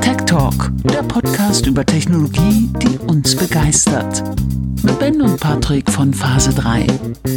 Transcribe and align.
Tech 0.00 0.16
Talk, 0.26 0.70
der 0.84 1.02
Podcast 1.02 1.66
über 1.66 1.86
Technologie, 1.86 2.70
die 2.82 2.98
uns 2.98 3.34
begeistert. 3.36 4.22
Mit 4.82 4.98
Ben 4.98 5.22
und 5.22 5.40
Patrick 5.40 5.90
von 5.90 6.12
Phase 6.12 6.52
3. 6.54 6.86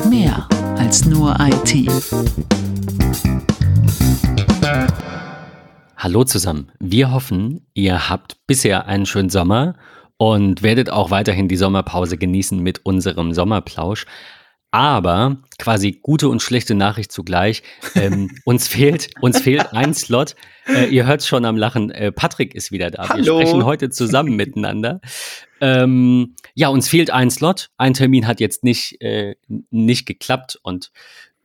Mehr 0.10 0.48
als 0.78 1.06
nur 1.06 1.38
IT. 1.40 1.90
Hallo 5.98 6.24
zusammen. 6.24 6.72
Wir 6.80 7.12
hoffen, 7.12 7.66
ihr 7.74 8.10
habt 8.10 8.38
bisher 8.48 8.88
einen 8.88 9.06
schönen 9.06 9.30
Sommer 9.30 9.76
und 10.18 10.64
werdet 10.64 10.90
auch 10.90 11.12
weiterhin 11.12 11.48
die 11.48 11.56
Sommerpause 11.56 12.18
genießen 12.18 12.60
mit 12.60 12.86
unserem 12.86 13.34
Sommerplausch. 13.34 14.06
Aber 14.72 15.38
quasi 15.58 16.00
gute 16.02 16.30
und 16.30 16.42
schlechte 16.42 16.76
Nachricht 16.76 17.12
zugleich. 17.12 17.64
Ähm, 17.96 18.30
uns 18.46 18.68
fehlt, 18.68 19.10
uns 19.20 19.42
fehlt 19.42 19.74
ein 19.74 19.94
Slot. 19.94 20.36
Äh, 20.68 20.86
ihr 20.90 21.08
hört 21.08 21.24
schon 21.24 21.46
am 21.46 21.58
Lachen. 21.58 21.90
Äh, 21.90 22.12
Patrick 22.12 22.54
ist 22.54 22.72
wieder 22.72 22.92
da. 22.92 23.10
Hallo. 23.10 23.40
Wir 23.40 23.48
sprechen 23.48 23.66
heute 23.66 23.90
zusammen 23.90 24.36
miteinander. 24.36 25.02
Ähm, 25.60 26.36
ja, 26.54 26.68
uns 26.70 26.88
fehlt 26.88 27.10
ein 27.10 27.32
Slot. 27.32 27.70
Ein 27.78 27.94
Termin 27.94 28.28
hat 28.28 28.40
jetzt 28.40 28.64
nicht, 28.64 29.02
äh, 29.02 29.36
nicht 29.72 30.06
geklappt 30.06 30.60
und 30.62 30.92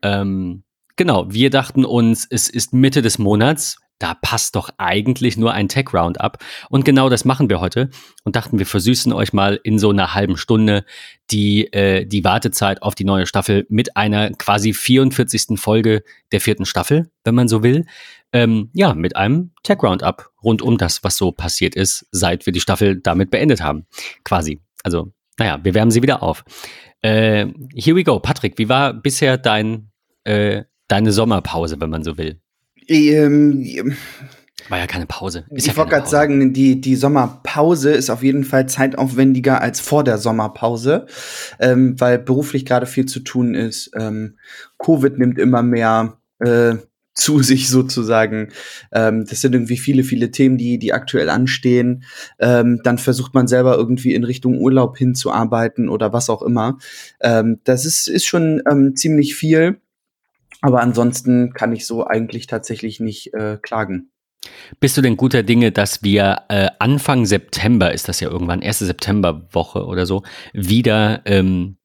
ähm, 0.02 0.64
genau, 0.96 1.32
wir 1.32 1.48
dachten 1.48 1.86
uns, 1.86 2.27
es 2.28 2.50
ist 2.50 2.74
Mitte 2.74 3.00
des 3.00 3.18
Monats 3.18 3.78
da 3.98 4.14
passt 4.14 4.56
doch 4.56 4.70
eigentlich 4.78 5.36
nur 5.36 5.52
ein 5.52 5.68
Tech 5.68 5.92
Roundup. 5.92 6.38
Und 6.68 6.84
genau 6.84 7.08
das 7.08 7.24
machen 7.24 7.48
wir 7.48 7.60
heute 7.60 7.90
und 8.24 8.36
dachten, 8.36 8.58
wir 8.58 8.66
versüßen 8.66 9.12
euch 9.12 9.32
mal 9.32 9.60
in 9.62 9.78
so 9.78 9.90
einer 9.90 10.14
halben 10.14 10.36
Stunde 10.36 10.84
die, 11.30 11.72
äh, 11.72 12.04
die 12.04 12.24
Wartezeit 12.24 12.82
auf 12.82 12.94
die 12.94 13.04
neue 13.04 13.26
Staffel 13.26 13.66
mit 13.68 13.96
einer 13.96 14.30
quasi 14.30 14.72
44. 14.72 15.58
Folge 15.58 16.02
der 16.32 16.40
vierten 16.40 16.66
Staffel, 16.66 17.10
wenn 17.24 17.34
man 17.34 17.48
so 17.48 17.62
will. 17.62 17.86
Ähm, 18.32 18.70
ja, 18.74 18.94
mit 18.94 19.14
einem 19.16 19.52
Tech 19.62 19.78
Roundup 19.82 20.30
rund 20.42 20.60
um 20.60 20.76
das, 20.76 21.04
was 21.04 21.16
so 21.16 21.30
passiert 21.30 21.76
ist, 21.76 22.06
seit 22.10 22.47
wir 22.47 22.52
die 22.52 22.60
Staffel 22.60 23.00
damit 23.00 23.30
beendet 23.30 23.62
haben. 23.62 23.86
Quasi. 24.24 24.60
Also, 24.82 25.12
naja, 25.38 25.60
wir 25.62 25.72
wärmen 25.74 25.91
sie 25.91 26.02
wieder 26.02 26.22
auf. 26.22 26.44
Äh, 27.00 27.47
here 27.74 27.97
we 27.97 28.02
go. 28.02 28.19
Patrick, 28.19 28.58
wie 28.58 28.69
war 28.69 28.92
bisher 28.92 29.38
dein, 29.38 29.91
äh, 30.24 30.64
deine 30.88 31.12
Sommerpause, 31.12 31.80
wenn 31.80 31.91
man 31.91 32.02
so 32.02 32.19
will? 32.19 32.41
Ähm, 32.88 33.94
War 34.68 34.78
ja 34.78 34.86
keine 34.86 35.06
Pause. 35.06 35.44
Ist 35.50 35.66
ich 35.66 35.77
wollte 35.77 35.90
gerade 35.90 36.08
sagen, 36.08 36.52
die, 36.52 36.80
die 36.80 36.96
Sommerpause 36.96 37.91
ist 37.91 38.10
auf 38.10 38.22
jeden 38.22 38.44
Fall 38.44 38.68
zeitaufwendiger 38.68 39.60
als 39.60 39.80
vor 39.80 40.04
der 40.04 40.18
Sommerpause, 40.18 41.06
ähm, 41.60 42.00
weil 42.00 42.18
beruflich 42.18 42.64
gerade 42.64 42.86
viel 42.86 43.06
zu 43.06 43.20
tun 43.20 43.54
ist. 43.54 43.91
Ähm, 43.94 44.38
Covid 44.78 45.18
nimmt 45.18 45.38
immer 45.38 45.62
mehr 45.62 46.18
äh, 46.41 46.76
zu 47.14 47.38
sich 47.42 47.68
sozusagen. 47.68 48.48
Ähm, 48.92 49.24
das 49.24 49.41
sind 49.41 49.54
irgendwie 49.54 49.76
viele, 49.76 50.02
viele 50.02 50.30
Themen, 50.30 50.58
die, 50.58 50.78
die 50.78 50.92
aktuell 50.92 51.30
anstehen. 51.30 52.04
Ähm, 52.38 52.80
dann 52.84 52.98
versucht 52.98 53.34
man 53.34 53.46
selber 53.46 53.76
irgendwie 53.76 54.14
in 54.14 54.24
Richtung 54.24 54.58
Urlaub 54.58 54.98
hinzuarbeiten 54.98 55.88
oder 55.88 56.12
was 56.12 56.28
auch 56.28 56.42
immer. 56.42 56.78
Ähm, 57.20 57.60
das 57.64 57.84
ist, 57.84 58.08
ist 58.08 58.26
schon 58.26 58.62
ähm, 58.70 58.96
ziemlich 58.96 59.34
viel. 59.34 59.80
Aber 60.64 60.80
ansonsten 60.80 61.52
kann 61.52 61.74
ich 61.74 61.86
so 61.86 62.06
eigentlich 62.06 62.46
tatsächlich 62.46 62.98
nicht 62.98 63.34
äh, 63.34 63.58
klagen. 63.60 64.10
Bist 64.80 64.96
du 64.96 65.02
denn 65.02 65.18
guter 65.18 65.42
Dinge, 65.42 65.72
dass 65.72 66.02
wir 66.02 66.38
äh, 66.48 66.70
Anfang 66.78 67.26
September, 67.26 67.92
ist 67.92 68.08
das 68.08 68.20
ja 68.20 68.30
irgendwann, 68.30 68.62
erste 68.62 68.86
Septemberwoche 68.86 69.84
oder 69.84 70.06
so, 70.06 70.22
wieder 70.54 71.20
ähm, 71.26 71.76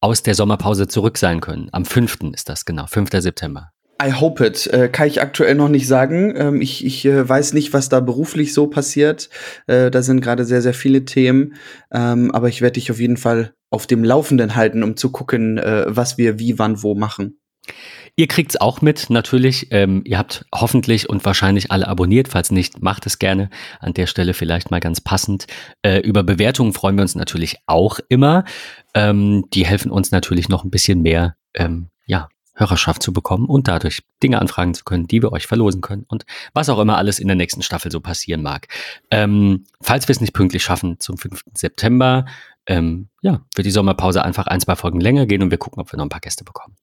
aus 0.00 0.24
der 0.24 0.34
Sommerpause 0.34 0.88
zurück 0.88 1.16
sein 1.16 1.40
können? 1.40 1.68
Am 1.70 1.84
5. 1.84 2.32
ist 2.32 2.48
das, 2.48 2.64
genau, 2.64 2.86
5. 2.88 3.10
September. 3.12 3.70
I 4.02 4.12
hope 4.12 4.44
it. 4.44 4.66
Äh, 4.66 4.88
kann 4.88 5.06
ich 5.06 5.22
aktuell 5.22 5.54
noch 5.54 5.68
nicht 5.68 5.86
sagen. 5.86 6.34
Ähm, 6.36 6.60
ich 6.60 6.84
ich 6.84 7.04
äh, 7.04 7.28
weiß 7.28 7.52
nicht, 7.52 7.72
was 7.72 7.88
da 7.88 8.00
beruflich 8.00 8.52
so 8.52 8.66
passiert. 8.66 9.30
Äh, 9.68 9.92
da 9.92 10.02
sind 10.02 10.20
gerade 10.20 10.44
sehr, 10.44 10.60
sehr 10.60 10.74
viele 10.74 11.04
Themen. 11.04 11.54
Ähm, 11.92 12.32
aber 12.32 12.48
ich 12.48 12.62
werde 12.62 12.74
dich 12.74 12.90
auf 12.90 12.98
jeden 12.98 13.16
Fall 13.16 13.54
auf 13.70 13.86
dem 13.86 14.02
Laufenden 14.02 14.56
halten, 14.56 14.82
um 14.82 14.96
zu 14.96 15.12
gucken, 15.12 15.58
äh, 15.58 15.84
was 15.86 16.18
wir 16.18 16.40
wie, 16.40 16.58
wann, 16.58 16.82
wo 16.82 16.96
machen. 16.96 17.38
Ihr 18.16 18.28
kriegt's 18.28 18.56
auch 18.56 18.80
mit, 18.80 19.10
natürlich. 19.10 19.68
Ähm, 19.72 20.02
ihr 20.04 20.18
habt 20.18 20.46
hoffentlich 20.54 21.08
und 21.08 21.24
wahrscheinlich 21.24 21.72
alle 21.72 21.88
abonniert. 21.88 22.28
Falls 22.28 22.52
nicht, 22.52 22.80
macht 22.80 23.06
es 23.06 23.18
gerne. 23.18 23.50
An 23.80 23.92
der 23.92 24.06
Stelle 24.06 24.34
vielleicht 24.34 24.70
mal 24.70 24.78
ganz 24.78 25.00
passend. 25.00 25.46
Äh, 25.82 25.98
über 25.98 26.22
Bewertungen 26.22 26.72
freuen 26.72 26.96
wir 26.96 27.02
uns 27.02 27.16
natürlich 27.16 27.56
auch 27.66 27.98
immer. 28.08 28.44
Ähm, 28.94 29.46
die 29.52 29.66
helfen 29.66 29.90
uns 29.90 30.12
natürlich 30.12 30.48
noch 30.48 30.62
ein 30.62 30.70
bisschen 30.70 31.02
mehr, 31.02 31.34
ähm, 31.54 31.88
ja, 32.06 32.28
Hörerschaft 32.54 33.02
zu 33.02 33.12
bekommen 33.12 33.46
und 33.46 33.66
dadurch 33.66 34.02
Dinge 34.22 34.40
anfragen 34.40 34.74
zu 34.74 34.84
können, 34.84 35.08
die 35.08 35.20
wir 35.20 35.32
euch 35.32 35.48
verlosen 35.48 35.80
können 35.80 36.04
und 36.06 36.24
was 36.52 36.68
auch 36.68 36.78
immer 36.78 36.96
alles 36.96 37.18
in 37.18 37.26
der 37.26 37.36
nächsten 37.36 37.62
Staffel 37.62 37.90
so 37.90 38.00
passieren 38.00 38.42
mag. 38.42 38.68
Ähm, 39.10 39.64
falls 39.80 40.06
wir 40.06 40.12
es 40.12 40.20
nicht 40.20 40.34
pünktlich 40.34 40.62
schaffen 40.62 41.00
zum 41.00 41.18
5. 41.18 41.42
September, 41.52 42.26
ähm, 42.66 43.08
ja, 43.22 43.40
wird 43.56 43.66
die 43.66 43.72
Sommerpause 43.72 44.24
einfach 44.24 44.46
ein, 44.46 44.60
zwei 44.60 44.76
Folgen 44.76 45.00
länger 45.00 45.26
gehen 45.26 45.42
und 45.42 45.50
wir 45.50 45.58
gucken, 45.58 45.80
ob 45.80 45.92
wir 45.92 45.96
noch 45.96 46.06
ein 46.06 46.10
paar 46.10 46.20
Gäste 46.20 46.44
bekommen. 46.44 46.76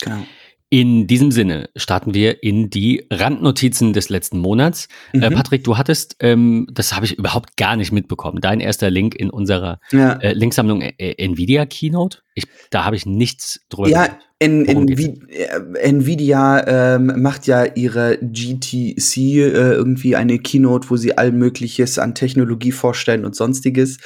Genau. 0.00 0.26
In 0.70 1.06
diesem 1.06 1.30
Sinne 1.30 1.70
starten 1.76 2.12
wir 2.12 2.42
in 2.42 2.68
die 2.68 3.06
Randnotizen 3.10 3.94
des 3.94 4.10
letzten 4.10 4.38
Monats. 4.38 4.86
Äh, 5.14 5.30
Mhm. 5.30 5.34
Patrick, 5.34 5.64
du 5.64 5.78
hattest, 5.78 6.16
ähm, 6.20 6.66
das 6.70 6.94
habe 6.94 7.06
ich 7.06 7.16
überhaupt 7.16 7.56
gar 7.56 7.74
nicht 7.74 7.90
mitbekommen, 7.90 8.42
dein 8.42 8.60
erster 8.60 8.90
Link 8.90 9.14
in 9.14 9.30
unserer 9.30 9.80
Ja. 9.92 10.12
äh, 10.20 10.34
Linksammlung 10.34 10.82
äh, 10.82 10.92
äh, 10.98 11.14
Nvidia 11.24 11.64
Keynote. 11.64 12.18
Ich, 12.34 12.44
da 12.68 12.84
habe 12.84 12.96
ich 12.96 13.06
nichts 13.06 13.60
drüber 13.70 13.88
Ja, 13.88 14.04
gehört. 14.04 14.20
in, 14.40 14.64
in, 14.66 14.88
äh, 15.30 15.48
Nvidia 15.80 16.66
ähm, 16.96 17.14
macht 17.22 17.46
ja 17.46 17.64
ihre 17.64 18.18
GTC 18.20 19.16
äh, 19.16 19.72
irgendwie 19.72 20.16
eine 20.16 20.38
Keynote, 20.38 20.90
wo 20.90 20.96
sie 20.98 21.16
all 21.16 21.32
Mögliches 21.32 21.98
an 21.98 22.14
Technologie 22.14 22.72
vorstellen 22.72 23.24
und 23.24 23.34
sonstiges. 23.34 23.96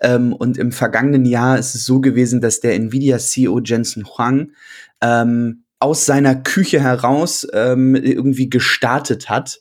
Ähm, 0.00 0.32
und 0.32 0.58
im 0.58 0.72
vergangenen 0.72 1.26
Jahr 1.26 1.58
ist 1.60 1.76
es 1.76 1.86
so 1.86 2.00
gewesen, 2.00 2.40
dass 2.40 2.58
der 2.58 2.74
Nvidia 2.74 3.18
CEO 3.18 3.60
Jensen 3.64 4.04
Huang 4.04 4.50
ähm, 5.00 5.62
aus 5.80 6.06
seiner 6.06 6.34
Küche 6.34 6.80
heraus 6.80 7.46
ähm, 7.52 7.94
irgendwie 7.94 8.50
gestartet 8.50 9.30
hat, 9.30 9.60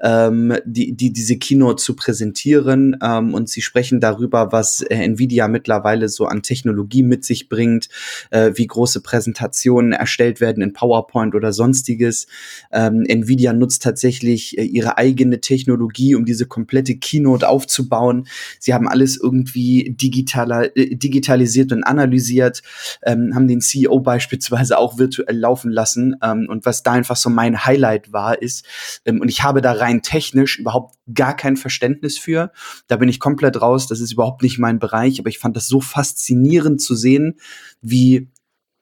ähm, 0.00 0.56
die, 0.64 0.96
die 0.96 1.12
diese 1.12 1.36
Keynote 1.36 1.82
zu 1.82 1.94
präsentieren. 1.94 2.96
Ähm, 3.02 3.34
und 3.34 3.50
sie 3.50 3.60
sprechen 3.60 4.00
darüber, 4.00 4.50
was 4.50 4.80
äh, 4.80 4.94
Nvidia 4.94 5.46
mittlerweile 5.46 6.08
so 6.08 6.24
an 6.24 6.42
Technologie 6.42 7.02
mit 7.02 7.26
sich 7.26 7.50
bringt, 7.50 7.90
äh, 8.30 8.52
wie 8.54 8.66
große 8.66 9.02
Präsentationen 9.02 9.92
erstellt 9.92 10.40
werden 10.40 10.62
in 10.62 10.72
PowerPoint 10.72 11.34
oder 11.34 11.52
sonstiges. 11.52 12.28
Ähm, 12.72 13.04
Nvidia 13.06 13.52
nutzt 13.52 13.82
tatsächlich 13.82 14.56
äh, 14.56 14.62
ihre 14.62 14.96
eigene 14.96 15.42
Technologie, 15.42 16.14
um 16.14 16.24
diese 16.24 16.46
komplette 16.46 16.96
Keynote 16.96 17.46
aufzubauen. 17.46 18.26
Sie 18.58 18.72
haben 18.72 18.88
alles 18.88 19.20
irgendwie 19.22 19.94
digitaler, 20.00 20.74
äh, 20.78 20.96
digitalisiert 20.96 21.72
und 21.72 21.84
analysiert, 21.84 22.62
ähm, 23.04 23.34
haben 23.34 23.48
den 23.48 23.60
CEO 23.60 24.00
beispielsweise 24.00 24.78
auch 24.78 24.96
virtuell 24.96 25.36
laufen 25.36 25.57
lassen. 25.64 26.16
Ähm, 26.22 26.46
und 26.48 26.64
was 26.66 26.82
da 26.82 26.92
einfach 26.92 27.16
so 27.16 27.30
mein 27.30 27.64
Highlight 27.64 28.12
war, 28.12 28.40
ist, 28.40 28.64
ähm, 29.04 29.20
und 29.20 29.28
ich 29.28 29.42
habe 29.42 29.60
da 29.60 29.72
rein 29.72 30.02
technisch 30.02 30.58
überhaupt 30.58 30.96
gar 31.12 31.36
kein 31.36 31.56
Verständnis 31.56 32.18
für. 32.18 32.52
Da 32.86 32.96
bin 32.96 33.08
ich 33.08 33.20
komplett 33.20 33.60
raus. 33.60 33.86
Das 33.86 34.00
ist 34.00 34.12
überhaupt 34.12 34.42
nicht 34.42 34.58
mein 34.58 34.78
Bereich. 34.78 35.18
Aber 35.18 35.28
ich 35.28 35.38
fand 35.38 35.56
das 35.56 35.66
so 35.66 35.80
faszinierend 35.80 36.80
zu 36.80 36.94
sehen, 36.94 37.38
wie 37.80 38.28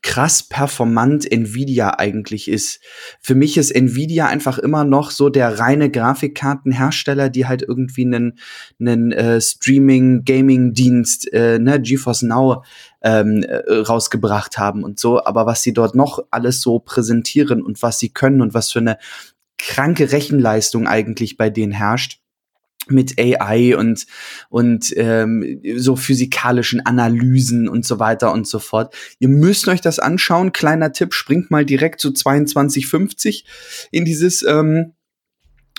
krass 0.06 0.44
performant 0.44 1.30
Nvidia 1.30 1.98
eigentlich 1.98 2.48
ist. 2.48 2.80
Für 3.20 3.34
mich 3.34 3.56
ist 3.56 3.72
Nvidia 3.72 4.28
einfach 4.28 4.56
immer 4.56 4.84
noch 4.84 5.10
so 5.10 5.30
der 5.30 5.58
reine 5.58 5.90
Grafikkartenhersteller, 5.90 7.28
die 7.28 7.46
halt 7.46 7.62
irgendwie 7.62 8.04
einen, 8.04 8.38
einen 8.78 9.10
äh, 9.10 9.40
Streaming-Gaming-Dienst, 9.40 11.32
äh, 11.32 11.58
ne, 11.58 11.80
GeForce 11.80 12.22
Now 12.22 12.62
ähm, 13.06 13.44
äh, 13.44 13.72
rausgebracht 13.72 14.58
haben 14.58 14.82
und 14.82 14.98
so. 14.98 15.24
Aber 15.24 15.46
was 15.46 15.62
sie 15.62 15.72
dort 15.72 15.94
noch 15.94 16.24
alles 16.32 16.60
so 16.60 16.80
präsentieren 16.80 17.62
und 17.62 17.80
was 17.80 18.00
sie 18.00 18.08
können 18.08 18.42
und 18.42 18.52
was 18.52 18.72
für 18.72 18.80
eine 18.80 18.98
kranke 19.58 20.10
Rechenleistung 20.10 20.88
eigentlich 20.88 21.36
bei 21.36 21.48
denen 21.48 21.72
herrscht 21.72 22.20
mit 22.88 23.18
AI 23.18 23.76
und 23.76 24.06
und 24.48 24.92
ähm, 24.96 25.60
so 25.76 25.96
physikalischen 25.96 26.84
Analysen 26.84 27.68
und 27.68 27.84
so 27.84 27.98
weiter 28.00 28.32
und 28.32 28.46
so 28.46 28.58
fort. 28.58 28.94
Ihr 29.18 29.28
müsst 29.28 29.68
euch 29.68 29.80
das 29.80 29.98
anschauen. 29.98 30.52
Kleiner 30.52 30.92
Tipp: 30.92 31.14
Springt 31.14 31.50
mal 31.50 31.64
direkt 31.64 32.00
zu 32.00 32.12
2250 32.12 33.44
in 33.92 34.04
dieses 34.04 34.42
ähm, 34.42 34.95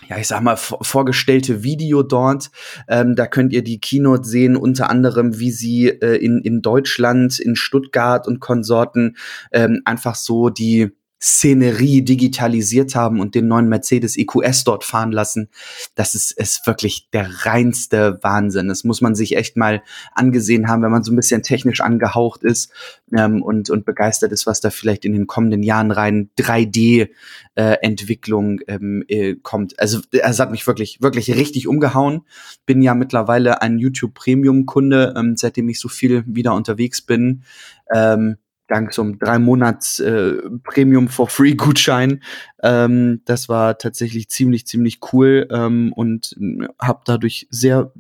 ja, 0.10 0.18
ich 0.18 0.28
sag 0.28 0.42
mal, 0.42 0.58
vor- 0.58 0.84
vorgestellte 0.84 1.64
Video 1.64 2.04
dort. 2.04 2.50
Ähm, 2.88 3.16
da 3.16 3.28
könnt 3.28 3.54
ihr 3.54 3.64
die 3.64 3.80
Keynote 3.80 4.28
sehen, 4.28 4.56
unter 4.56 4.90
anderem, 4.90 5.40
wie 5.40 5.52
sie 5.52 5.88
äh, 5.90 6.16
in, 6.16 6.40
in 6.40 6.62
Deutschland, 6.62 7.40
in 7.40 7.56
Stuttgart 7.56 8.28
und 8.28 8.40
Konsorten 8.40 9.18
ähm, 9.52 9.82
einfach 9.86 10.16
so 10.16 10.50
die 10.50 10.92
Szenerie 11.20 12.04
digitalisiert 12.04 12.96
haben 12.96 13.20
und 13.20 13.34
den 13.34 13.48
neuen 13.48 13.68
Mercedes 13.68 14.16
EQS 14.18 14.64
dort 14.64 14.84
fahren 14.84 15.12
lassen. 15.12 15.50
Das 15.96 16.14
ist, 16.14 16.30
ist 16.32 16.68
wirklich 16.68 17.10
der 17.12 17.28
reinste 17.46 18.20
Wahnsinn. 18.22 18.68
Das 18.68 18.84
muss 18.84 19.02
man 19.02 19.16
sich 19.16 19.36
echt 19.36 19.58
mal 19.58 19.82
angesehen 20.14 20.68
haben, 20.68 20.84
wenn 20.84 20.92
man 20.92 21.04
so 21.04 21.12
ein 21.12 21.16
bisschen 21.16 21.42
technisch 21.42 21.82
angehaucht 21.82 22.44
ist 22.44 22.72
ähm, 23.18 23.42
und, 23.42 23.72
und 23.72 23.86
begeistert 23.86 24.32
ist, 24.32 24.46
was 24.46 24.62
da 24.62 24.70
vielleicht 24.70 25.06
in 25.06 25.14
den 25.14 25.26
kommenden 25.26 25.64
Jahren 25.64 25.90
rein 25.90 26.30
3D-Entwicklung 26.40 28.60
äh, 28.62 28.76
ähm, 28.76 29.04
äh, 29.08 29.34
kommt. 29.42 29.80
Also 29.80 30.02
es 30.12 30.40
hat 30.40 30.52
mich 30.52 30.68
wirklich, 30.68 31.02
wirklich 31.02 31.36
richtig 31.36 31.68
umgehauen. 31.68 32.22
Bin 32.68 32.84
ja 32.84 32.94
mittlerweile 32.94 33.64
ein 33.64 33.80
YouTube 33.80 34.14
Premium-Kunde, 34.14 35.16
ähm, 35.18 35.36
seitdem 35.36 35.68
ich 35.70 35.80
so 35.80 35.90
viel 35.90 36.24
wieder 36.28 36.54
unterwegs 36.54 37.02
bin. 37.02 37.42
Ähm, 37.94 38.38
dank 38.68 38.94
so 38.94 39.02
einem 39.02 39.20
drei 39.20 39.40
Monats 39.40 40.00
äh, 40.00 40.36
Premium 40.64 41.08
for 41.08 41.28
Free 41.28 41.56
Gutschein. 41.56 42.22
Ähm, 42.62 43.22
das 43.26 43.50
war 43.50 43.78
tatsächlich 43.78 44.30
ziemlich 44.30 44.68
ziemlich 44.68 45.00
cool 45.14 45.48
ähm, 45.52 45.94
und 45.94 46.36
äh, 46.40 46.68
habe 46.82 47.02
dadurch 47.06 47.48
sehr 47.50 47.92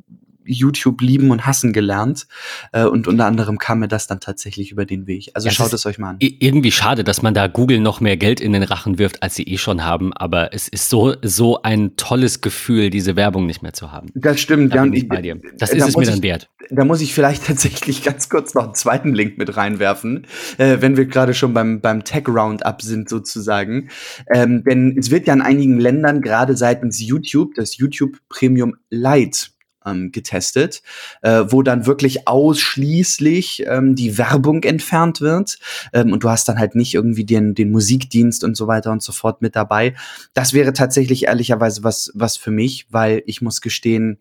YouTube 0.47 1.01
lieben 1.01 1.31
und 1.31 1.45
hassen 1.45 1.73
gelernt. 1.73 2.27
Äh, 2.71 2.85
und 2.85 3.07
unter 3.07 3.25
anderem 3.25 3.57
kam 3.57 3.79
mir 3.79 3.87
das 3.87 4.07
dann 4.07 4.19
tatsächlich 4.19 4.71
über 4.71 4.85
den 4.85 5.07
Weg. 5.07 5.31
Also 5.33 5.47
ja, 5.47 5.53
schaut 5.53 5.73
es 5.73 5.85
euch 5.85 5.97
mal 5.97 6.11
an. 6.11 6.17
Irgendwie 6.19 6.71
schade, 6.71 7.03
dass 7.03 7.21
man 7.21 7.33
da 7.33 7.47
Google 7.47 7.79
noch 7.79 8.01
mehr 8.01 8.17
Geld 8.17 8.39
in 8.39 8.53
den 8.53 8.63
Rachen 8.63 8.99
wirft, 8.99 9.23
als 9.23 9.35
sie 9.35 9.43
eh 9.43 9.57
schon 9.57 9.83
haben. 9.83 10.13
Aber 10.13 10.53
es 10.53 10.67
ist 10.67 10.89
so, 10.89 11.15
so 11.23 11.61
ein 11.61 11.95
tolles 11.97 12.41
Gefühl, 12.41 12.89
diese 12.89 13.15
Werbung 13.15 13.45
nicht 13.45 13.61
mehr 13.61 13.73
zu 13.73 13.91
haben. 13.91 14.09
Das 14.15 14.39
stimmt. 14.39 14.73
Da 14.73 14.85
ja, 14.85 14.91
ich 14.91 15.07
bei 15.07 15.21
dir. 15.21 15.39
Das 15.57 15.71
ist 15.71 15.81
da 15.81 15.87
es 15.87 15.97
mir 15.97 16.05
dann 16.05 16.23
wert. 16.23 16.49
Da 16.69 16.85
muss 16.85 17.01
ich 17.01 17.13
vielleicht 17.13 17.45
tatsächlich 17.47 18.03
ganz 18.03 18.29
kurz 18.29 18.53
noch 18.53 18.65
einen 18.65 18.75
zweiten 18.75 19.13
Link 19.13 19.37
mit 19.37 19.55
reinwerfen, 19.57 20.27
äh, 20.57 20.77
wenn 20.79 20.97
wir 20.97 21.05
gerade 21.05 21.33
schon 21.33 21.53
beim, 21.53 21.81
beim 21.81 22.03
Tech 22.03 22.27
Roundup 22.27 22.81
sind 22.81 23.09
sozusagen. 23.09 23.89
Ähm, 24.33 24.63
denn 24.63 24.95
es 24.97 25.11
wird 25.11 25.27
ja 25.27 25.33
in 25.33 25.41
einigen 25.41 25.79
Ländern 25.79 26.21
gerade 26.21 26.55
seitens 26.55 27.01
YouTube 27.01 27.55
das 27.55 27.77
YouTube 27.77 28.17
Premium 28.29 28.75
Lite 28.89 29.47
ähm, 29.87 30.11
getestet, 30.11 30.81
äh, 31.21 31.43
wo 31.47 31.63
dann 31.63 31.85
wirklich 31.85 32.27
ausschließlich 32.27 33.65
ähm, 33.67 33.95
die 33.95 34.17
Werbung 34.17 34.63
entfernt 34.63 35.21
wird 35.21 35.59
ähm, 35.93 36.13
und 36.13 36.23
du 36.23 36.29
hast 36.29 36.47
dann 36.49 36.59
halt 36.59 36.75
nicht 36.75 36.93
irgendwie 36.93 37.25
den, 37.25 37.55
den 37.55 37.71
Musikdienst 37.71 38.43
und 38.43 38.55
so 38.55 38.67
weiter 38.67 38.91
und 38.91 39.01
so 39.01 39.11
fort 39.11 39.41
mit 39.41 39.55
dabei. 39.55 39.95
Das 40.33 40.53
wäre 40.53 40.73
tatsächlich 40.73 41.25
ehrlicherweise 41.25 41.83
was, 41.83 42.11
was 42.13 42.37
für 42.37 42.51
mich, 42.51 42.87
weil 42.89 43.23
ich 43.25 43.41
muss 43.41 43.61
gestehen, 43.61 44.19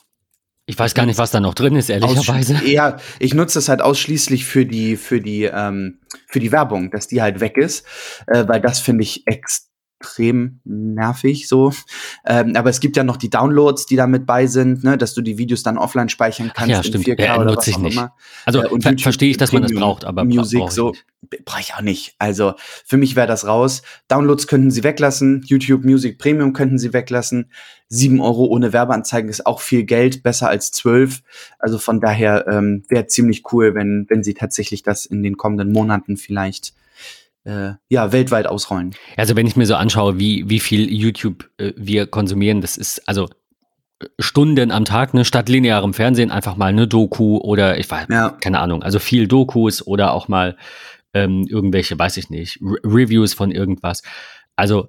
ich 0.68 0.76
weiß 0.76 0.94
gar 0.94 1.06
nicht, 1.06 1.18
was 1.18 1.30
da 1.30 1.38
noch 1.38 1.54
drin 1.54 1.76
ist, 1.76 1.88
ehrlicherweise. 1.90 2.60
Ja, 2.66 2.96
ich 3.20 3.34
nutze 3.34 3.58
das 3.58 3.68
halt 3.68 3.80
ausschließlich 3.80 4.44
für 4.44 4.66
die, 4.66 4.96
für 4.96 5.20
die, 5.20 5.44
ähm, 5.44 5.98
für 6.26 6.40
die 6.40 6.50
Werbung, 6.50 6.90
dass 6.90 7.06
die 7.06 7.22
halt 7.22 7.38
weg 7.38 7.56
ist, 7.56 7.86
äh, 8.26 8.48
weil 8.48 8.60
das 8.60 8.80
finde 8.80 9.04
ich 9.04 9.28
extrem 9.28 9.75
extrem 10.00 10.60
nervig 10.64 11.48
so. 11.48 11.72
Ähm, 12.24 12.54
aber 12.56 12.70
es 12.70 12.80
gibt 12.80 12.96
ja 12.96 13.04
noch 13.04 13.16
die 13.16 13.30
Downloads, 13.30 13.86
die 13.86 13.96
da 13.96 14.06
mit 14.06 14.26
bei 14.26 14.46
sind, 14.46 14.84
ne, 14.84 14.98
dass 14.98 15.14
du 15.14 15.22
die 15.22 15.38
Videos 15.38 15.62
dann 15.62 15.78
offline 15.78 16.08
speichern 16.08 16.52
kannst 16.54 16.70
ja, 16.70 16.82
stimmt. 16.82 17.08
in 17.08 17.16
4K 17.16 17.24
ja, 17.24 17.38
oder 17.38 17.56
was 17.56 17.72
auch 17.72 17.78
nicht. 17.78 17.94
immer. 17.94 18.14
Also 18.44 18.62
äh, 18.62 18.80
ver 18.80 18.98
verstehe 18.98 19.30
ich, 19.30 19.36
dass 19.36 19.52
man 19.52 19.62
das 19.62 19.72
braucht, 19.72 20.04
aber 20.04 20.24
Musik 20.24 20.60
brauch 20.60 20.70
so 20.70 20.92
brauche 21.44 21.60
ich 21.60 21.74
auch 21.74 21.80
nicht. 21.80 22.14
Also 22.18 22.54
für 22.84 22.96
mich 22.96 23.16
wäre 23.16 23.26
das 23.26 23.46
raus. 23.46 23.82
Downloads 24.08 24.46
könnten 24.46 24.70
sie 24.70 24.84
weglassen, 24.84 25.42
YouTube 25.46 25.84
Music 25.84 26.18
Premium 26.18 26.52
könnten 26.52 26.78
sie 26.78 26.92
weglassen. 26.92 27.50
Sieben 27.88 28.20
Euro 28.20 28.44
ohne 28.44 28.72
Werbeanzeigen 28.72 29.28
ist 29.30 29.46
auch 29.46 29.60
viel 29.60 29.84
Geld, 29.84 30.22
besser 30.22 30.48
als 30.48 30.72
zwölf. 30.72 31.22
Also 31.58 31.78
von 31.78 32.00
daher 32.00 32.46
ähm, 32.48 32.84
wäre 32.88 33.06
ziemlich 33.06 33.42
cool, 33.52 33.74
wenn 33.74 34.06
wenn 34.08 34.22
sie 34.22 34.34
tatsächlich 34.34 34.82
das 34.82 35.06
in 35.06 35.22
den 35.22 35.36
kommenden 35.36 35.72
Monaten 35.72 36.16
vielleicht 36.16 36.74
äh, 37.46 37.74
ja, 37.88 38.12
weltweit 38.12 38.46
ausrollen. 38.46 38.94
Also 39.16 39.36
wenn 39.36 39.46
ich 39.46 39.56
mir 39.56 39.66
so 39.66 39.76
anschaue, 39.76 40.18
wie, 40.18 40.48
wie 40.50 40.60
viel 40.60 40.92
YouTube 40.92 41.48
äh, 41.58 41.72
wir 41.76 42.06
konsumieren, 42.06 42.60
das 42.60 42.76
ist 42.76 43.08
also 43.08 43.28
äh, 44.00 44.06
Stunden 44.18 44.72
am 44.72 44.84
Tag, 44.84 45.14
ne, 45.14 45.24
statt 45.24 45.48
linearem 45.48 45.94
Fernsehen 45.94 46.30
einfach 46.30 46.56
mal 46.56 46.66
eine 46.66 46.88
Doku 46.88 47.38
oder 47.38 47.78
ich 47.78 47.90
weiß, 47.90 48.08
ja. 48.10 48.30
keine 48.30 48.58
Ahnung, 48.58 48.82
also 48.82 48.98
viel 48.98 49.28
Dokus 49.28 49.86
oder 49.86 50.12
auch 50.12 50.28
mal 50.28 50.56
ähm, 51.14 51.46
irgendwelche, 51.48 51.98
weiß 51.98 52.16
ich 52.16 52.30
nicht, 52.30 52.58
Re 52.60 52.78
Reviews 52.84 53.32
von 53.32 53.52
irgendwas. 53.52 54.02
Also 54.56 54.88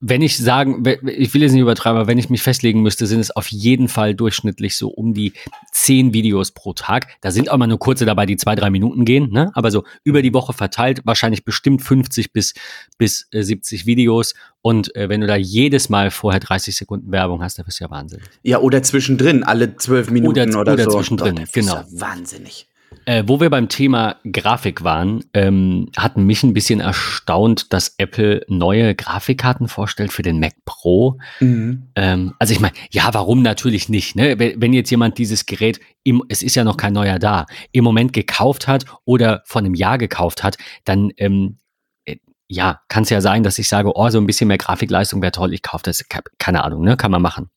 wenn 0.00 0.22
ich 0.22 0.38
sagen, 0.38 0.82
ich 1.06 1.34
will 1.34 1.42
jetzt 1.42 1.52
nicht 1.52 1.60
übertreiben, 1.60 1.98
aber 1.98 2.08
wenn 2.08 2.16
ich 2.16 2.30
mich 2.30 2.42
festlegen 2.42 2.80
müsste, 2.80 3.06
sind 3.06 3.20
es 3.20 3.30
auf 3.30 3.48
jeden 3.48 3.88
Fall 3.88 4.14
durchschnittlich 4.14 4.76
so 4.76 4.88
um 4.88 5.12
die 5.12 5.34
zehn 5.70 6.14
Videos 6.14 6.52
pro 6.52 6.72
Tag. 6.72 7.08
Da 7.20 7.30
sind 7.30 7.50
auch 7.50 7.58
mal 7.58 7.66
nur 7.66 7.78
kurze 7.78 8.06
dabei, 8.06 8.24
die 8.24 8.36
zwei, 8.36 8.54
drei 8.54 8.70
Minuten 8.70 9.04
gehen, 9.04 9.30
ne? 9.30 9.50
aber 9.54 9.70
so 9.70 9.84
über 10.02 10.22
die 10.22 10.32
Woche 10.32 10.54
verteilt 10.54 11.02
wahrscheinlich 11.04 11.44
bestimmt 11.44 11.82
50 11.82 12.32
bis, 12.32 12.54
bis 12.96 13.28
äh, 13.32 13.42
70 13.42 13.84
Videos. 13.84 14.34
Und 14.62 14.94
äh, 14.96 15.08
wenn 15.10 15.20
du 15.20 15.26
da 15.26 15.36
jedes 15.36 15.90
Mal 15.90 16.10
vorher 16.10 16.40
30 16.40 16.74
Sekunden 16.74 17.12
Werbung 17.12 17.42
hast, 17.42 17.58
dann 17.58 17.66
bist 17.66 17.80
du 17.80 17.84
ja 17.84 17.90
wahnsinnig. 17.90 18.26
Ja, 18.42 18.58
oder 18.60 18.82
zwischendrin, 18.82 19.44
alle 19.44 19.76
zwölf 19.76 20.10
Minuten 20.10 20.54
oder, 20.54 20.60
oder, 20.60 20.72
oder 20.72 20.84
so. 20.84 20.98
zwischendrin, 20.98 21.36
Gott, 21.36 21.52
genau. 21.52 21.74
Ja 21.74 21.86
wahnsinnig. 21.90 22.68
Äh, 23.08 23.22
wo 23.28 23.38
wir 23.38 23.50
beim 23.50 23.68
Thema 23.68 24.16
Grafik 24.30 24.82
waren, 24.82 25.24
ähm, 25.32 25.88
hat 25.96 26.16
mich 26.16 26.42
ein 26.42 26.54
bisschen 26.54 26.80
erstaunt, 26.80 27.72
dass 27.72 27.94
Apple 27.98 28.44
neue 28.48 28.96
Grafikkarten 28.96 29.68
vorstellt 29.68 30.12
für 30.12 30.22
den 30.22 30.40
Mac 30.40 30.54
Pro. 30.64 31.16
Mhm. 31.38 31.84
Ähm, 31.94 32.34
also 32.40 32.52
ich 32.52 32.58
meine, 32.58 32.74
ja, 32.90 33.08
warum 33.14 33.42
natürlich 33.42 33.88
nicht? 33.88 34.16
Ne? 34.16 34.40
Wenn 34.40 34.72
jetzt 34.72 34.90
jemand 34.90 35.18
dieses 35.18 35.46
Gerät, 35.46 35.78
im, 36.02 36.24
es 36.28 36.42
ist 36.42 36.56
ja 36.56 36.64
noch 36.64 36.76
kein 36.76 36.94
neuer 36.94 37.20
da, 37.20 37.46
im 37.70 37.84
Moment 37.84 38.12
gekauft 38.12 38.66
hat 38.66 38.86
oder 39.04 39.42
vor 39.46 39.60
einem 39.60 39.74
Jahr 39.74 39.98
gekauft 39.98 40.42
hat, 40.42 40.58
dann 40.82 41.12
ähm, 41.16 41.58
äh, 42.06 42.16
ja, 42.48 42.80
kann 42.88 43.04
es 43.04 43.10
ja 43.10 43.20
sein, 43.20 43.44
dass 43.44 43.60
ich 43.60 43.68
sage, 43.68 43.92
oh, 43.94 44.10
so 44.10 44.18
ein 44.18 44.26
bisschen 44.26 44.48
mehr 44.48 44.58
Grafikleistung 44.58 45.22
wäre 45.22 45.30
toll, 45.30 45.54
ich 45.54 45.62
kaufe 45.62 45.84
das, 45.84 46.04
keine 46.38 46.64
Ahnung, 46.64 46.82
ne, 46.82 46.96
kann 46.96 47.12
man 47.12 47.22
machen. 47.22 47.50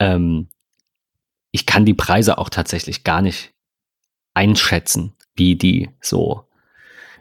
Ähm, 0.00 0.48
ich 1.52 1.66
kann 1.66 1.84
die 1.84 1.94
Preise 1.94 2.38
auch 2.38 2.48
tatsächlich 2.48 3.04
gar 3.04 3.22
nicht 3.22 3.52
einschätzen, 4.36 5.14
wie 5.34 5.56
die 5.56 5.90
so 6.00 6.46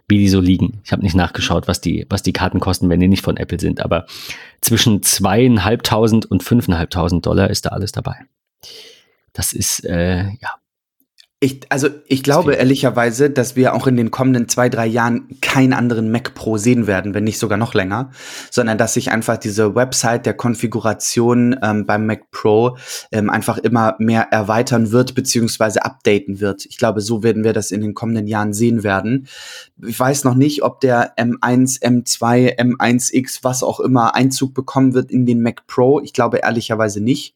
wie 0.07 0.19
die 0.19 0.29
so 0.29 0.39
liegen. 0.39 0.81
Ich 0.83 0.91
habe 0.91 1.01
nicht 1.01 1.15
nachgeschaut, 1.15 1.67
was 1.67 1.81
die, 1.81 2.05
was 2.09 2.21
die 2.21 2.33
Karten 2.33 2.59
kosten, 2.59 2.89
wenn 2.89 2.99
die 2.99 3.07
nicht 3.07 3.23
von 3.23 3.37
Apple 3.37 3.59
sind, 3.59 3.81
aber 3.81 4.05
zwischen 4.61 5.01
zweieinhalbtausend 5.01 6.29
und 6.29 6.43
fünfeinhalbtausend 6.43 7.25
Dollar 7.25 7.49
ist 7.49 7.65
da 7.65 7.69
alles 7.69 7.91
dabei. 7.91 8.15
Das 9.33 9.51
ist, 9.51 9.83
äh, 9.83 10.25
ja, 10.25 10.59
ich, 11.45 11.61
also 11.69 11.89
ich 12.07 12.23
glaube 12.23 12.53
ehrlicherweise, 12.55 13.29
dass 13.29 13.55
wir 13.55 13.75
auch 13.75 13.85
in 13.85 13.97
den 13.97 14.09
kommenden 14.09 14.49
zwei, 14.49 14.67
drei 14.67 14.87
Jahren 14.87 15.27
keinen 15.41 15.73
anderen 15.73 16.09
Mac 16.11 16.33
Pro 16.33 16.57
sehen 16.57 16.87
werden, 16.87 17.13
wenn 17.13 17.23
nicht 17.23 17.37
sogar 17.37 17.59
noch 17.59 17.75
länger, 17.75 18.09
sondern 18.49 18.79
dass 18.79 18.95
sich 18.95 19.11
einfach 19.11 19.37
diese 19.37 19.75
Website 19.75 20.25
der 20.25 20.33
Konfiguration 20.33 21.55
ähm, 21.61 21.85
beim 21.85 22.07
Mac 22.07 22.31
Pro 22.31 22.77
ähm, 23.11 23.29
einfach 23.29 23.59
immer 23.59 23.95
mehr 23.99 24.23
erweitern 24.31 24.91
wird 24.91 25.13
beziehungsweise 25.13 25.85
updaten 25.85 26.39
wird. 26.39 26.65
Ich 26.65 26.77
glaube, 26.77 27.01
so 27.01 27.21
werden 27.21 27.43
wir 27.43 27.53
das 27.53 27.69
in 27.69 27.81
den 27.81 27.93
kommenden 27.93 28.25
Jahren 28.25 28.53
sehen 28.53 28.83
werden. 28.83 29.27
Ich 29.85 29.99
weiß 29.99 30.23
noch 30.23 30.35
nicht, 30.35 30.63
ob 30.63 30.79
der 30.79 31.15
M1, 31.15 31.79
M2, 31.81 32.57
M1X, 32.57 33.39
was 33.43 33.61
auch 33.61 33.79
immer 33.79 34.15
Einzug 34.15 34.55
bekommen 34.55 34.95
wird 34.95 35.11
in 35.11 35.27
den 35.27 35.41
Mac 35.43 35.67
Pro. 35.67 36.01
Ich 36.01 36.13
glaube 36.13 36.37
ehrlicherweise 36.37 37.01
nicht. 37.01 37.35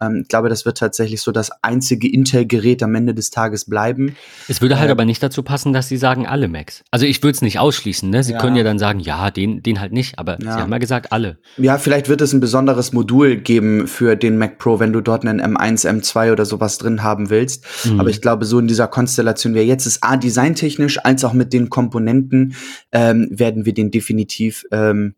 Ähm, 0.00 0.20
ich 0.22 0.28
glaube, 0.28 0.48
das 0.48 0.64
wird 0.66 0.78
tatsächlich 0.78 1.20
so 1.20 1.32
das 1.32 1.50
einzige 1.62 2.10
Intel-Gerät 2.10 2.82
am 2.82 2.94
Ende 2.94 3.14
des 3.14 3.30
Tages 3.30 3.64
bleiben. 3.64 4.16
Es 4.48 4.60
würde 4.60 4.78
halt 4.78 4.88
äh, 4.88 4.92
aber 4.92 5.04
nicht 5.04 5.22
dazu 5.22 5.42
passen, 5.42 5.72
dass 5.72 5.88
sie 5.88 5.96
sagen 5.96 6.26
alle 6.26 6.48
Macs. 6.48 6.84
Also 6.90 7.06
ich 7.06 7.22
würde 7.22 7.36
es 7.36 7.42
nicht 7.42 7.58
ausschließen. 7.58 8.10
Ne? 8.10 8.22
Sie 8.22 8.32
ja. 8.32 8.38
können 8.38 8.56
ja 8.56 8.64
dann 8.64 8.78
sagen, 8.78 9.00
ja, 9.00 9.30
den, 9.30 9.62
den 9.62 9.80
halt 9.80 9.92
nicht, 9.92 10.18
aber 10.18 10.40
ja. 10.42 10.54
sie 10.54 10.60
haben 10.60 10.72
ja 10.72 10.78
gesagt 10.78 11.12
alle. 11.12 11.38
Ja, 11.56 11.78
vielleicht 11.78 12.08
wird 12.08 12.20
es 12.20 12.32
ein 12.32 12.40
besonderes 12.40 12.92
Modul 12.92 13.36
geben 13.36 13.86
für 13.86 14.16
den 14.16 14.38
Mac 14.38 14.58
Pro, 14.58 14.80
wenn 14.80 14.92
du 14.92 15.00
dort 15.00 15.26
einen 15.26 15.40
M1, 15.40 15.88
M2 15.88 16.32
oder 16.32 16.44
sowas 16.44 16.78
drin 16.78 17.02
haben 17.02 17.30
willst. 17.30 17.64
Mhm. 17.84 18.00
Aber 18.00 18.10
ich 18.10 18.20
glaube, 18.20 18.44
so 18.44 18.58
in 18.58 18.66
dieser 18.66 18.88
Konstellation, 18.88 19.54
wie 19.54 19.60
jetzt 19.60 19.86
ist, 19.86 20.02
A, 20.02 20.16
designtechnisch, 20.16 20.98
als 21.04 21.24
auch 21.24 21.32
mit 21.32 21.52
den 21.52 21.70
Komponenten, 21.70 22.54
ähm, 22.92 23.28
werden 23.30 23.64
wir 23.64 23.74
den 23.74 23.90
definitiv 23.90 24.64
ähm, 24.70 25.14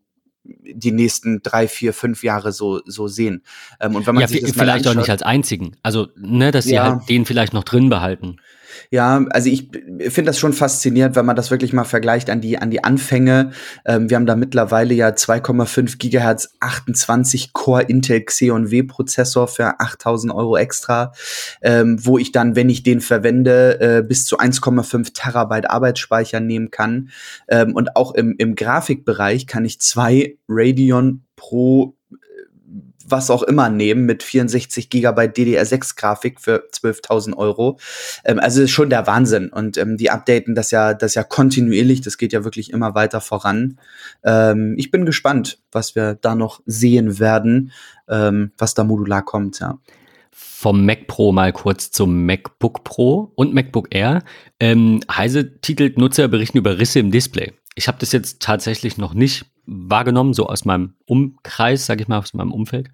die 0.63 0.91
nächsten 0.91 1.41
drei, 1.41 1.67
vier, 1.67 1.93
fünf 1.93 2.23
Jahre 2.23 2.51
so, 2.51 2.81
so 2.85 3.07
sehen. 3.07 3.43
Ähm, 3.79 3.95
und 3.95 4.07
wenn 4.07 4.15
man 4.15 4.21
ja, 4.21 4.27
sich 4.27 4.41
das 4.41 4.51
vielleicht 4.51 4.87
auch 4.87 4.95
nicht 4.95 5.09
als 5.09 5.21
einzigen. 5.21 5.75
Also, 5.83 6.07
ne, 6.15 6.51
dass 6.51 6.65
sie 6.65 6.75
ja. 6.75 6.83
halt 6.83 7.09
den 7.09 7.25
vielleicht 7.25 7.53
noch 7.53 7.63
drin 7.63 7.89
behalten. 7.89 8.37
Ja, 8.91 9.25
also 9.29 9.49
ich 9.49 9.69
finde 10.09 10.29
das 10.29 10.39
schon 10.39 10.53
faszinierend, 10.53 11.15
wenn 11.15 11.25
man 11.25 11.35
das 11.35 11.51
wirklich 11.51 11.73
mal 11.73 11.83
vergleicht 11.83 12.29
an 12.29 12.41
die, 12.41 12.57
an 12.57 12.71
die 12.71 12.83
Anfänge. 12.83 13.51
Ähm, 13.85 14.09
wir 14.09 14.17
haben 14.17 14.25
da 14.25 14.35
mittlerweile 14.35 14.93
ja 14.93 15.09
2,5 15.09 15.97
Gigahertz 15.97 16.55
28 16.59 17.53
Core 17.53 17.83
Intel 17.83 18.21
Xeon 18.21 18.71
W 18.71 18.83
Prozessor 18.83 19.47
für 19.47 19.79
8000 19.79 20.33
Euro 20.33 20.57
extra, 20.57 21.11
ähm, 21.61 21.97
wo 22.03 22.17
ich 22.17 22.31
dann, 22.31 22.55
wenn 22.55 22.69
ich 22.69 22.83
den 22.83 23.01
verwende, 23.01 23.79
äh, 23.79 24.03
bis 24.03 24.25
zu 24.25 24.37
1,5 24.37 25.13
Terabyte 25.13 25.69
Arbeitsspeicher 25.69 26.39
nehmen 26.39 26.71
kann. 26.71 27.09
Ähm, 27.47 27.75
und 27.75 27.95
auch 27.95 28.13
im, 28.13 28.35
im 28.37 28.55
Grafikbereich 28.55 29.47
kann 29.47 29.65
ich 29.65 29.79
zwei 29.79 30.37
Radeon 30.47 31.23
Pro 31.35 31.95
was 33.09 33.29
auch 33.29 33.43
immer 33.43 33.69
nehmen 33.69 34.05
mit 34.05 34.23
64 34.23 34.89
Gigabyte 34.89 35.37
DDR6-Grafik 35.37 36.39
für 36.39 36.67
12.000 36.71 37.35
Euro. 37.37 37.79
Ähm, 38.25 38.39
also 38.39 38.61
ist 38.61 38.71
schon 38.71 38.89
der 38.89 39.07
Wahnsinn. 39.07 39.49
Und 39.49 39.77
ähm, 39.77 39.97
die 39.97 40.09
updaten 40.09 40.55
das 40.55 40.71
ja, 40.71 40.93
das 40.93 41.15
ja 41.15 41.23
kontinuierlich. 41.23 42.01
Das 42.01 42.17
geht 42.17 42.33
ja 42.33 42.43
wirklich 42.43 42.71
immer 42.71 42.95
weiter 42.95 43.21
voran. 43.21 43.79
Ähm, 44.23 44.75
ich 44.77 44.91
bin 44.91 45.05
gespannt, 45.05 45.59
was 45.71 45.95
wir 45.95 46.15
da 46.15 46.35
noch 46.35 46.61
sehen 46.65 47.19
werden, 47.19 47.71
ähm, 48.07 48.51
was 48.57 48.73
da 48.73 48.83
modular 48.83 49.23
kommt. 49.23 49.59
Ja 49.59 49.79
vom 50.59 50.85
Mac 50.85 51.07
Pro 51.07 51.31
mal 51.31 51.53
kurz 51.53 51.89
zum 51.89 52.25
MacBook 52.25 52.83
Pro 52.83 53.31
und 53.35 53.53
MacBook 53.53 53.87
Air. 53.91 54.23
Ähm, 54.59 54.99
Heise 55.09 55.59
titelt 55.61 55.97
Nutzer 55.97 56.27
berichten 56.27 56.57
über 56.57 56.79
Risse 56.79 56.99
im 56.99 57.11
Display. 57.11 57.53
Ich 57.75 57.87
habe 57.87 57.97
das 57.99 58.11
jetzt 58.11 58.41
tatsächlich 58.41 58.97
noch 58.97 59.13
nicht 59.13 59.45
wahrgenommen, 59.69 60.33
so 60.33 60.47
aus 60.47 60.65
meinem 60.65 60.95
Umkreis, 61.05 61.85
sage 61.85 62.01
ich 62.01 62.07
mal, 62.07 62.17
aus 62.17 62.33
meinem 62.33 62.51
Umfeld. 62.51 62.89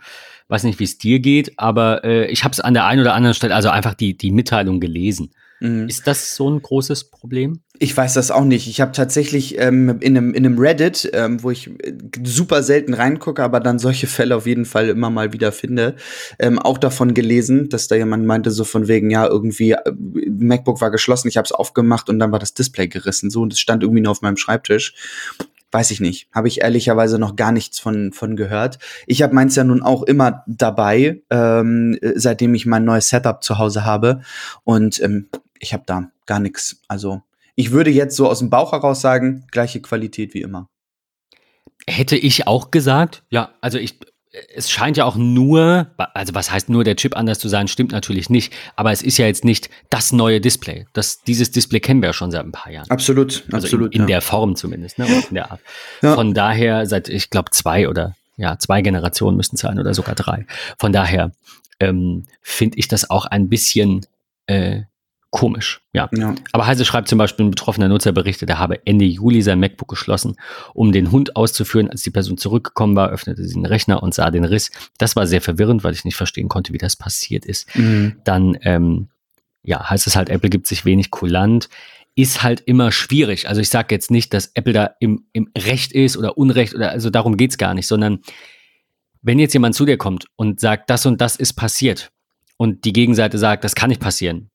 Weiß 0.48 0.64
nicht, 0.64 0.80
wie 0.80 0.84
es 0.84 0.98
dir 0.98 1.20
geht, 1.20 1.58
aber 1.58 2.04
äh, 2.04 2.28
ich 2.28 2.44
habe 2.44 2.52
es 2.52 2.60
an 2.60 2.74
der 2.74 2.86
einen 2.86 3.02
oder 3.02 3.14
anderen 3.14 3.34
Stelle, 3.34 3.56
also 3.56 3.70
einfach 3.70 3.94
die, 3.94 4.18
die 4.18 4.32
Mitteilung 4.32 4.80
gelesen. 4.80 5.32
Mhm. 5.62 5.88
Ist 5.88 6.06
das 6.06 6.36
so 6.36 6.50
ein 6.50 6.62
großes 6.62 7.06
Problem? 7.06 7.62
Ich 7.80 7.96
weiß 7.96 8.14
das 8.14 8.32
auch 8.32 8.44
nicht. 8.44 8.68
Ich 8.68 8.82
habe 8.82 8.92
tatsächlich 8.92 9.58
ähm, 9.58 9.98
in, 10.02 10.18
einem, 10.18 10.34
in 10.34 10.46
einem 10.46 10.60
Reddit, 10.60 11.10
ähm, 11.14 11.42
wo 11.44 11.52
ich 11.52 11.68
äh, 11.68 11.94
super 12.24 12.62
selten 12.62 12.94
reingucke, 12.94 13.42
aber 13.42 13.60
dann 13.60 13.80
solche 13.80 14.08
Fälle 14.08 14.36
auf 14.36 14.46
jeden 14.46 14.66
Fall 14.66 14.90
immer 14.90 15.10
mal 15.10 15.34
wieder 15.34 15.52
finde, 15.52 15.96
ähm, 16.40 16.60
auch 16.60 16.78
davon 16.78 17.14
gelesen, 17.14 17.70
dass 17.70 17.88
da 17.88 17.96
jemand 17.96 18.26
meinte, 18.26 18.52
so 18.52 18.64
von 18.64 18.88
wegen, 18.88 19.10
ja, 19.10 19.26
irgendwie, 19.26 19.72
äh, 19.72 19.92
MacBook 20.30 20.82
war 20.82 20.92
geschlossen, 20.92 21.30
ich 21.30 21.38
habe 21.38 21.46
es 21.46 21.52
aufgemacht 21.52 22.10
und 22.10 22.20
dann 22.20 22.32
war 22.32 22.40
das 22.40 22.54
Display 22.54 22.88
gerissen. 22.88 23.30
So, 23.30 23.42
und 23.42 23.54
es 23.54 23.60
stand 23.60 23.84
irgendwie 23.84 24.02
nur 24.02 24.12
auf 24.12 24.22
meinem 24.22 24.38
Schreibtisch. 24.38 24.94
Weiß 25.76 25.92
ich 25.92 26.00
nicht. 26.00 26.30
Habe 26.32 26.48
ich 26.48 26.62
ehrlicherweise 26.62 27.20
noch 27.20 27.36
gar 27.36 27.52
nichts 27.52 27.80
von, 27.80 28.14
von 28.14 28.38
gehört. 28.38 28.80
Ich 29.08 29.22
habe 29.22 29.36
meins 29.36 29.58
ja 29.58 29.66
nun 29.66 29.84
auch 29.84 30.04
immer 30.04 30.46
dabei, 30.48 31.22
ähm, 31.30 32.00
seitdem 32.16 32.56
ich 32.56 32.66
mein 32.66 32.86
neues 32.86 33.10
Setup 33.10 33.44
zu 33.44 33.58
Hause 33.58 33.84
habe. 33.84 34.22
Und 34.64 35.02
ähm, 35.02 35.28
ich 35.60 35.74
habe 35.74 35.84
da 35.86 36.10
gar 36.28 36.40
nichts. 36.40 36.80
Also 36.88 37.24
ich 37.56 37.72
würde 37.72 37.90
jetzt 37.90 38.16
so 38.16 38.30
aus 38.30 38.40
dem 38.40 38.50
Bauch 38.50 38.72
heraus 38.72 39.02
sagen, 39.02 39.48
gleiche 39.52 39.82
Qualität 39.82 40.34
wie 40.34 40.44
immer. 40.44 40.70
Hätte 41.90 42.16
ich 42.16 42.48
auch 42.48 42.72
gesagt, 42.72 43.24
ja, 43.30 43.50
also 43.60 43.78
ich, 43.78 44.00
es 44.54 44.70
scheint 44.70 44.98
ja 44.98 45.06
auch 45.06 45.16
nur, 45.16 45.88
also 45.98 46.34
was 46.34 46.52
heißt 46.52 46.70
nur 46.70 46.84
der 46.84 46.96
Chip 46.96 47.16
anders 47.16 47.40
zu 47.40 47.48
sein, 47.48 47.68
stimmt 47.68 47.92
natürlich 47.92 48.30
nicht, 48.30 48.54
aber 48.76 48.92
es 48.92 49.02
ist 49.02 49.18
ja 49.18 49.26
jetzt 49.26 49.46
nicht 49.46 49.70
das 49.90 50.12
neue 50.12 50.42
Display. 50.42 50.86
Das, 50.94 51.22
dieses 51.24 51.52
Display 51.52 51.80
kennen 51.80 52.02
wir 52.02 52.10
ja 52.10 52.14
schon 52.14 52.32
seit 52.32 52.46
ein 52.46 52.52
paar 52.52 52.72
Jahren. 52.72 52.90
Absolut, 52.90 53.44
also 53.52 53.66
absolut. 53.66 53.94
In, 53.94 54.02
in 54.02 54.08
ja. 54.08 54.16
der 54.16 54.22
Form 54.22 54.56
zumindest, 54.56 54.98
ne? 54.98 55.08
in 55.30 55.36
der 55.36 55.52
Art. 55.52 55.62
Ja. 56.02 56.16
Von 56.16 56.34
daher, 56.34 56.86
seit, 56.86 57.10
ich 57.10 57.30
glaube, 57.30 57.52
zwei 57.52 57.88
oder 57.88 58.16
ja, 58.38 58.58
zwei 58.60 58.82
Generationen 58.82 59.38
müssten 59.38 59.56
es 59.56 59.62
sein 59.62 59.80
oder 59.80 59.94
sogar 59.94 60.16
drei. 60.16 60.46
Von 60.78 60.92
daher 60.92 61.32
ähm, 61.80 62.26
finde 62.42 62.78
ich 62.78 62.88
das 62.88 63.10
auch 63.10 63.26
ein 63.26 63.50
bisschen 63.50 64.06
äh, 64.48 64.82
Komisch, 65.36 65.82
ja. 65.92 66.08
ja. 66.14 66.34
Aber 66.54 66.66
Heise 66.66 66.86
schreibt 66.86 67.10
zum 67.10 67.18
Beispiel, 67.18 67.46
ein 67.46 67.50
betroffener 67.50 67.90
Nutzer 67.90 68.14
berichtet, 68.14 68.50
er 68.50 68.58
habe 68.58 68.88
Ende 68.88 69.04
Juli 69.04 69.42
sein 69.42 69.60
MacBook 69.60 69.90
geschlossen, 69.90 70.38
um 70.74 70.94
den 70.94 71.12
Hund 71.12 71.36
auszuführen. 71.36 71.90
Als 71.90 72.04
die 72.04 72.10
Person 72.10 72.38
zurückgekommen 72.38 72.96
war, 72.96 73.10
öffnete 73.10 73.44
sie 73.44 73.54
den 73.54 73.66
Rechner 73.66 74.02
und 74.02 74.14
sah 74.14 74.32
den 74.32 74.46
Riss. 74.46 74.72
Das 74.98 75.18
war 75.18 75.28
sehr 75.28 75.42
verwirrend, 75.42 75.84
weil 75.84 75.92
ich 75.92 76.06
nicht 76.06 76.16
verstehen 76.16 76.48
konnte, 76.48 76.72
wie 76.72 76.78
das 76.78 76.96
passiert 76.96 77.44
ist. 77.44 77.68
Mhm. 77.76 78.16
Dann, 78.24 78.58
ähm, 78.62 79.10
ja, 79.62 79.90
heißt 79.90 80.08
es 80.08 80.16
halt, 80.16 80.30
Apple 80.30 80.50
gibt 80.50 80.68
sich 80.68 80.86
wenig 80.86 81.12
kulant. 81.12 81.68
Ist 82.16 82.42
halt 82.42 82.62
immer 82.62 82.94
schwierig. 82.94 83.50
Also 83.50 83.60
ich 83.60 83.68
sage 83.68 83.94
jetzt 83.94 84.12
nicht, 84.12 84.34
dass 84.34 84.52
Apple 84.54 84.72
da 84.72 84.92
im, 85.02 85.26
im 85.34 85.52
Recht 85.58 85.92
ist 85.92 86.16
oder 86.16 86.38
Unrecht 86.38 86.74
oder 86.74 86.92
also 86.92 87.10
darum 87.10 87.36
geht's 87.36 87.58
gar 87.58 87.74
nicht, 87.74 87.88
sondern 87.88 88.20
wenn 89.22 89.38
jetzt 89.38 89.52
jemand 89.52 89.76
zu 89.76 89.86
dir 89.86 89.98
kommt 89.98 90.28
und 90.38 90.62
sagt, 90.62 90.90
das 90.90 91.06
und 91.06 91.20
das 91.20 91.36
ist 91.36 91.56
passiert 91.56 92.14
und 92.56 92.86
die 92.86 92.94
Gegenseite 92.94 93.38
sagt, 93.38 93.66
das 93.66 93.76
kann 93.76 93.90
nicht 93.90 94.00
passieren, 94.00 94.50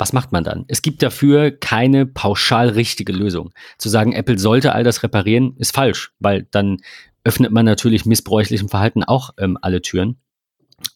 was 0.00 0.12
macht 0.12 0.32
man 0.32 0.44
dann? 0.44 0.64
Es 0.68 0.82
gibt 0.82 1.02
dafür 1.02 1.50
keine 1.50 2.06
pauschal 2.06 2.70
richtige 2.70 3.12
Lösung. 3.12 3.52
Zu 3.78 3.88
sagen, 3.88 4.12
Apple 4.12 4.38
sollte 4.38 4.72
all 4.72 4.82
das 4.82 5.02
reparieren, 5.02 5.54
ist 5.58 5.74
falsch, 5.74 6.12
weil 6.18 6.46
dann 6.50 6.78
öffnet 7.22 7.52
man 7.52 7.66
natürlich 7.66 8.06
missbräuchlichem 8.06 8.68
Verhalten 8.68 9.04
auch 9.04 9.30
ähm, 9.38 9.58
alle 9.60 9.82
Türen. 9.82 10.16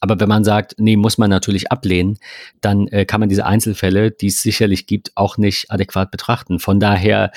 Aber 0.00 0.18
wenn 0.18 0.28
man 0.28 0.44
sagt, 0.44 0.76
nee, 0.78 0.96
muss 0.96 1.18
man 1.18 1.30
natürlich 1.30 1.70
ablehnen, 1.70 2.18
dann 2.61 2.88
äh, 2.88 3.04
kann 3.04 3.20
man 3.20 3.28
diese 3.28 3.44
Einzelfälle, 3.44 4.11
die 4.11 4.28
es 4.28 4.42
sicherlich 4.42 4.87
gibt, 4.87 5.12
auch 5.14 5.37
nicht 5.37 5.70
adäquat 5.70 6.11
betrachten. 6.11 6.58
Von 6.58 6.80
daher, 6.80 7.32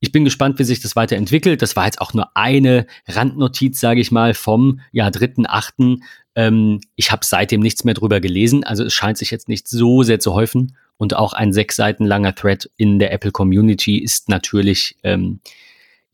ich 0.00 0.12
bin 0.12 0.24
gespannt, 0.24 0.58
wie 0.58 0.64
sich 0.64 0.80
das 0.80 0.96
weiterentwickelt. 0.96 1.62
Das 1.62 1.76
war 1.76 1.86
jetzt 1.86 2.00
auch 2.00 2.14
nur 2.14 2.36
eine 2.36 2.86
Randnotiz, 3.06 3.80
sage 3.80 4.00
ich 4.00 4.10
mal, 4.10 4.34
vom 4.34 4.80
ja, 4.92 5.10
dritten, 5.10 5.46
achten. 5.46 6.02
Ähm, 6.34 6.80
ich 6.96 7.12
habe 7.12 7.24
seitdem 7.24 7.60
nichts 7.60 7.84
mehr 7.84 7.94
drüber 7.94 8.20
gelesen. 8.20 8.64
Also 8.64 8.84
es 8.84 8.92
scheint 8.92 9.18
sich 9.18 9.30
jetzt 9.30 9.48
nicht 9.48 9.68
so 9.68 10.02
sehr 10.02 10.18
zu 10.18 10.34
häufen. 10.34 10.76
Und 10.96 11.16
auch 11.16 11.32
ein 11.32 11.52
sechs 11.52 11.76
Seiten 11.76 12.04
langer 12.04 12.34
Thread 12.34 12.70
in 12.76 12.98
der 12.98 13.12
Apple 13.12 13.32
Community 13.32 13.98
ist 13.98 14.28
natürlich 14.28 14.96
ähm, 15.02 15.40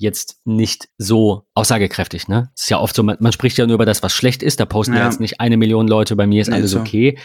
jetzt 0.00 0.40
nicht 0.46 0.88
so 0.96 1.44
aussagekräftig. 1.54 2.26
Ne? 2.26 2.50
Es 2.56 2.62
ist 2.62 2.70
ja 2.70 2.80
oft 2.80 2.96
so, 2.96 3.02
man, 3.02 3.18
man, 3.20 3.32
spricht 3.32 3.58
ja 3.58 3.66
nur 3.66 3.74
über 3.74 3.84
das, 3.84 4.02
was 4.02 4.14
schlecht 4.14 4.42
ist. 4.42 4.58
Da 4.58 4.64
posten 4.64 4.96
ja, 4.96 5.04
jetzt 5.04 5.20
nicht 5.20 5.40
eine 5.40 5.58
Million 5.58 5.86
Leute, 5.86 6.16
bei 6.16 6.26
mir 6.26 6.40
ist 6.40 6.48
nee, 6.48 6.54
alles 6.54 6.70
so. 6.70 6.80
okay. 6.80 7.18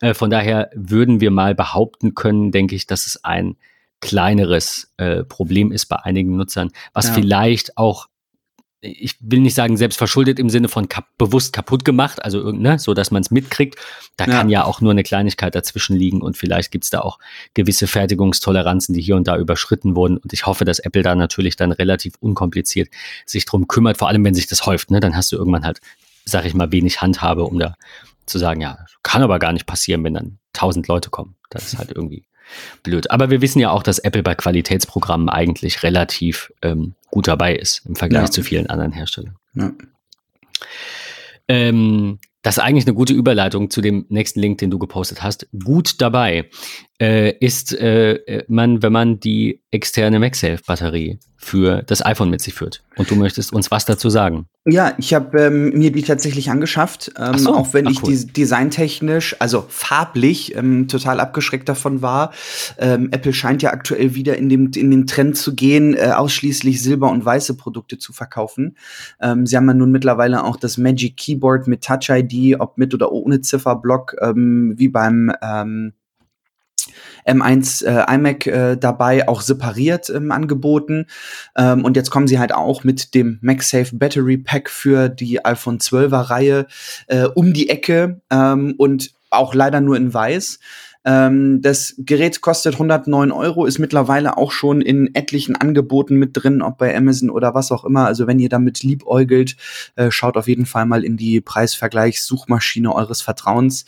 Äh, 0.00 0.14
von 0.14 0.30
daher 0.30 0.70
würden 0.74 1.20
wir 1.20 1.32
mal 1.32 1.56
behaupten 1.56 2.14
können, 2.14 2.52
denke 2.52 2.76
ich, 2.76 2.86
dass 2.86 3.06
es 3.06 3.24
ein 3.24 3.56
kleineres 4.00 4.92
äh, 4.96 5.24
Problem 5.24 5.72
ist 5.72 5.86
bei 5.86 5.96
einigen 5.96 6.36
Nutzern, 6.36 6.70
was 6.94 7.08
ja. 7.08 7.14
vielleicht 7.14 7.76
auch 7.76 8.06
ich 8.82 9.16
will 9.20 9.40
nicht 9.40 9.54
sagen 9.54 9.76
selbst 9.76 9.98
verschuldet 9.98 10.38
im 10.38 10.48
Sinne 10.48 10.68
von 10.68 10.88
kap 10.88 11.06
bewusst 11.18 11.52
kaputt 11.52 11.84
gemacht, 11.84 12.22
also 12.24 12.50
ne, 12.50 12.78
so 12.78 12.94
dass 12.94 13.10
man 13.10 13.20
es 13.22 13.30
mitkriegt. 13.30 13.76
Da 14.16 14.24
ja. 14.24 14.32
kann 14.32 14.48
ja 14.48 14.64
auch 14.64 14.80
nur 14.80 14.92
eine 14.92 15.02
Kleinigkeit 15.02 15.54
dazwischen 15.54 15.96
liegen 15.96 16.22
und 16.22 16.36
vielleicht 16.36 16.70
gibt's 16.70 16.90
da 16.90 17.00
auch 17.00 17.18
gewisse 17.54 17.86
Fertigungstoleranzen, 17.86 18.94
die 18.94 19.02
hier 19.02 19.16
und 19.16 19.28
da 19.28 19.36
überschritten 19.36 19.96
wurden. 19.96 20.16
Und 20.16 20.32
ich 20.32 20.46
hoffe, 20.46 20.64
dass 20.64 20.78
Apple 20.78 21.02
da 21.02 21.14
natürlich 21.14 21.56
dann 21.56 21.72
relativ 21.72 22.14
unkompliziert 22.20 22.88
sich 23.26 23.44
drum 23.44 23.68
kümmert, 23.68 23.98
vor 23.98 24.08
allem 24.08 24.24
wenn 24.24 24.34
sich 24.34 24.46
das 24.46 24.64
häuft. 24.64 24.90
Ne? 24.90 25.00
Dann 25.00 25.14
hast 25.14 25.30
du 25.32 25.36
irgendwann 25.36 25.64
halt, 25.64 25.80
sag 26.24 26.46
ich 26.46 26.54
mal, 26.54 26.72
wenig 26.72 27.02
Handhabe, 27.02 27.44
um 27.44 27.58
da 27.58 27.76
zu 28.24 28.38
sagen, 28.38 28.62
ja, 28.62 28.78
kann 29.02 29.22
aber 29.22 29.38
gar 29.38 29.52
nicht 29.52 29.66
passieren, 29.66 30.04
wenn 30.04 30.14
dann 30.14 30.38
tausend 30.52 30.88
Leute 30.88 31.10
kommen. 31.10 31.36
Das 31.50 31.66
ist 31.66 31.78
halt 31.78 31.90
irgendwie 31.90 32.24
blöd. 32.82 33.10
Aber 33.10 33.30
wir 33.30 33.40
wissen 33.40 33.60
ja 33.60 33.70
auch, 33.70 33.82
dass 33.82 33.98
Apple 33.98 34.22
bei 34.22 34.34
Qualitätsprogrammen 34.34 35.28
eigentlich 35.28 35.82
relativ 35.82 36.52
ähm, 36.62 36.94
gut 37.10 37.28
dabei 37.28 37.56
ist 37.56 37.82
im 37.86 37.96
Vergleich 37.96 38.24
ja. 38.24 38.30
zu 38.30 38.42
vielen 38.42 38.68
anderen 38.68 38.92
Herstellern. 38.92 39.36
Ja. 39.54 39.72
Ähm, 41.48 42.18
das 42.42 42.56
ist 42.56 42.62
eigentlich 42.62 42.86
eine 42.86 42.94
gute 42.94 43.12
Überleitung 43.12 43.70
zu 43.70 43.80
dem 43.80 44.06
nächsten 44.08 44.40
Link, 44.40 44.58
den 44.58 44.70
du 44.70 44.78
gepostet 44.78 45.22
hast. 45.22 45.46
Gut 45.62 46.00
dabei 46.00 46.48
äh, 47.00 47.32
ist 47.38 47.74
äh, 47.74 48.44
man, 48.48 48.82
wenn 48.82 48.92
man 48.92 49.20
die 49.20 49.59
externe 49.72 50.18
MagSafe-Batterie 50.18 51.20
für 51.36 51.82
das 51.82 52.04
iPhone 52.04 52.28
mit 52.28 52.40
sich 52.40 52.54
führt. 52.54 52.82
Und 52.96 53.10
du 53.10 53.14
möchtest 53.14 53.52
uns 53.52 53.70
was 53.70 53.84
dazu 53.86 54.10
sagen? 54.10 54.46
Ja, 54.66 54.92
ich 54.98 55.14
habe 55.14 55.40
ähm, 55.40 55.70
mir 55.70 55.90
die 55.90 56.02
tatsächlich 56.02 56.50
angeschafft, 56.50 57.12
ähm, 57.16 57.38
so. 57.38 57.54
auch 57.54 57.72
wenn 57.72 57.86
Ach, 57.86 57.92
ich 57.92 58.02
cool. 58.02 58.10
die, 58.10 58.26
designtechnisch, 58.26 59.36
also 59.38 59.64
farblich, 59.68 60.54
ähm, 60.54 60.86
total 60.86 61.18
abgeschreckt 61.18 61.68
davon 61.68 62.02
war. 62.02 62.32
Ähm, 62.78 63.08
Apple 63.12 63.32
scheint 63.32 63.62
ja 63.62 63.70
aktuell 63.70 64.14
wieder 64.14 64.36
in, 64.36 64.48
dem, 64.48 64.70
in 64.74 64.90
den 64.90 65.06
Trend 65.06 65.36
zu 65.36 65.54
gehen, 65.54 65.94
äh, 65.94 66.10
ausschließlich 66.14 66.82
silber- 66.82 67.10
und 67.10 67.24
weiße 67.24 67.56
Produkte 67.56 67.96
zu 67.96 68.12
verkaufen. 68.12 68.76
Ähm, 69.20 69.46
sie 69.46 69.56
haben 69.56 69.68
ja 69.68 69.74
nun 69.74 69.92
mittlerweile 69.92 70.44
auch 70.44 70.56
das 70.56 70.76
Magic 70.78 71.16
Keyboard 71.16 71.68
mit 71.68 71.82
Touch 71.82 72.10
ID, 72.10 72.60
ob 72.60 72.76
mit 72.76 72.92
oder 72.92 73.12
ohne 73.12 73.40
Zifferblock, 73.40 74.16
ähm, 74.20 74.74
wie 74.76 74.88
beim 74.88 75.32
M1 77.26 77.84
äh, 77.84 78.14
iMac 78.14 78.46
äh, 78.46 78.76
dabei, 78.76 79.28
auch 79.28 79.40
separiert 79.40 80.10
ähm, 80.10 80.32
angeboten. 80.32 81.06
Ähm, 81.56 81.84
und 81.84 81.96
jetzt 81.96 82.10
kommen 82.10 82.28
sie 82.28 82.38
halt 82.38 82.54
auch 82.54 82.84
mit 82.84 83.14
dem 83.14 83.38
MagSafe 83.42 83.96
Battery 83.96 84.38
Pack 84.38 84.70
für 84.70 85.08
die 85.08 85.44
iPhone 85.44 85.78
12er 85.78 86.30
Reihe 86.30 86.66
äh, 87.06 87.24
um 87.24 87.52
die 87.52 87.68
Ecke 87.68 88.20
ähm, 88.30 88.74
und 88.78 89.12
auch 89.30 89.54
leider 89.54 89.80
nur 89.80 89.96
in 89.96 90.12
weiß. 90.12 90.58
Ähm, 91.04 91.62
das 91.62 91.94
Gerät 91.98 92.40
kostet 92.42 92.74
109 92.74 93.32
Euro, 93.32 93.64
ist 93.64 93.78
mittlerweile 93.78 94.36
auch 94.36 94.52
schon 94.52 94.82
in 94.82 95.14
etlichen 95.14 95.56
Angeboten 95.56 96.16
mit 96.16 96.30
drin, 96.34 96.60
ob 96.60 96.78
bei 96.78 96.94
Amazon 96.94 97.30
oder 97.30 97.54
was 97.54 97.72
auch 97.72 97.84
immer. 97.84 98.06
Also 98.06 98.26
wenn 98.26 98.38
ihr 98.38 98.50
damit 98.50 98.82
liebäugelt, 98.82 99.56
äh, 99.96 100.10
schaut 100.10 100.36
auf 100.36 100.46
jeden 100.46 100.66
Fall 100.66 100.84
mal 100.84 101.04
in 101.04 101.16
die 101.16 101.40
Preisvergleichssuchmaschine 101.40 102.94
eures 102.94 103.22
Vertrauens. 103.22 103.86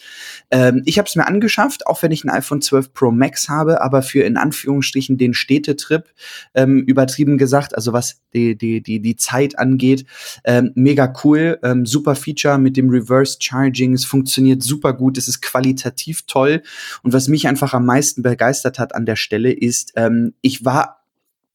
Ähm, 0.50 0.82
ich 0.86 0.98
habe 0.98 1.06
es 1.06 1.16
mir 1.16 1.26
angeschafft, 1.26 1.86
auch 1.86 2.02
wenn 2.02 2.12
ich 2.12 2.24
ein 2.24 2.30
iPhone 2.30 2.62
12 2.62 2.94
Pro 2.94 3.10
Max 3.10 3.48
habe, 3.48 3.82
aber 3.82 4.02
für 4.02 4.22
in 4.22 4.38
Anführungsstrichen 4.38 5.18
den 5.18 5.34
Städtetrip, 5.34 6.08
ähm, 6.54 6.82
übertrieben 6.84 7.36
gesagt, 7.36 7.74
also 7.74 7.92
was 7.92 8.22
die, 8.32 8.56
die, 8.56 8.82
die, 8.82 9.00
die 9.00 9.16
Zeit 9.16 9.58
angeht, 9.58 10.06
ähm, 10.44 10.72
mega 10.74 11.12
cool, 11.24 11.58
ähm, 11.62 11.84
super 11.84 12.14
Feature 12.14 12.56
mit 12.56 12.78
dem 12.78 12.88
Reverse 12.88 13.36
Charging, 13.38 13.92
es 13.92 14.06
funktioniert 14.06 14.62
super 14.62 14.94
gut, 14.94 15.18
es 15.18 15.28
ist 15.28 15.42
qualitativ 15.42 16.22
toll 16.26 16.62
und 17.02 17.12
was 17.12 17.28
mich 17.28 17.48
einfach 17.48 17.74
am 17.74 17.86
meisten 17.86 18.22
begeistert 18.22 18.78
hat 18.78 18.94
an 18.94 19.06
der 19.06 19.16
Stelle 19.16 19.52
ist, 19.52 19.92
ähm, 19.96 20.34
ich 20.40 20.64
war 20.64 21.02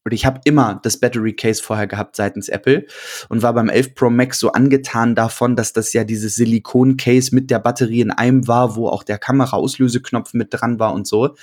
Und 0.04 0.14
ich 0.14 0.24
habe 0.24 0.40
immer 0.44 0.80
das 0.82 0.98
Battery 0.98 1.34
Case 1.34 1.62
vorher 1.62 1.86
gehabt 1.86 2.16
seitens 2.16 2.48
Apple 2.48 2.86
und 3.28 3.42
war 3.42 3.52
beim 3.52 3.68
11 3.68 3.94
Pro 3.94 4.08
Max 4.08 4.38
so 4.38 4.52
angetan 4.52 5.14
davon, 5.14 5.54
dass 5.54 5.74
das 5.74 5.92
ja 5.92 6.04
dieses 6.04 6.36
Silikon-Case 6.36 7.34
mit 7.34 7.50
der 7.50 7.58
Batterie 7.58 8.00
in 8.00 8.10
einem 8.10 8.48
war, 8.48 8.74
wo 8.74 8.88
auch 8.88 9.02
der 9.02 9.18
Kamera-Auslöseknopf 9.18 10.32
mit 10.32 10.48
dran 10.50 10.78
war 10.78 10.94
und 10.94 11.06
so. 11.06 11.34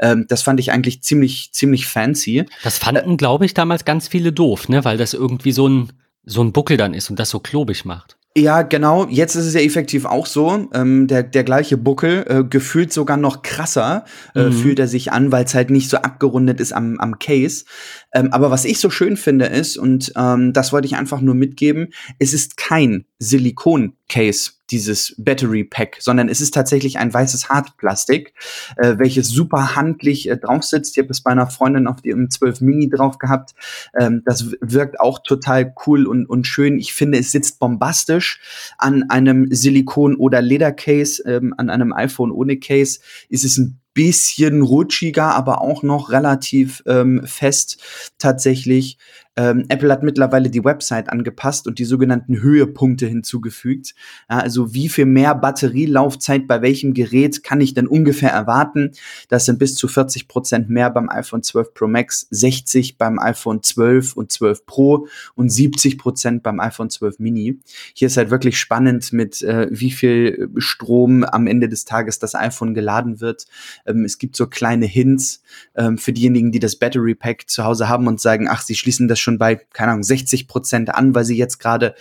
Ähm, 0.00 0.26
das 0.28 0.42
fand 0.42 0.58
ich 0.58 0.72
eigentlich 0.72 1.02
ziemlich, 1.02 1.52
ziemlich 1.52 1.86
fancy. 1.86 2.46
Das 2.64 2.78
fanden, 2.78 3.18
glaube 3.18 3.44
ich, 3.44 3.54
damals 3.54 3.84
ganz 3.84 4.08
viele 4.08 4.32
doof, 4.32 4.68
ne? 4.68 4.84
weil 4.84 4.96
das 4.96 5.14
irgendwie 5.14 5.52
so 5.52 5.68
ein, 5.68 5.92
so 6.24 6.42
ein 6.42 6.52
Buckel 6.52 6.76
dann 6.76 6.94
ist 6.94 7.10
und 7.10 7.20
das 7.20 7.30
so 7.30 7.38
klobig 7.38 7.84
macht. 7.84 8.16
Ja, 8.38 8.62
genau. 8.62 9.06
Jetzt 9.08 9.34
ist 9.34 9.46
es 9.46 9.54
ja 9.54 9.60
effektiv 9.60 10.04
auch 10.04 10.26
so. 10.26 10.68
Ähm, 10.72 11.06
der, 11.06 11.22
der 11.22 11.44
gleiche 11.44 11.76
Buckel, 11.76 12.24
äh, 12.28 12.44
gefühlt 12.44 12.92
sogar 12.92 13.16
noch 13.16 13.42
krasser, 13.42 14.04
äh, 14.34 14.44
mhm. 14.44 14.52
fühlt 14.52 14.78
er 14.78 14.86
sich 14.86 15.12
an, 15.12 15.32
weil 15.32 15.44
es 15.44 15.54
halt 15.54 15.70
nicht 15.70 15.90
so 15.90 15.98
abgerundet 15.98 16.60
ist 16.60 16.72
am, 16.72 16.98
am 17.00 17.18
Case. 17.18 17.64
Ähm, 18.12 18.32
aber 18.32 18.50
was 18.50 18.64
ich 18.64 18.78
so 18.78 18.90
schön 18.90 19.16
finde 19.16 19.46
ist, 19.46 19.76
und 19.76 20.12
ähm, 20.16 20.52
das 20.52 20.72
wollte 20.72 20.86
ich 20.86 20.96
einfach 20.96 21.20
nur 21.20 21.34
mitgeben, 21.34 21.92
es 22.18 22.32
ist 22.32 22.56
kein 22.56 23.04
Silikon-Case, 23.18 24.52
dieses 24.70 25.14
Battery 25.18 25.64
Pack, 25.64 25.96
sondern 26.00 26.28
es 26.28 26.40
ist 26.40 26.54
tatsächlich 26.54 26.98
ein 26.98 27.12
weißes 27.12 27.48
Hartplastik, 27.48 28.34
äh, 28.76 28.98
welches 28.98 29.28
super 29.28 29.76
handlich 29.76 30.28
äh, 30.28 30.36
drauf 30.36 30.64
sitzt. 30.64 30.96
Ich 30.96 31.02
habe 31.02 31.10
es 31.10 31.22
bei 31.22 31.30
einer 31.30 31.48
Freundin 31.48 31.86
auf 31.86 32.02
dem 32.02 32.30
12 32.30 32.60
Mini 32.60 32.88
drauf 32.88 33.18
gehabt. 33.18 33.54
Ähm, 33.98 34.22
das 34.24 34.52
wirkt 34.60 35.00
auch 35.00 35.20
total 35.20 35.74
cool 35.86 36.06
und, 36.06 36.26
und 36.26 36.46
schön. 36.46 36.78
Ich 36.78 36.92
finde, 36.92 37.18
es 37.18 37.32
sitzt 37.32 37.58
bombastisch 37.58 38.40
an 38.78 39.04
einem 39.10 39.46
Silikon- 39.50 40.16
oder 40.16 40.42
Ledercase, 40.42 41.22
ähm, 41.26 41.54
an 41.56 41.70
einem 41.70 41.92
iPhone 41.92 42.30
ohne 42.30 42.58
Case. 42.58 43.00
Ist 43.28 43.44
es 43.44 43.58
ein 43.58 43.80
bisschen 43.98 44.62
rutschiger, 44.62 45.34
aber 45.34 45.60
auch 45.60 45.82
noch 45.82 46.10
relativ 46.10 46.84
ähm, 46.86 47.22
fest 47.26 47.78
tatsächlich. 48.16 48.96
Ähm, 49.38 49.66
Apple 49.68 49.92
hat 49.92 50.02
mittlerweile 50.02 50.50
die 50.50 50.64
Website 50.64 51.10
angepasst 51.10 51.68
und 51.68 51.78
die 51.78 51.84
sogenannten 51.84 52.42
Höhepunkte 52.42 53.06
hinzugefügt. 53.06 53.94
Ja, 54.28 54.38
also 54.38 54.74
wie 54.74 54.88
viel 54.88 55.06
mehr 55.06 55.36
Batterielaufzeit 55.36 56.48
bei 56.48 56.60
welchem 56.60 56.92
Gerät 56.92 57.44
kann 57.44 57.60
ich 57.60 57.72
denn 57.72 57.86
ungefähr 57.86 58.32
erwarten? 58.32 58.90
Das 59.28 59.44
sind 59.44 59.60
bis 59.60 59.76
zu 59.76 59.86
40 59.86 60.26
Prozent 60.26 60.70
mehr 60.70 60.90
beim 60.90 61.08
iPhone 61.08 61.44
12 61.44 61.72
Pro 61.72 61.86
Max, 61.86 62.26
60 62.30 62.98
beim 62.98 63.20
iPhone 63.20 63.62
12 63.62 64.16
und 64.16 64.32
12 64.32 64.66
Pro 64.66 65.06
und 65.36 65.50
70 65.50 65.98
Prozent 65.98 66.42
beim 66.42 66.58
iPhone 66.58 66.90
12 66.90 67.20
Mini. 67.20 67.60
Hier 67.94 68.06
ist 68.06 68.16
halt 68.16 68.30
wirklich 68.30 68.58
spannend 68.58 69.12
mit 69.12 69.40
äh, 69.42 69.68
wie 69.70 69.92
viel 69.92 70.50
Strom 70.56 71.22
am 71.22 71.46
Ende 71.46 71.68
des 71.68 71.84
Tages 71.84 72.18
das 72.18 72.34
iPhone 72.34 72.74
geladen 72.74 73.20
wird. 73.20 73.46
Ähm, 73.86 74.04
es 74.04 74.18
gibt 74.18 74.34
so 74.34 74.48
kleine 74.48 74.86
Hints 74.86 75.42
ähm, 75.76 75.96
für 75.96 76.12
diejenigen, 76.12 76.50
die 76.50 76.58
das 76.58 76.74
Battery 76.74 77.14
Pack 77.14 77.48
zu 77.48 77.62
Hause 77.62 77.88
haben 77.88 78.08
und 78.08 78.20
sagen, 78.20 78.48
ach, 78.50 78.62
sie 78.62 78.74
schließen 78.74 79.06
das 79.06 79.20
schon 79.20 79.27
schon 79.28 79.38
bei, 79.38 79.56
keine 79.56 79.92
Ahnung, 79.92 80.02
60 80.02 80.48
Prozent 80.48 80.94
an, 80.94 81.14
weil 81.14 81.24
sie 81.24 81.36
jetzt 81.36 81.58
gerade 81.58 81.94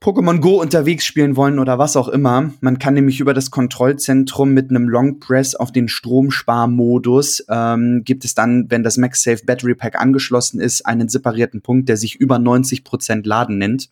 Pokémon 0.00 0.38
Go 0.38 0.60
unterwegs 0.60 1.04
spielen 1.04 1.36
wollen 1.36 1.58
oder 1.58 1.78
was 1.78 1.96
auch 1.96 2.08
immer. 2.08 2.52
Man 2.60 2.78
kann 2.78 2.94
nämlich 2.94 3.18
über 3.20 3.34
das 3.34 3.50
Kontrollzentrum 3.50 4.54
mit 4.54 4.70
einem 4.70 4.88
Long 4.88 5.18
Press 5.18 5.54
auf 5.54 5.72
den 5.72 5.88
Stromsparmodus 5.88 7.44
ähm, 7.50 8.02
gibt 8.04 8.24
es 8.24 8.34
dann, 8.34 8.70
wenn 8.70 8.84
das 8.84 8.96
MagSafe 8.96 9.44
Battery 9.44 9.74
Pack 9.74 10.00
angeschlossen 10.00 10.60
ist, 10.60 10.86
einen 10.86 11.08
separierten 11.08 11.62
Punkt, 11.62 11.88
der 11.88 11.96
sich 11.96 12.14
über 12.14 12.38
90 12.38 12.84
Prozent 12.84 13.26
Laden 13.26 13.58
nennt. 13.58 13.90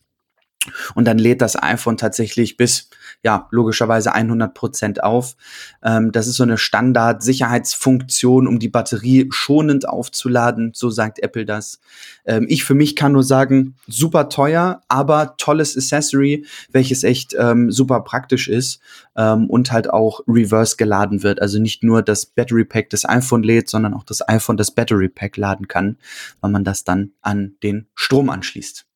Und 0.95 1.05
dann 1.05 1.17
lädt 1.17 1.41
das 1.41 1.61
iPhone 1.61 1.97
tatsächlich 1.97 2.57
bis, 2.57 2.89
ja, 3.23 3.47
logischerweise 3.51 4.13
100 4.13 4.53
Prozent 4.53 5.03
auf. 5.03 5.35
Ähm, 5.83 6.11
das 6.11 6.27
ist 6.27 6.35
so 6.35 6.43
eine 6.43 6.57
Standard-Sicherheitsfunktion, 6.57 8.47
um 8.47 8.59
die 8.59 8.69
Batterie 8.69 9.27
schonend 9.31 9.87
aufzuladen. 9.87 10.71
So 10.73 10.89
sagt 10.89 11.19
Apple 11.19 11.45
das. 11.45 11.79
Ähm, 12.25 12.45
ich 12.49 12.63
für 12.63 12.75
mich 12.75 12.95
kann 12.95 13.13
nur 13.13 13.23
sagen, 13.23 13.75
super 13.87 14.29
teuer, 14.29 14.81
aber 14.87 15.35
tolles 15.37 15.75
Accessory, 15.75 16.45
welches 16.71 17.03
echt 17.03 17.35
ähm, 17.37 17.71
super 17.71 18.01
praktisch 18.01 18.47
ist 18.47 18.79
ähm, 19.15 19.49
und 19.49 19.71
halt 19.71 19.89
auch 19.89 20.21
reverse 20.27 20.77
geladen 20.77 21.23
wird. 21.23 21.41
Also 21.41 21.59
nicht 21.59 21.83
nur 21.83 22.01
das 22.01 22.25
Battery 22.25 22.65
Pack 22.65 22.89
des 22.89 23.07
iPhone 23.07 23.43
lädt, 23.43 23.69
sondern 23.69 23.93
auch 23.93 24.03
das 24.03 24.27
iPhone 24.27 24.57
das 24.57 24.71
Battery 24.71 25.09
Pack 25.09 25.37
laden 25.37 25.67
kann, 25.67 25.97
weil 26.41 26.51
man 26.51 26.63
das 26.63 26.83
dann 26.83 27.11
an 27.21 27.55
den 27.63 27.87
Strom 27.95 28.29
anschließt. 28.29 28.86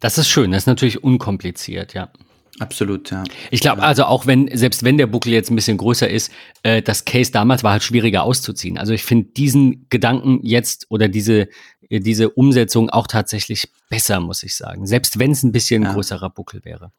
Das 0.00 0.18
ist 0.18 0.28
schön, 0.28 0.50
das 0.50 0.62
ist 0.62 0.66
natürlich 0.66 1.04
unkompliziert, 1.04 1.94
ja. 1.94 2.10
Absolut, 2.58 3.10
ja. 3.10 3.24
Ich 3.50 3.60
glaube, 3.60 3.82
also 3.82 4.04
auch 4.04 4.26
wenn, 4.26 4.54
selbst 4.54 4.82
wenn 4.84 4.98
der 4.98 5.06
Buckel 5.06 5.32
jetzt 5.32 5.50
ein 5.50 5.56
bisschen 5.56 5.78
größer 5.78 6.08
ist, 6.08 6.30
äh, 6.62 6.82
das 6.82 7.06
Case 7.06 7.32
damals 7.32 7.64
war 7.64 7.72
halt 7.72 7.82
schwieriger 7.82 8.22
auszuziehen. 8.22 8.76
Also 8.76 8.92
ich 8.92 9.02
finde 9.02 9.30
diesen 9.30 9.86
Gedanken 9.88 10.40
jetzt 10.42 10.86
oder 10.90 11.08
diese, 11.08 11.48
äh, 11.88 12.00
diese 12.00 12.28
Umsetzung 12.28 12.90
auch 12.90 13.06
tatsächlich 13.06 13.72
besser, 13.88 14.20
muss 14.20 14.42
ich 14.42 14.56
sagen. 14.56 14.86
Selbst 14.86 15.18
wenn 15.18 15.30
es 15.30 15.42
ein 15.42 15.52
bisschen 15.52 15.84
ja. 15.84 15.94
größerer 15.94 16.28
Buckel 16.28 16.62
wäre. 16.64 16.92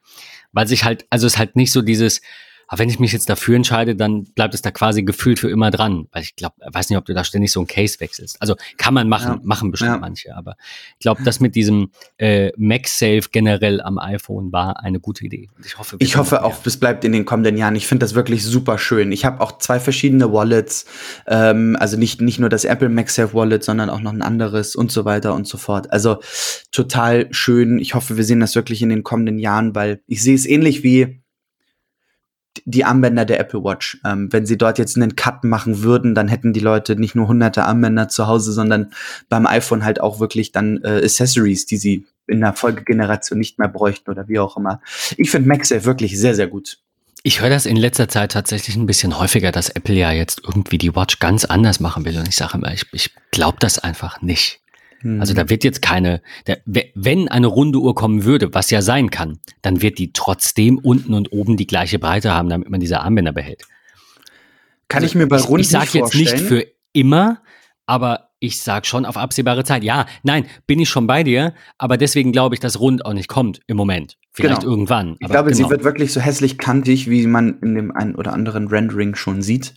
Weil 0.52 0.68
sich 0.68 0.84
halt, 0.84 1.06
also 1.12 1.28
es 1.28 1.34
ist 1.34 1.40
halt 1.40 1.56
nicht 1.56 1.72
so 1.72 1.84
dieses, 1.84 2.22
aber 2.72 2.80
wenn 2.80 2.90
ich 2.90 3.00
mich 3.00 3.12
jetzt 3.12 3.30
dafür 3.30 3.58
entscheide, 3.58 3.98
dann 3.98 4.24
bleibt 4.24 4.54
es 4.54 4.62
da 4.62 4.72
quasi 4.72 5.04
gefühlt 5.04 5.40
für 5.40 5.50
immer 5.50 5.72
dran. 5.72 6.08
Weil 6.14 6.24
ich 6.24 6.38
glaube, 6.38 6.56
weiß 6.66 6.90
nicht, 6.90 6.98
ob 6.98 7.04
du 7.04 7.14
da 7.14 7.26
ständig 7.26 7.52
so 7.52 7.60
ein 7.60 7.68
Case 7.68 8.00
wechselst. 8.00 8.42
Also 8.42 8.56
kann 8.78 8.94
man 8.94 9.10
machen, 9.10 9.34
ja. 9.34 9.40
machen 9.44 9.72
bestimmt 9.72 9.92
ja. 9.92 9.98
manche. 9.98 10.34
Aber 10.38 10.56
ich 10.94 11.00
glaube, 11.00 11.22
das 11.22 11.42
mit 11.42 11.56
diesem 11.56 11.92
äh, 12.18 12.54
MagSafe 12.56 13.24
generell 13.30 13.82
am 13.82 14.00
iPhone 14.00 14.54
war 14.54 14.82
eine 14.82 15.02
gute 15.02 15.26
Idee. 15.26 15.50
Ich 15.66 15.78
hoffe, 15.78 15.98
ich 16.00 16.16
hoffe 16.16 16.46
auch, 16.46 16.66
es 16.66 16.78
bleibt 16.78 17.04
in 17.04 17.12
den 17.12 17.26
kommenden 17.26 17.58
Jahren. 17.58 17.76
Ich 17.76 17.88
finde 17.88 18.06
das 18.06 18.16
wirklich 18.16 18.46
super 18.46 18.78
schön. 18.78 19.12
Ich 19.12 19.26
habe 19.26 19.42
auch 19.42 19.58
zwei 19.58 19.82
verschiedene 19.82 20.32
Wallets. 20.32 20.86
Ähm, 21.28 21.76
also 21.78 21.98
nicht, 21.98 22.22
nicht 22.22 22.40
nur 22.40 22.48
das 22.48 22.64
Apple 22.64 22.88
MagSafe 22.88 23.34
Wallet, 23.34 23.66
sondern 23.66 23.90
auch 23.90 24.00
noch 24.00 24.14
ein 24.14 24.22
anderes 24.22 24.78
und 24.78 24.94
so 24.94 25.04
weiter 25.04 25.36
und 25.36 25.46
so 25.46 25.58
fort. 25.58 25.92
Also 25.92 26.20
total 26.72 27.28
schön. 27.34 27.80
Ich 27.80 27.96
hoffe, 27.96 28.16
wir 28.16 28.24
sehen 28.24 28.40
das 28.40 28.56
wirklich 28.56 28.82
in 28.82 28.88
den 28.88 29.04
kommenden 29.04 29.40
Jahren, 29.40 29.76
weil 29.76 30.00
ich 30.08 30.24
sehe 30.24 30.36
es 30.36 30.46
ähnlich 30.46 30.84
wie 30.84 31.21
die 32.66 32.86
Armbänder 32.86 33.26
der 33.26 33.40
Apple 33.40 33.64
Watch. 33.64 34.00
Ähm, 34.06 34.32
wenn 34.32 34.46
sie 34.46 34.58
dort 34.58 34.78
jetzt 34.78 34.98
einen 34.98 35.16
Cut 35.16 35.44
machen 35.44 35.84
würden, 35.84 36.16
dann 36.16 36.28
hätten 36.28 36.54
die 36.54 36.60
Leute 36.60 36.96
nicht 36.96 37.16
nur 37.16 37.28
hunderte 37.28 37.64
Armbänder 37.64 38.10
zu 38.10 38.28
Hause, 38.28 38.52
sondern 38.52 38.92
beim 39.30 39.46
iPhone 39.46 39.84
halt 39.84 40.02
auch 40.02 40.20
wirklich 40.20 40.52
dann 40.52 40.82
äh, 40.84 41.02
Accessories, 41.04 41.66
die 41.66 41.78
sie 41.78 42.06
in 42.28 42.42
der 42.42 42.54
Folgegeneration 42.54 43.40
nicht 43.40 43.60
mehr 43.60 43.68
bräuchten 43.68 44.10
oder 44.10 44.28
wie 44.28 44.40
auch 44.40 44.58
immer. 44.58 44.82
Ich 45.18 45.32
finde 45.32 45.48
MagSafe 45.48 45.86
wirklich 45.86 46.18
sehr, 46.20 46.36
sehr 46.36 46.48
gut. 46.48 46.80
Ich 47.24 47.42
höre 47.42 47.50
das 47.50 47.66
in 47.66 47.78
letzter 47.78 48.08
Zeit 48.08 48.32
tatsächlich 48.32 48.76
ein 48.76 48.88
bisschen 48.88 49.20
häufiger, 49.20 49.52
dass 49.52 49.70
Apple 49.70 49.96
ja 49.96 50.12
jetzt 50.12 50.42
irgendwie 50.44 50.80
die 50.80 50.96
Watch 50.96 51.20
ganz 51.20 51.46
anders 51.46 51.80
machen 51.80 52.04
will. 52.04 52.18
Und 52.18 52.28
ich 52.28 52.36
sage 52.36 52.58
immer, 52.58 52.74
ich, 52.74 52.86
ich 52.94 53.12
glaube 53.32 53.58
das 53.60 53.78
einfach 53.78 54.22
nicht. 54.22 54.60
Also 55.04 55.34
da 55.34 55.44
mhm. 55.44 55.50
wird 55.50 55.64
jetzt 55.64 55.82
keine, 55.82 56.22
der, 56.48 56.62
wenn 56.66 57.28
eine 57.28 57.48
runde 57.48 57.80
Uhr 57.80 57.96
kommen 57.96 58.24
würde, 58.24 58.54
was 58.54 58.70
ja 58.70 58.82
sein 58.82 59.10
kann, 59.10 59.40
dann 59.62 59.82
wird 59.82 59.98
die 59.98 60.14
trotzdem 60.14 60.78
unten 60.78 61.14
und 61.14 61.32
oben 61.32 61.58
die 61.58 61.68
gleiche 61.68 62.00
Breite 62.00 62.34
haben, 62.34 62.50
damit 62.50 62.70
man 62.70 62.80
diese 62.80 63.00
Armbänder 63.00 63.34
behält. 63.34 63.64
Kann 64.88 65.04
also 65.04 65.12
ich 65.12 65.16
mir 65.16 65.28
bei 65.28 65.38
runden 65.38 65.62
Ich, 65.62 65.68
ich 65.68 65.72
sage 65.72 65.98
jetzt 65.98 66.16
nicht 66.16 66.40
für 66.40 66.66
immer, 66.94 67.42
aber 67.86 68.32
ich 68.42 68.62
sag 68.62 68.86
schon 68.88 69.06
auf 69.06 69.18
absehbare 69.18 69.64
Zeit. 69.64 69.84
Ja, 69.84 70.08
nein, 70.24 70.46
bin 70.66 70.80
ich 70.80 70.90
schon 70.90 71.08
bei 71.08 71.24
dir, 71.24 71.54
aber 71.78 71.98
deswegen 71.98 72.32
glaube 72.32 72.56
ich, 72.56 72.60
dass 72.60 72.80
rund 72.80 73.06
auch 73.06 73.14
nicht 73.14 73.28
kommt 73.28 73.62
im 73.68 73.78
Moment. 73.78 74.18
Vielleicht 74.34 74.62
genau. 74.62 74.72
irgendwann. 74.72 75.16
ich 75.20 75.28
glaube, 75.28 75.52
genau. 75.52 75.68
sie 75.68 75.70
wird 75.70 75.84
wirklich 75.84 76.12
so 76.12 76.20
hässlich 76.20 76.58
kantig, 76.58 77.10
wie 77.10 77.28
man 77.28 77.60
in 77.62 77.76
dem 77.76 77.92
einen 77.96 78.16
oder 78.16 78.34
anderen 78.34 78.68
Rendering 78.68 79.16
schon 79.16 79.42
sieht. 79.42 79.76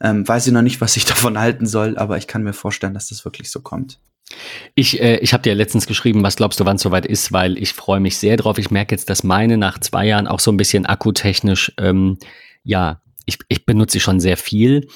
Ähm, 0.00 0.26
weiß 0.26 0.46
ich 0.46 0.52
noch 0.52 0.62
nicht, 0.62 0.80
was 0.80 0.96
ich 0.96 1.04
davon 1.06 1.38
halten 1.38 1.66
soll, 1.66 1.98
aber 1.98 2.16
ich 2.16 2.26
kann 2.26 2.42
mir 2.42 2.52
vorstellen, 2.52 2.94
dass 2.94 3.08
das 3.08 3.24
wirklich 3.24 3.50
so 3.50 3.60
kommt. 3.60 3.98
Ich, 4.74 5.00
äh, 5.00 5.18
ich 5.18 5.32
habe 5.32 5.42
dir 5.42 5.54
letztens 5.54 5.86
geschrieben, 5.86 6.22
was 6.22 6.36
glaubst 6.36 6.58
du, 6.60 6.64
wann 6.64 6.76
es 6.76 6.82
soweit 6.82 7.06
ist, 7.06 7.32
weil 7.32 7.58
ich 7.58 7.72
freue 7.72 8.00
mich 8.00 8.18
sehr 8.18 8.36
drauf. 8.36 8.58
Ich 8.58 8.70
merke 8.70 8.94
jetzt, 8.94 9.10
dass 9.10 9.22
meine 9.22 9.56
nach 9.56 9.78
zwei 9.78 10.06
Jahren 10.06 10.26
auch 10.26 10.40
so 10.40 10.50
ein 10.50 10.56
bisschen 10.56 10.86
akkutechnisch, 10.86 11.72
ähm, 11.78 12.18
ja, 12.64 13.00
ich, 13.26 13.38
ich 13.48 13.66
benutze 13.66 13.94
sie 13.94 14.00
schon 14.00 14.20
sehr 14.20 14.36
viel. 14.36 14.88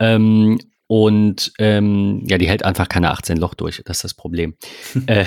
Ähm, 0.00 0.58
und 0.86 1.52
ähm, 1.58 2.22
ja, 2.26 2.36
die 2.36 2.46
hält 2.46 2.64
einfach 2.64 2.88
keine 2.88 3.10
18 3.10 3.38
Loch 3.38 3.54
durch. 3.54 3.82
Das 3.86 3.98
ist 3.98 4.04
das 4.04 4.14
Problem. 4.14 4.54
äh, 5.06 5.24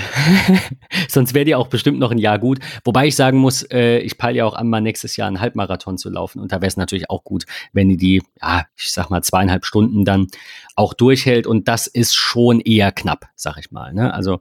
sonst 1.08 1.34
wäre 1.34 1.44
die 1.44 1.56
auch 1.56 1.66
bestimmt 1.66 1.98
noch 1.98 2.12
ein 2.12 2.18
Jahr 2.18 2.38
gut. 2.38 2.60
Wobei 2.84 3.08
ich 3.08 3.16
sagen 3.16 3.38
muss, 3.38 3.62
äh, 3.64 3.98
ich 3.98 4.18
peile 4.18 4.38
ja 4.38 4.44
auch 4.44 4.54
an, 4.54 4.68
mal 4.68 4.80
nächstes 4.80 5.16
Jahr 5.16 5.26
einen 5.26 5.40
Halbmarathon 5.40 5.98
zu 5.98 6.10
laufen. 6.10 6.40
Und 6.40 6.52
da 6.52 6.56
wäre 6.56 6.68
es 6.68 6.76
natürlich 6.76 7.10
auch 7.10 7.24
gut, 7.24 7.44
wenn 7.72 7.88
die 7.88 7.96
die, 7.96 8.22
ja, 8.40 8.66
ich 8.76 8.92
sag 8.92 9.10
mal, 9.10 9.22
zweieinhalb 9.22 9.64
Stunden 9.64 10.04
dann 10.04 10.28
auch 10.76 10.94
durchhält. 10.94 11.46
Und 11.46 11.66
das 11.66 11.88
ist 11.88 12.14
schon 12.14 12.60
eher 12.60 12.92
knapp, 12.92 13.26
sag 13.34 13.58
ich 13.58 13.72
mal. 13.72 13.92
Ne? 13.92 14.14
Also 14.14 14.40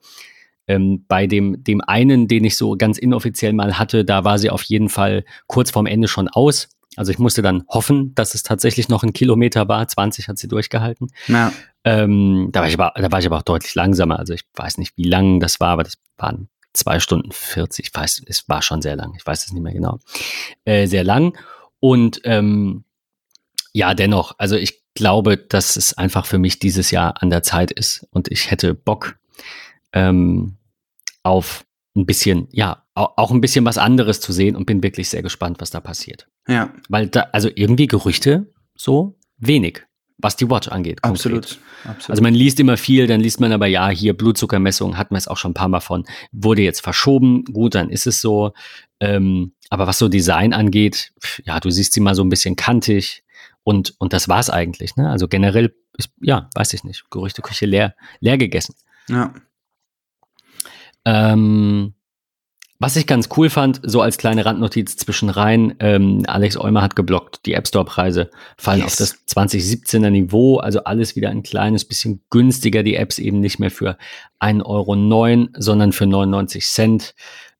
ähm, 0.67 1.05
bei 1.07 1.25
dem, 1.25 1.63
dem 1.63 1.81
einen, 1.81 2.27
den 2.27 2.43
ich 2.43 2.57
so 2.57 2.75
ganz 2.77 2.99
inoffiziell 2.99 3.53
mal 3.53 3.79
hatte, 3.79 4.05
da 4.05 4.23
war 4.23 4.37
sie 4.37 4.51
auf 4.51 4.63
jeden 4.63 4.89
Fall 4.89 5.23
kurz 5.47 5.71
vorm 5.71 5.87
Ende 5.87 6.07
schon 6.07 6.27
aus. 6.27 6.69
Also 6.97 7.11
ich 7.11 7.19
musste 7.19 7.41
dann 7.41 7.63
hoffen, 7.69 8.13
dass 8.15 8.35
es 8.35 8.43
tatsächlich 8.43 8.89
noch 8.89 9.03
ein 9.03 9.13
Kilometer 9.13 9.67
war. 9.69 9.87
20 9.87 10.27
hat 10.27 10.37
sie 10.37 10.47
durchgehalten. 10.47 11.07
Ja. 11.27 11.53
Ähm, 11.83 12.49
da, 12.51 12.61
war 12.61 12.67
ich 12.67 12.73
aber, 12.73 12.93
da 12.95 13.11
war 13.11 13.19
ich 13.19 13.25
aber 13.27 13.37
auch 13.37 13.43
deutlich 13.43 13.73
langsamer. 13.75 14.19
Also 14.19 14.33
ich 14.33 14.43
weiß 14.55 14.79
nicht, 14.79 14.97
wie 14.97 15.07
lang 15.07 15.39
das 15.39 15.59
war, 15.59 15.69
aber 15.69 15.83
das 15.83 15.93
waren 16.17 16.49
zwei 16.73 16.99
Stunden 16.99 17.31
40. 17.31 17.85
Ich 17.85 17.93
weiß, 17.93 18.23
es 18.25 18.49
war 18.49 18.61
schon 18.61 18.81
sehr 18.81 18.95
lang. 18.95 19.13
Ich 19.15 19.25
weiß 19.25 19.45
es 19.45 19.53
nicht 19.53 19.61
mehr 19.61 19.73
genau. 19.73 19.99
Äh, 20.65 20.87
sehr 20.87 21.03
lang. 21.03 21.37
Und 21.79 22.19
ähm, 22.23 22.83
ja, 23.73 23.93
dennoch, 23.93 24.33
also 24.39 24.55
ich 24.55 24.83
glaube, 24.95 25.37
dass 25.37 25.75
es 25.75 25.95
einfach 25.95 26.25
für 26.25 26.39
mich 26.39 26.57
dieses 26.57 26.89
Jahr 26.89 27.21
an 27.21 27.29
der 27.29 27.43
Zeit 27.43 27.71
ist 27.71 28.07
und 28.09 28.31
ich 28.31 28.49
hätte 28.49 28.73
Bock 28.73 29.19
ähm, 29.93 30.57
auf 31.21 31.63
ein 31.95 32.07
bisschen, 32.07 32.47
ja, 32.51 32.83
auch 32.97 33.31
ein 33.31 33.41
bisschen 33.41 33.65
was 33.65 33.77
anderes 33.77 34.19
zu 34.19 34.31
sehen 34.33 34.55
und 34.55 34.65
bin 34.65 34.81
wirklich 34.81 35.09
sehr 35.09 35.21
gespannt, 35.21 35.57
was 35.59 35.69
da 35.69 35.79
passiert. 35.79 36.27
Ja. 36.47 36.73
Weil 36.89 37.07
da, 37.07 37.27
also 37.31 37.49
irgendwie 37.53 37.87
Gerüchte 37.87 38.51
so 38.75 39.19
wenig, 39.37 39.85
was 40.17 40.35
die 40.35 40.49
Watch 40.49 40.67
angeht. 40.69 41.03
Absolut, 41.03 41.59
absolut. 41.83 42.09
Also 42.09 42.23
man 42.23 42.33
liest 42.33 42.59
immer 42.59 42.75
viel, 42.77 43.05
dann 43.05 43.21
liest 43.21 43.39
man 43.39 43.51
aber, 43.51 43.67
ja, 43.67 43.89
hier 43.89 44.17
Blutzuckermessung, 44.17 44.97
hatten 44.97 45.13
wir 45.13 45.19
es 45.19 45.27
auch 45.27 45.37
schon 45.37 45.51
ein 45.51 45.55
paar 45.55 45.67
Mal 45.67 45.79
von, 45.79 46.05
wurde 46.31 46.63
jetzt 46.63 46.81
verschoben, 46.81 47.43
gut, 47.45 47.75
dann 47.75 47.89
ist 47.89 48.07
es 48.07 48.19
so. 48.19 48.53
Ähm, 48.99 49.53
aber 49.69 49.85
was 49.85 49.99
so 49.99 50.07
Design 50.09 50.53
angeht, 50.53 51.13
ja, 51.43 51.59
du 51.59 51.69
siehst 51.69 51.93
sie 51.93 51.99
mal 51.99 52.15
so 52.15 52.23
ein 52.23 52.29
bisschen 52.29 52.55
kantig 52.55 53.23
und, 53.63 53.93
und 53.99 54.13
das 54.13 54.27
war's 54.27 54.49
eigentlich. 54.49 54.95
Ne? 54.95 55.09
Also 55.09 55.27
generell 55.27 55.75
ist, 55.97 56.09
ja, 56.21 56.49
weiß 56.55 56.73
ich 56.73 56.83
nicht, 56.83 57.09
Gerüchteküche 57.11 57.67
leer, 57.67 57.95
leer 58.21 58.37
gegessen. 58.37 58.75
Ja. 59.07 59.33
Ähm, 61.05 61.93
was 62.79 62.95
ich 62.95 63.07
ganz 63.07 63.29
cool 63.35 63.49
fand, 63.49 63.81
so 63.83 64.01
als 64.01 64.17
kleine 64.17 64.45
Randnotiz 64.45 64.97
zwischen 64.97 65.29
rein, 65.29 65.75
ähm, 65.79 66.23
Alex 66.27 66.57
Eumer 66.57 66.83
hat 66.83 66.95
geblockt, 66.95 67.45
die 67.45 67.53
App 67.53 67.67
Store-Preise 67.67 68.29
fallen 68.55 68.81
yes. 68.81 68.87
auf 68.87 68.95
das 68.97 69.27
2017er 69.27 70.11
Niveau, 70.11 70.57
also 70.57 70.83
alles 70.83 71.15
wieder 71.15 71.29
ein 71.29 71.41
kleines 71.41 71.85
bisschen 71.85 72.21
günstiger, 72.29 72.83
die 72.83 72.95
Apps 72.95 73.17
eben 73.17 73.39
nicht 73.39 73.57
mehr 73.59 73.71
für 73.71 73.97
1,09 74.39 74.65
Euro, 74.65 75.49
sondern 75.57 75.91
für 75.91 76.05
99 76.05 76.65
Cent. 76.67 77.15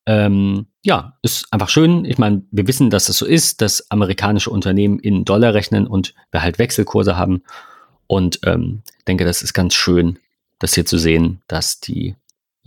Ähm, 0.06 0.67
ja, 0.84 1.17
ist 1.23 1.47
einfach 1.51 1.69
schön. 1.69 2.06
Ich 2.06 2.19
meine, 2.19 2.43
wir 2.51 2.67
wissen, 2.67 2.89
dass 2.91 3.06
das 3.06 3.17
so 3.17 3.25
ist, 3.25 3.62
dass 3.62 3.89
amerikanische 3.89 4.51
Unternehmen 4.51 4.99
in 4.99 5.25
Dollar 5.25 5.53
rechnen 5.53 5.88
und 5.88 6.13
wir 6.32 6.43
halt 6.43 6.60
Wechselkurse 6.60 7.17
haben. 7.17 7.41
Und 8.06 8.39
ähm, 8.45 8.84
denke, 9.08 9.25
das 9.25 9.41
ist 9.41 9.53
ganz 9.53 9.73
schön, 9.73 10.19
das 10.60 10.75
hier 10.75 10.86
zu 10.86 10.97
sehen, 10.97 11.41
dass 11.47 11.80
die 11.80 12.15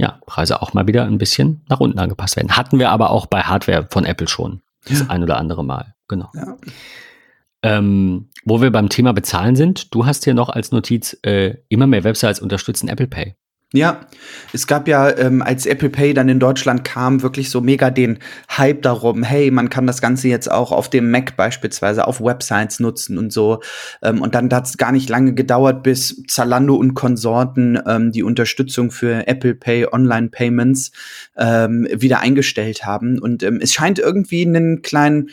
ja, 0.01 0.19
Preise 0.25 0.63
auch 0.63 0.73
mal 0.73 0.87
wieder 0.87 1.05
ein 1.05 1.19
bisschen 1.19 1.61
nach 1.69 1.79
unten 1.79 1.99
angepasst 1.99 2.37
werden. 2.37 2.57
Hatten 2.57 2.79
wir 2.79 2.91
aber 2.91 3.11
auch 3.11 3.27
bei 3.27 3.43
Hardware 3.43 3.87
von 3.91 4.07
Apple 4.07 4.29
schon. 4.29 4.63
Das 4.87 5.01
ja. 5.01 5.07
ein 5.09 5.23
oder 5.23 5.37
andere 5.37 5.63
Mal. 5.63 5.95
Genau. 6.09 6.31
Ja. 6.35 6.57
Ähm, 7.63 8.31
wo 8.47 8.63
wir 8.63 8.73
beim 8.73 8.89
Thema 8.89 9.13
Bezahlen 9.13 9.57
sind, 9.57 9.95
du 9.95 10.07
hast 10.07 10.25
hier 10.25 10.33
noch 10.33 10.49
als 10.49 10.73
Notiz, 10.73 11.19
äh, 11.23 11.57
immer 11.69 11.87
mehr 11.87 12.03
Websites 12.03 12.41
unterstützen 12.41 12.89
Apple 12.89 13.09
Pay. 13.09 13.35
Ja, 13.73 14.01
es 14.53 14.67
gab 14.67 14.89
ja, 14.89 15.17
ähm, 15.17 15.43
als 15.43 15.65
Apple 15.65 15.91
Pay 15.91 16.13
dann 16.13 16.29
in 16.29 16.41
Deutschland 16.41 16.83
kam, 16.83 17.23
wirklich 17.23 17.51
so 17.51 17.61
mega 17.61 17.91
den 17.91 18.19
Hype 18.51 18.83
darum, 18.83 19.23
hey, 19.23 19.53
man 19.53 19.71
kann 19.71 19.87
das 19.87 20.01
Ganze 20.01 20.27
jetzt 20.27 20.51
auch 20.51 20.73
auf 20.73 20.91
dem 20.91 21.13
Mac 21.13 21.37
beispielsweise 21.37 22.09
auf 22.09 22.21
Websites 22.21 22.81
nutzen 22.81 23.17
und 23.17 23.33
so. 23.33 23.63
Ähm, 24.03 24.23
und 24.23 24.35
dann 24.35 24.53
hat 24.53 24.67
es 24.67 24.77
gar 24.77 24.91
nicht 24.91 25.09
lange 25.09 25.35
gedauert, 25.35 25.85
bis 25.85 26.21
Zalando 26.27 26.75
und 26.75 26.95
Konsorten 26.95 27.79
ähm, 27.87 28.11
die 28.11 28.25
Unterstützung 28.25 28.91
für 28.91 29.29
Apple 29.29 29.55
Pay 29.55 29.87
Online 29.93 30.31
Payments 30.31 30.91
ähm, 31.37 31.87
wieder 31.93 32.19
eingestellt 32.19 32.85
haben. 32.85 33.21
Und 33.21 33.45
ähm, 33.45 33.61
es 33.63 33.73
scheint 33.73 34.01
irgendwie 34.01 34.45
einen 34.45 34.83
kleinen 34.83 35.31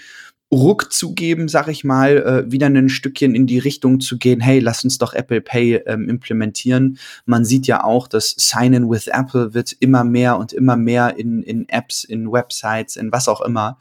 Ruck 0.52 0.94
zu 0.94 1.14
geben, 1.14 1.50
sag 1.50 1.68
ich 1.68 1.84
mal, 1.84 2.18
äh, 2.48 2.52
wieder 2.52 2.68
ein 2.68 2.88
Stückchen 2.88 3.36
in 3.36 3.48
die 3.48 3.60
Richtung 3.60 4.00
zu 4.00 4.18
gehen, 4.18 4.40
hey, 4.40 4.60
lass 4.60 4.84
uns 4.84 4.98
doch 4.98 5.14
Apple 5.14 5.42
Pay 5.42 5.84
ähm, 5.86 6.08
implementieren. 6.08 7.00
Man 7.26 7.44
sieht 7.44 7.68
ja 7.68 7.84
auch, 7.84 8.08
dass 8.08 8.34
Sign-in 8.38 8.90
with 8.90 9.08
Apple 9.08 9.54
wird 9.54 9.76
immer 9.80 10.06
mehr 10.06 10.38
und 10.38 10.54
immer 10.54 10.78
mehr 10.78 11.18
in, 11.18 11.44
in 11.44 11.68
Apps, 11.68 12.06
in 12.06 12.32
Websites, 12.32 12.96
in 12.96 13.12
was 13.12 13.28
auch 13.28 13.42
immer. 13.42 13.78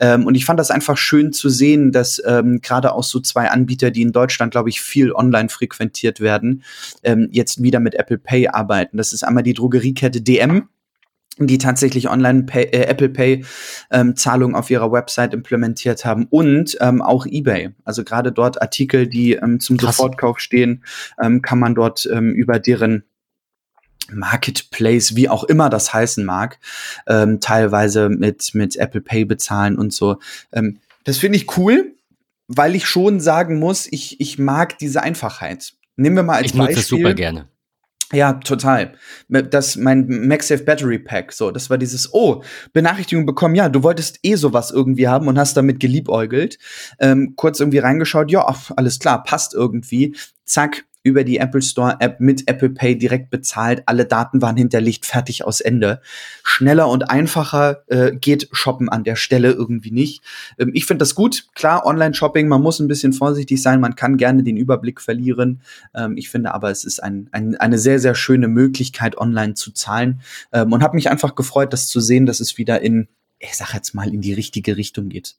Ähm, 0.00 0.26
und 0.26 0.34
ich 0.34 0.44
fand 0.44 0.58
das 0.58 0.72
einfach 0.72 0.96
schön 0.96 1.32
zu 1.32 1.48
sehen, 1.48 1.92
dass 1.92 2.20
ähm, 2.26 2.60
gerade 2.60 2.92
auch 2.92 3.04
so 3.04 3.20
zwei 3.20 3.48
Anbieter, 3.48 3.92
die 3.92 4.02
in 4.02 4.12
Deutschland, 4.12 4.50
glaube 4.50 4.68
ich, 4.68 4.80
viel 4.80 5.12
online 5.12 5.48
frequentiert 5.48 6.18
werden, 6.18 6.64
ähm, 7.04 7.28
jetzt 7.30 7.62
wieder 7.62 7.78
mit 7.78 7.94
Apple 7.94 8.18
Pay 8.18 8.48
arbeiten. 8.48 8.96
Das 8.96 9.12
ist 9.12 9.22
einmal 9.22 9.44
die 9.44 9.54
Drogeriekette 9.54 10.20
DM 10.20 10.68
die 11.46 11.58
tatsächlich 11.58 12.08
online 12.08 12.44
Pay, 12.44 12.64
äh, 12.64 12.86
Apple 12.86 13.08
Pay 13.08 13.44
ähm, 13.90 14.16
Zahlungen 14.16 14.54
auf 14.54 14.70
ihrer 14.70 14.92
Website 14.92 15.34
implementiert 15.34 16.04
haben 16.04 16.26
und 16.30 16.76
ähm, 16.80 17.02
auch 17.02 17.26
eBay. 17.26 17.70
Also 17.84 18.04
gerade 18.04 18.32
dort 18.32 18.60
Artikel, 18.60 19.06
die 19.06 19.32
ähm, 19.32 19.60
zum 19.60 19.76
Krass. 19.76 19.96
Sofortkauf 19.96 20.38
stehen, 20.38 20.84
ähm, 21.20 21.42
kann 21.42 21.58
man 21.58 21.74
dort 21.74 22.08
ähm, 22.12 22.32
über 22.32 22.58
deren 22.58 23.04
Marketplace, 24.12 25.14
wie 25.16 25.28
auch 25.28 25.44
immer 25.44 25.70
das 25.70 25.92
heißen 25.92 26.24
mag, 26.24 26.58
ähm, 27.06 27.40
teilweise 27.40 28.08
mit 28.08 28.54
mit 28.54 28.76
Apple 28.76 29.00
Pay 29.00 29.24
bezahlen 29.24 29.78
und 29.78 29.92
so. 29.92 30.18
Ähm, 30.52 30.80
das 31.04 31.18
finde 31.18 31.38
ich 31.38 31.56
cool, 31.56 31.94
weil 32.48 32.74
ich 32.74 32.86
schon 32.86 33.20
sagen 33.20 33.58
muss, 33.58 33.86
ich 33.90 34.20
ich 34.20 34.38
mag 34.38 34.78
diese 34.78 35.02
Einfachheit. 35.02 35.74
Nehmen 35.96 36.16
wir 36.16 36.22
mal 36.22 36.36
als 36.36 36.46
ich 36.46 36.52
Beispiel. 36.52 36.70
Ich 36.70 36.76
nutze 36.76 36.80
es 36.80 36.88
super 36.88 37.14
gerne. 37.14 37.48
Ja, 38.12 38.32
total. 38.34 38.94
Das 39.28 39.76
mein 39.76 40.06
MagSafe 40.26 40.64
Battery 40.64 40.98
Pack, 40.98 41.32
so, 41.32 41.52
das 41.52 41.70
war 41.70 41.78
dieses 41.78 42.12
oh, 42.12 42.42
Benachrichtigung 42.72 43.24
bekommen, 43.24 43.54
ja, 43.54 43.68
du 43.68 43.84
wolltest 43.84 44.18
eh 44.24 44.34
sowas 44.34 44.72
irgendwie 44.72 45.06
haben 45.06 45.28
und 45.28 45.38
hast 45.38 45.56
damit 45.56 45.78
geliebäugelt. 45.78 46.58
Ähm, 46.98 47.34
kurz 47.36 47.60
irgendwie 47.60 47.78
reingeschaut, 47.78 48.32
ja, 48.32 48.52
alles 48.74 48.98
klar, 48.98 49.22
passt 49.22 49.54
irgendwie. 49.54 50.16
Zack, 50.44 50.84
über 51.02 51.24
die 51.24 51.38
Apple 51.38 51.62
Store 51.62 51.96
App 52.00 52.20
mit 52.20 52.46
Apple 52.46 52.70
Pay 52.70 52.98
direkt 52.98 53.30
bezahlt. 53.30 53.82
Alle 53.86 54.04
Daten 54.04 54.42
waren 54.42 54.56
hinterlegt, 54.56 55.06
fertig 55.06 55.44
aus 55.44 55.60
Ende. 55.60 56.00
Schneller 56.42 56.88
und 56.88 57.10
einfacher 57.10 57.82
äh, 57.86 58.12
geht 58.14 58.48
Shoppen 58.52 58.88
an 58.88 59.04
der 59.04 59.16
Stelle 59.16 59.52
irgendwie 59.52 59.90
nicht. 59.90 60.22
Ähm, 60.58 60.72
ich 60.74 60.84
finde 60.84 61.02
das 61.02 61.14
gut. 61.14 61.46
Klar, 61.54 61.86
Online-Shopping, 61.86 62.48
man 62.48 62.62
muss 62.62 62.80
ein 62.80 62.88
bisschen 62.88 63.12
vorsichtig 63.12 63.62
sein, 63.62 63.80
man 63.80 63.96
kann 63.96 64.18
gerne 64.18 64.42
den 64.42 64.56
Überblick 64.56 65.00
verlieren. 65.00 65.62
Ähm, 65.94 66.16
ich 66.16 66.28
finde 66.28 66.52
aber, 66.52 66.70
es 66.70 66.84
ist 66.84 67.02
ein, 67.02 67.28
ein, 67.32 67.56
eine 67.56 67.78
sehr, 67.78 67.98
sehr 67.98 68.14
schöne 68.14 68.48
Möglichkeit, 68.48 69.16
online 69.16 69.54
zu 69.54 69.72
zahlen. 69.72 70.20
Ähm, 70.52 70.72
und 70.72 70.82
habe 70.82 70.96
mich 70.96 71.10
einfach 71.10 71.34
gefreut, 71.34 71.72
das 71.72 71.88
zu 71.88 72.00
sehen, 72.00 72.26
dass 72.26 72.40
es 72.40 72.58
wieder 72.58 72.82
in, 72.82 73.08
ich 73.38 73.56
sag 73.56 73.72
jetzt 73.74 73.94
mal, 73.94 74.12
in 74.12 74.20
die 74.20 74.34
richtige 74.34 74.76
Richtung 74.76 75.08
geht. 75.08 75.36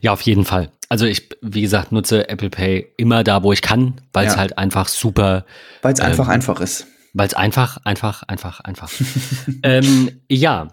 Ja, 0.00 0.12
auf 0.12 0.22
jeden 0.22 0.44
Fall. 0.44 0.70
Also 0.88 1.06
ich, 1.06 1.28
wie 1.40 1.62
gesagt, 1.62 1.92
nutze 1.92 2.28
Apple 2.28 2.50
Pay 2.50 2.92
immer 2.96 3.24
da, 3.24 3.42
wo 3.42 3.52
ich 3.52 3.62
kann, 3.62 4.00
weil 4.12 4.26
es 4.26 4.34
ja. 4.34 4.38
halt 4.38 4.58
einfach 4.58 4.88
super. 4.88 5.46
Weil 5.80 5.94
es 5.94 6.00
ähm, 6.00 6.06
einfach 6.06 6.28
einfach 6.28 6.60
ist. 6.60 6.86
Weil 7.14 7.26
es 7.26 7.34
einfach, 7.34 7.78
einfach, 7.84 8.22
einfach, 8.24 8.60
einfach. 8.60 8.90
ähm, 9.62 10.20
ja. 10.28 10.68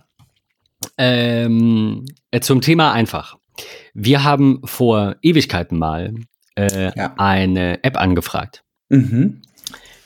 Ähm, 0.98 2.06
äh, 2.32 2.40
zum 2.40 2.62
Thema 2.62 2.92
einfach. 2.94 3.38
Wir 3.94 4.24
haben 4.24 4.62
vor 4.64 5.16
Ewigkeiten 5.22 5.78
mal 5.78 6.14
äh, 6.56 6.98
ja. 6.98 7.14
eine 7.18 7.84
App 7.84 7.98
angefragt, 7.98 8.64
mhm. 8.90 9.42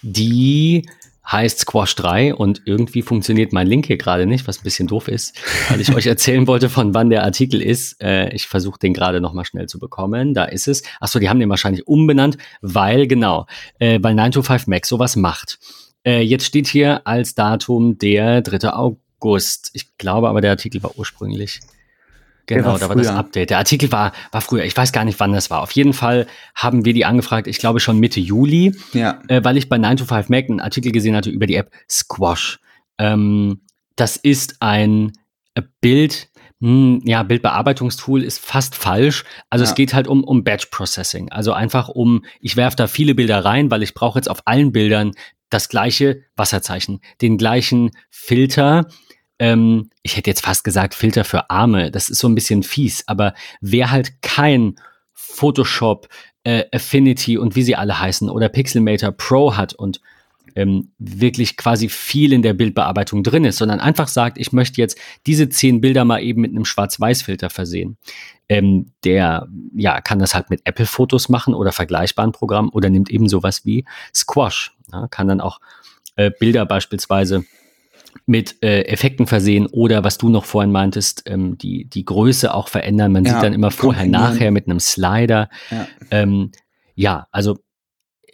die 0.02 0.88
heißt 1.30 1.60
Squash 1.60 1.96
3 1.96 2.36
und 2.36 2.62
irgendwie 2.66 3.02
funktioniert 3.02 3.54
mein 3.54 3.68
Link 3.68 3.86
hier 3.86 3.98
gerade 3.98 4.26
nicht, 4.26 4.48
was 4.48 4.60
ein 4.60 4.64
bisschen 4.64 4.88
doof 4.88 5.08
ist, 5.08 5.36
weil 5.70 5.80
ich 5.80 5.94
euch 5.96 6.06
erzählen 6.06 6.48
wollte, 6.48 6.70
von 6.70 6.94
wann 6.94 7.10
der 7.10 7.24
Artikel 7.24 7.62
ist. 7.62 8.02
Äh, 8.02 8.34
ich 8.34 8.48
versuche 8.48 8.80
den 8.80 8.94
gerade 8.94 9.22
noch 9.22 9.34
mal 9.34 9.46
schnell 9.46 9.68
zu 9.68 9.80
bekommen. 9.80 10.34
Da 10.34 10.46
ist 10.46 10.68
es. 10.68 10.84
Achso, 11.00 11.20
die 11.20 11.30
haben 11.30 11.40
den 11.40 11.50
wahrscheinlich 11.50 11.88
umbenannt, 11.88 12.38
weil 12.62 13.08
genau, 13.08 13.46
äh, 13.80 14.00
weil 14.02 14.16
9to5 14.16 14.64
Mac 14.68 14.86
sowas 14.86 15.16
macht. 15.16 15.60
Äh, 16.06 16.22
jetzt 16.22 16.46
steht 16.46 16.68
hier 16.68 17.08
als 17.08 17.36
Datum 17.36 17.98
der 17.98 18.42
3. 18.42 18.74
August. 18.74 19.72
Ich 19.74 19.98
glaube 19.98 20.28
aber, 20.30 20.42
der 20.42 20.52
Artikel 20.52 20.84
war 20.84 20.98
ursprünglich 20.98 21.62
Genau, 22.46 22.78
da 22.78 22.90
war 22.90 22.96
das 22.96 23.08
Update. 23.08 23.52
Der 23.52 23.58
Artikel 23.58 23.92
war, 23.92 24.12
war 24.32 24.42
früher, 24.42 24.66
ich 24.66 24.76
weiß 24.76 24.92
gar 24.92 25.06
nicht, 25.06 25.20
wann 25.20 25.32
das 25.32 25.50
war. 25.50 25.62
Auf 25.62 25.72
jeden 25.72 25.94
Fall 25.94 26.28
haben 26.56 26.84
wir 26.84 26.94
die 26.94 27.06
angefragt, 27.06 27.48
ich 27.48 27.58
glaube 27.58 27.80
schon 27.80 28.00
Mitte 28.00 28.20
Juli, 28.20 28.76
ja. 28.92 29.22
äh, 29.30 29.44
weil 29.44 29.56
ich 29.56 29.70
bei 29.70 29.78
9 29.78 29.98
to 29.98 30.06
5 30.06 30.30
Mac 30.30 30.50
einen 30.50 30.60
Artikel 30.60 30.92
gesehen 30.92 31.16
hatte 31.16 31.30
über 31.30 31.48
die 31.48 31.56
App 31.56 31.72
Squash. 31.90 32.60
Ähm, 32.98 33.62
das 33.96 34.18
ist 34.18 34.58
ein 34.60 35.14
äh, 35.56 35.62
Bild, 35.80 36.30
hm, 36.60 37.02
ja, 37.06 37.24
Bildbearbeitungstool 37.24 38.24
ist 38.24 38.40
fast 38.40 38.76
falsch. 38.76 39.26
Also 39.50 39.66
ja. 39.66 39.70
es 39.70 39.76
geht 39.76 39.94
halt 39.94 40.08
um, 40.08 40.24
um 40.24 40.44
Batch 40.44 40.68
Processing. 40.68 41.30
Also 41.30 41.54
einfach 41.54 41.90
um, 41.90 42.24
ich 42.40 42.56
werfe 42.56 42.76
da 42.78 42.88
viele 42.88 43.16
Bilder 43.16 43.44
rein, 43.44 43.72
weil 43.72 43.84
ich 43.84 43.94
brauche 43.94 44.18
jetzt 44.18 44.30
auf 44.30 44.42
allen 44.46 44.72
Bildern 44.72 45.12
das 45.50 45.70
gleiche 45.70 46.24
Wasserzeichen, 46.36 47.02
den 47.22 47.38
gleichen 47.38 47.92
Filter, 48.10 48.88
ähm, 49.40 49.90
ich 50.04 50.18
hätte 50.18 50.30
jetzt 50.30 50.46
fast 50.46 50.64
gesagt 50.64 50.94
Filter 50.94 51.24
für 51.24 51.50
Arme, 51.50 51.92
das 51.92 52.10
ist 52.10 52.20
so 52.20 52.28
ein 52.28 52.36
bisschen 52.36 52.64
fies, 52.64 53.04
aber 53.08 53.34
wer 53.62 53.92
halt 53.92 54.22
kein 54.22 54.76
Photoshop, 55.14 56.08
äh, 56.44 56.66
Affinity 56.74 57.38
und 57.38 57.56
wie 57.56 57.64
sie 57.64 57.76
alle 57.76 58.00
heißen 58.00 58.30
oder 58.30 58.50
Pixelmator 58.50 59.12
Pro 59.12 59.56
hat 59.56 59.74
und 59.74 60.02
ähm, 60.56 60.92
wirklich 61.00 61.58
quasi 61.58 61.90
viel 61.90 62.34
in 62.34 62.42
der 62.42 62.54
Bildbearbeitung 62.54 63.24
drin 63.24 63.46
ist, 63.46 63.58
sondern 63.58 63.80
einfach 63.80 64.08
sagt, 64.08 64.38
ich 64.38 64.52
möchte 64.52 64.80
jetzt 64.80 64.98
diese 65.26 65.50
zehn 65.50 65.82
Bilder 65.82 66.06
mal 66.06 66.22
eben 66.22 66.42
mit 66.42 66.52
einem 66.52 66.66
Schwarz-Weiß-Filter 66.66 67.50
versehen. 67.50 67.98
Ähm, 68.50 68.92
der 69.04 69.48
ja, 69.74 70.02
kann 70.02 70.20
das 70.20 70.36
halt 70.36 70.50
mit 70.50 70.62
Apple-Fotos 70.66 71.30
machen 71.30 71.54
oder 71.54 71.72
vergleichbaren 71.72 72.34
Programmen 72.34 72.70
oder 72.70 72.90
nimmt 72.90 73.10
eben 73.10 73.30
sowas 73.30 73.66
wie 73.66 73.86
Squash. 74.14 74.76
Ja, 74.92 75.08
kann 75.08 75.28
dann 75.28 75.42
auch 75.42 75.60
äh, 76.18 76.30
Bilder 76.40 76.66
beispielsweise 76.66 77.46
mit 78.26 78.64
äh, 78.64 78.84
Effekten 78.84 79.28
versehen 79.28 79.68
oder 79.68 80.04
was 80.04 80.18
du 80.18 80.30
noch 80.30 80.46
vorhin 80.46 80.72
meintest, 80.72 81.24
ähm, 81.26 81.58
die, 81.58 81.86
die 81.86 82.06
Größe 82.06 82.54
auch 82.54 82.68
verändern. 82.68 83.12
Man 83.12 83.26
ja, 83.26 83.34
sieht 83.34 83.44
dann 83.44 83.54
immer 83.54 83.72
vorher, 83.72 84.06
nachher 84.06 84.52
mit 84.52 84.68
einem 84.68 84.80
Slider. 84.80 85.50
Ja. 85.70 85.88
Ähm, 86.12 86.52
ja, 86.96 87.28
also 87.32 87.58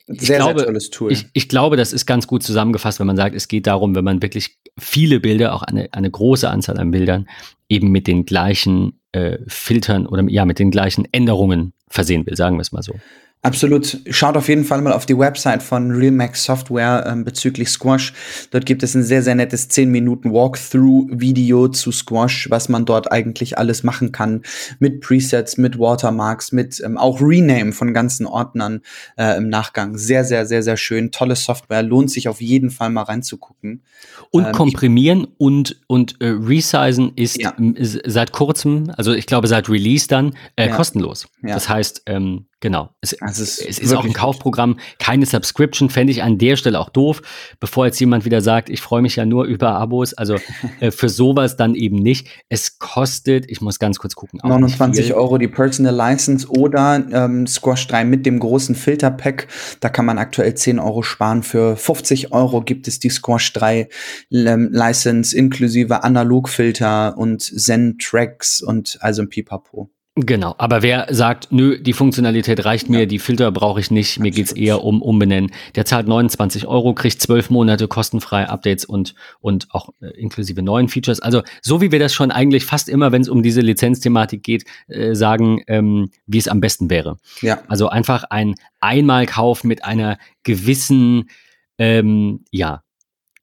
ich 0.08 0.22
sehr, 0.22 0.38
glaube, 0.38 0.80
sehr. 0.80 1.10
Ich, 1.10 1.28
ich, 1.34 1.50
glaube, 1.50 1.78
das 1.78 1.94
ist 1.94 2.08
ganz 2.08 2.26
gut 2.26 2.42
zusammengefasst, 2.42 3.00
wenn 3.00 3.08
man 3.08 3.16
sagt, 3.16 3.36
es 3.36 3.48
geht 3.48 3.68
darum, 3.68 3.94
wenn 3.94 4.04
man 4.04 4.22
wirklich 4.24 4.58
viele 4.78 5.20
Bilder, 5.20 5.54
auch 5.54 5.62
eine, 5.62 5.90
eine 5.94 6.10
große 6.10 6.50
Anzahl 6.50 6.80
an 6.80 6.90
Bildern, 6.90 7.28
eben 7.68 7.92
mit 7.92 8.08
den 8.08 8.26
gleichen 8.26 9.00
äh, 9.12 9.38
Filtern 9.48 10.08
oder 10.08 10.24
ja, 10.28 10.46
mit 10.46 10.58
den 10.58 10.72
gleichen 10.72 11.08
Änderungen 11.12 11.74
versehen 11.88 12.26
will, 12.26 12.36
sagen 12.36 12.58
wir 12.58 12.62
es 12.62 12.72
mal 12.72 12.82
so. 12.82 12.96
Absolut. 13.42 14.00
Schaut 14.10 14.36
auf 14.36 14.50
jeden 14.50 14.66
Fall 14.66 14.82
mal 14.82 14.92
auf 14.92 15.06
die 15.06 15.18
Website 15.18 15.64
von 15.64 15.92
RealMax 15.92 16.44
Software 16.44 17.06
ähm, 17.08 17.24
bezüglich 17.24 17.70
Squash. 17.70 18.12
Dort 18.52 18.66
gibt 18.66 18.84
es 18.84 18.96
ein 18.96 19.04
sehr, 19.04 19.24
sehr 19.24 19.36
nettes 19.36 19.70
10 19.70 19.90
Minuten 19.90 20.34
Walkthrough-Video 20.34 21.70
zu 21.70 21.94
Squash, 21.94 22.50
was 22.50 22.68
man 22.68 22.84
dort 22.84 23.14
eigentlich 23.14 23.58
alles 23.58 23.84
machen 23.84 24.12
kann. 24.12 24.44
Mit 24.80 25.00
Presets, 25.00 25.58
mit 25.58 25.80
Watermarks, 25.80 26.52
mit 26.52 26.82
ähm, 26.84 26.98
auch 26.98 27.22
Rename 27.22 27.72
von 27.72 27.94
ganzen 27.94 28.26
Ordnern 28.26 28.82
äh, 29.18 29.38
im 29.38 29.48
Nachgang. 29.48 29.98
Sehr, 29.98 30.26
sehr, 30.26 30.46
sehr, 30.46 30.62
sehr 30.62 30.76
schön. 30.76 31.12
Tolle 31.12 31.38
Software. 31.38 31.82
Lohnt 31.82 32.12
sich 32.12 32.28
auf 32.28 32.42
jeden 32.42 32.72
Fall 32.72 32.90
mal 32.90 33.04
reinzugucken. 33.04 33.84
Und 34.32 34.48
ähm, 34.48 34.52
komprimieren 34.52 35.26
und, 35.38 35.80
und 35.88 36.20
äh, 36.20 36.28
resizen 36.28 37.14
ist 37.16 37.42
ja. 37.42 37.56
seit 37.58 38.34
kurzem, 38.34 38.92
also 38.98 39.14
ich 39.14 39.28
glaube 39.28 39.48
seit 39.48 39.70
Release 39.70 40.10
dann, 40.10 40.36
äh, 40.58 40.68
ja. 40.68 40.76
kostenlos. 40.76 41.30
Ja. 41.42 41.54
Das 41.54 41.70
heißt, 41.70 42.04
ähm, 42.06 42.49
Genau. 42.62 42.90
Es, 43.00 43.20
also 43.22 43.42
es, 43.42 43.60
es 43.60 43.80
ist 43.80 43.94
auch 43.94 44.04
ein 44.04 44.12
Kaufprogramm, 44.12 44.80
keine 45.00 45.26
Subscription, 45.26 45.90
fände 45.90 46.12
ich 46.12 46.24
an 46.24 46.38
der 46.38 46.58
Stelle 46.58 46.80
auch 46.80 46.90
doof, 46.90 47.22
bevor 47.62 47.86
jetzt 47.86 48.00
jemand 48.00 48.26
wieder 48.26 48.42
sagt, 48.42 48.70
ich 48.70 48.82
freue 48.82 49.02
mich 49.02 49.16
ja 49.16 49.26
nur 49.26 49.46
über 49.46 49.70
Abos. 49.72 50.14
Also 50.14 50.38
äh, 50.82 50.92
für 50.92 51.08
sowas 51.08 51.56
dann 51.56 51.74
eben 51.74 51.96
nicht. 51.96 52.28
Es 52.50 52.78
kostet, 52.78 53.50
ich 53.50 53.62
muss 53.62 53.80
ganz 53.80 53.98
kurz 54.00 54.16
gucken. 54.16 54.42
29 54.44 55.14
Euro 55.14 55.38
die 55.38 55.48
Personal 55.48 55.96
License 55.96 56.48
oder 56.50 57.06
ähm, 57.12 57.48
Squash 57.48 57.88
3 57.88 58.04
mit 58.04 58.26
dem 58.26 58.40
großen 58.40 58.76
Filterpack. 58.76 59.48
Da 59.80 59.90
kann 59.90 60.06
man 60.06 60.18
aktuell 60.18 60.54
10 60.54 60.80
Euro 60.80 61.02
sparen. 61.02 61.44
Für 61.44 61.78
50 61.78 62.34
Euro 62.34 62.62
gibt 62.62 62.90
es 62.90 63.00
die 63.00 63.10
Squash 63.10 63.54
3 63.54 63.88
ähm, 64.32 64.70
License 64.72 65.36
inklusive 65.36 66.04
Analogfilter 66.04 67.18
und 67.18 67.42
Zen-Tracks 67.42 68.62
und 68.62 68.98
also 69.00 69.22
ein 69.22 69.30
Pipapo. 69.30 69.90
Genau, 70.26 70.54
aber 70.58 70.82
wer 70.82 71.08
sagt, 71.12 71.48
nö, 71.52 71.80
die 71.80 71.94
Funktionalität 71.94 72.66
reicht 72.66 72.90
mir, 72.90 73.02
ja. 73.02 73.06
die 73.06 73.20
Filter 73.20 73.52
brauche 73.52 73.80
ich 73.80 73.90
nicht, 73.90 74.20
mir 74.20 74.32
geht's 74.32 74.52
eher 74.52 74.84
um 74.84 75.02
Umbenennen, 75.02 75.52
der 75.76 75.86
zahlt 75.86 76.08
29 76.08 76.68
Euro, 76.68 76.94
kriegt 76.94 77.22
zwölf 77.22 77.50
Monate 77.50 77.88
kostenfrei 77.88 78.50
Updates 78.50 78.84
und, 78.84 79.16
und 79.40 79.68
auch 79.72 79.90
äh, 80.02 80.08
inklusive 80.20 80.62
neuen 80.62 80.90
Features. 80.90 81.22
Also 81.22 81.44
so 81.62 81.80
wie 81.80 81.94
wir 81.94 82.00
das 82.00 82.14
schon 82.14 82.32
eigentlich 82.32 82.66
fast 82.66 82.90
immer, 82.90 83.14
wenn 83.14 83.22
es 83.22 83.30
um 83.30 83.44
diese 83.44 83.62
Lizenzthematik 83.62 84.44
geht, 84.44 84.66
äh, 84.88 85.16
sagen, 85.16 85.62
ähm, 85.68 86.10
wie 86.26 86.40
es 86.40 86.50
am 86.50 86.60
besten 86.60 86.90
wäre. 86.90 87.18
Ja. 87.42 87.62
Also 87.68 87.88
einfach 87.88 88.26
ein 88.26 88.56
Einmalkauf 88.82 89.64
mit 89.64 89.86
einer 89.86 90.18
gewissen, 90.44 91.30
ähm, 91.78 92.44
ja, 92.52 92.84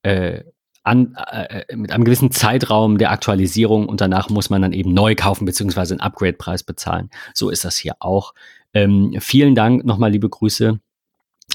äh, 0.03 0.43
an, 0.87 1.17
äh, 1.33 1.63
äh, 1.69 1.77
mit 1.77 1.91
einem 1.91 2.05
gewissen 2.05 2.31
Zeitraum 2.31 2.99
der 2.99 3.11
Aktualisierung 3.11 3.89
und 3.89 4.01
danach 4.01 4.31
muss 4.31 4.51
man 4.51 4.63
dann 4.63 4.73
eben 4.73 4.95
neu 4.95 5.15
kaufen 5.15 5.45
beziehungsweise 5.45 5.95
einen 5.95 6.01
Upgrade-Preis 6.01 6.63
bezahlen. 6.63 7.11
So 7.35 7.51
ist 7.51 7.65
das 7.65 7.77
hier 7.77 7.97
auch. 7.99 8.35
Ähm, 8.73 9.17
vielen 9.21 9.55
Dank 9.55 9.85
nochmal, 9.85 10.13
liebe 10.13 10.29
Grüße 10.29 10.79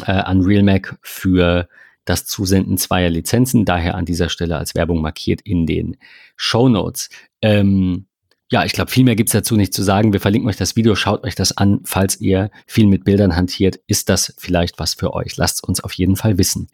äh, 0.05 0.11
an 0.11 0.41
RealMac 0.41 0.97
für 1.01 1.69
das 2.03 2.25
Zusenden 2.25 2.77
zweier 2.77 3.09
Lizenzen, 3.09 3.63
daher 3.63 3.95
an 3.95 4.05
dieser 4.05 4.27
Stelle 4.27 4.57
als 4.57 4.75
Werbung 4.75 5.01
markiert 5.01 5.41
in 5.41 5.65
den 5.65 5.97
Show 6.35 6.67
Notes. 6.67 7.09
Ähm, 7.41 8.07
ja, 8.49 8.65
ich 8.65 8.73
glaube, 8.73 8.91
viel 8.91 9.05
mehr 9.05 9.15
gibt's 9.15 9.31
dazu 9.31 9.55
nicht 9.55 9.73
zu 9.73 9.81
sagen. 9.81 10.11
Wir 10.11 10.19
verlinken 10.19 10.49
euch 10.49 10.57
das 10.57 10.75
Video, 10.75 10.95
schaut 10.95 11.23
euch 11.23 11.35
das 11.35 11.55
an. 11.55 11.79
Falls 11.85 12.19
ihr 12.19 12.51
viel 12.67 12.87
mit 12.87 13.05
Bildern 13.05 13.37
hantiert, 13.37 13.79
ist 13.87 14.09
das 14.09 14.33
vielleicht 14.37 14.77
was 14.77 14.93
für 14.93 15.13
euch. 15.13 15.37
Lasst 15.37 15.63
uns 15.63 15.81
auf 15.81 15.93
jeden 15.93 16.17
Fall 16.17 16.37
wissen. 16.37 16.67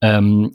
Ähm, 0.00 0.54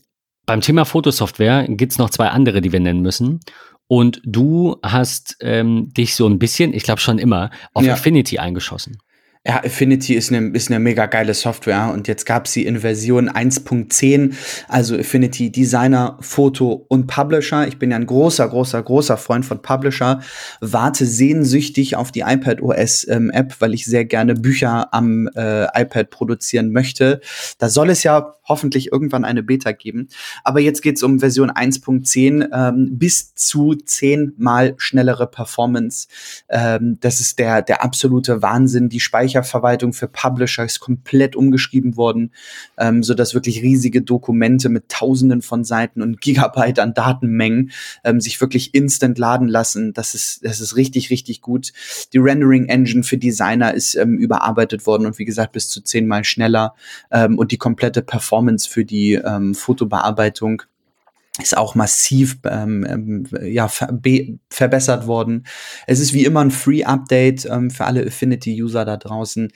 beim 0.51 0.59
Thema 0.59 0.83
Fotosoftware 0.83 1.65
gibt 1.69 1.93
es 1.93 1.97
noch 1.97 2.09
zwei 2.09 2.27
andere, 2.27 2.59
die 2.59 2.73
wir 2.73 2.81
nennen 2.81 2.99
müssen. 2.99 3.39
Und 3.87 4.21
du 4.25 4.75
hast 4.83 5.37
ähm, 5.39 5.93
dich 5.93 6.13
so 6.13 6.27
ein 6.27 6.39
bisschen, 6.39 6.73
ich 6.73 6.83
glaube 6.83 6.99
schon 6.99 7.19
immer, 7.19 7.51
auf 7.73 7.85
ja. 7.85 7.93
Affinity 7.93 8.37
eingeschossen. 8.37 8.97
Ja, 9.43 9.63
Affinity 9.63 10.13
ist 10.13 10.31
eine, 10.31 10.49
ist 10.49 10.69
eine 10.69 10.79
mega 10.79 11.07
geile 11.07 11.33
Software 11.33 11.89
und 11.91 12.07
jetzt 12.07 12.27
gab 12.27 12.47
sie 12.47 12.63
in 12.63 12.81
Version 12.81 13.27
1.10, 13.27 14.35
also 14.67 14.95
Affinity 14.95 15.51
Designer, 15.51 16.19
Foto 16.21 16.85
und 16.89 17.07
Publisher. 17.07 17.67
Ich 17.67 17.79
bin 17.79 17.89
ja 17.89 17.97
ein 17.97 18.05
großer, 18.05 18.47
großer, 18.47 18.83
großer 18.83 19.17
Freund 19.17 19.43
von 19.43 19.63
Publisher, 19.63 20.21
warte 20.59 21.07
sehnsüchtig 21.07 21.95
auf 21.95 22.11
die 22.11 22.19
iPad 22.19 22.61
OS 22.61 23.07
ähm, 23.07 23.31
App, 23.31 23.55
weil 23.57 23.73
ich 23.73 23.85
sehr 23.85 24.05
gerne 24.05 24.35
Bücher 24.35 24.93
am 24.93 25.27
äh, 25.35 25.65
iPad 25.81 26.11
produzieren 26.11 26.71
möchte. 26.71 27.19
Da 27.57 27.67
soll 27.67 27.89
es 27.89 28.03
ja 28.03 28.35
hoffentlich 28.51 28.91
irgendwann 28.91 29.25
eine 29.25 29.41
Beta 29.41 29.71
geben. 29.71 30.09
Aber 30.43 30.59
jetzt 30.59 30.81
geht's 30.81 31.01
um 31.01 31.19
Version 31.19 31.49
1.10 31.49 32.49
ähm, 32.53 32.99
bis 32.99 33.33
zu 33.33 33.75
zehnmal 33.75 34.75
schnellere 34.77 35.25
Performance. 35.25 36.07
Ähm, 36.49 36.97
das 36.99 37.19
ist 37.19 37.39
der, 37.39 37.61
der 37.61 37.83
absolute 37.83 38.41
Wahnsinn. 38.41 38.89
Die 38.89 38.99
Speicherverwaltung 39.31 39.93
für 39.93 40.07
Publisher 40.07 40.65
ist 40.65 40.79
komplett 40.79 41.35
umgeschrieben 41.35 41.95
worden, 41.95 42.31
ähm, 42.77 43.01
sodass 43.01 43.33
wirklich 43.33 43.61
riesige 43.61 44.01
Dokumente 44.01 44.69
mit 44.69 44.89
Tausenden 44.89 45.41
von 45.41 45.63
Seiten 45.63 46.01
und 46.01 46.21
Gigabyte 46.21 46.79
an 46.79 46.93
Datenmengen 46.93 47.71
ähm, 48.03 48.19
sich 48.19 48.39
wirklich 48.41 48.73
instant 48.73 49.17
laden 49.17 49.47
lassen. 49.47 49.93
Das 49.93 50.13
ist, 50.13 50.43
das 50.43 50.59
ist 50.59 50.75
richtig, 50.75 51.09
richtig 51.09 51.41
gut. 51.41 51.71
Die 52.13 52.17
Rendering 52.17 52.65
Engine 52.65 53.03
für 53.03 53.17
Designer 53.17 53.73
ist 53.73 53.95
ähm, 53.95 54.17
überarbeitet 54.17 54.85
worden 54.85 55.05
und 55.05 55.17
wie 55.17 55.25
gesagt 55.25 55.53
bis 55.53 55.69
zu 55.69 55.81
zehnmal 55.81 56.23
schneller 56.23 56.75
ähm, 57.11 57.37
und 57.37 57.51
die 57.51 57.57
komplette 57.57 58.01
Performance 58.01 58.69
für 58.69 58.83
die 58.83 59.13
ähm, 59.13 59.55
Fotobearbeitung 59.55 60.63
ist 61.41 61.57
auch 61.57 61.75
massiv 61.75 62.37
ähm, 62.45 62.85
ähm 62.87 63.27
ja, 63.41 63.67
ver 63.67 63.99
verbessert 64.49 65.07
worden. 65.07 65.45
Es 65.87 65.99
ist 65.99 66.13
wie 66.13 66.25
immer 66.25 66.41
ein 66.41 66.51
Free-Update 66.51 67.45
ähm, 67.45 67.69
für 67.69 67.85
alle 67.85 68.05
Affinity-User 68.05 68.85
da 68.85 68.97
draußen 68.97 69.51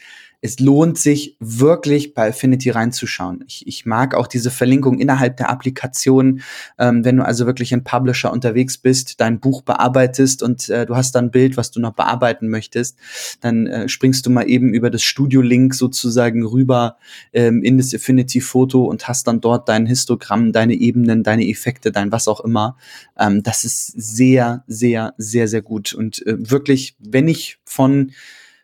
es 0.46 0.60
lohnt 0.60 1.00
sich 1.00 1.38
wirklich 1.40 2.14
bei 2.14 2.30
Affinity 2.30 2.70
reinzuschauen. 2.70 3.44
Ich, 3.48 3.66
ich 3.66 3.88
mag 3.88 4.14
auch 4.14 4.28
diese 4.28 4.52
Verlinkung 4.52 5.00
innerhalb 5.00 5.38
der 5.38 5.50
Applikation, 5.50 6.42
ähm, 6.78 7.04
wenn 7.04 7.18
du 7.18 7.26
also 7.26 7.48
wirklich 7.48 7.74
ein 7.74 7.84
Publisher 7.84 8.32
unterwegs 8.32 8.78
bist, 8.78 9.20
dein 9.20 9.40
Buch 9.40 9.64
bearbeitest 9.64 10.44
und 10.44 10.70
äh, 10.70 10.86
du 10.86 10.96
hast 10.96 11.16
dann 11.16 11.26
ein 11.26 11.32
Bild, 11.32 11.58
was 11.58 11.72
du 11.72 11.80
noch 11.80 11.94
bearbeiten 11.94 12.50
möchtest, 12.50 13.00
dann 13.42 13.66
äh, 13.66 13.90
springst 13.90 14.24
du 14.28 14.30
mal 14.30 14.48
eben 14.48 14.72
über 14.72 14.92
das 14.92 15.02
Studio-Link 15.02 15.74
sozusagen 15.74 16.46
rüber 16.46 16.98
ähm, 17.34 17.64
in 17.64 17.80
das 17.80 17.96
Affinity-Foto 17.96 18.86
und 18.86 19.08
hast 19.08 19.28
dann 19.28 19.42
dort 19.42 19.68
dein 19.68 19.88
Histogramm, 19.88 20.52
deine 20.52 20.76
Ebenen, 20.76 21.24
deine 21.24 21.50
Effekte, 21.50 21.92
dein 21.92 22.12
was 22.12 22.28
auch 22.28 22.42
immer. 22.42 22.78
Ähm, 23.18 23.42
das 23.42 23.64
ist 23.64 23.88
sehr, 23.88 24.64
sehr, 24.68 25.16
sehr, 25.18 25.48
sehr 25.48 25.64
gut 25.64 25.92
und 25.94 26.24
äh, 26.28 26.36
wirklich, 26.38 26.96
wenn 27.00 27.28
ich 27.28 27.58
von 27.66 28.12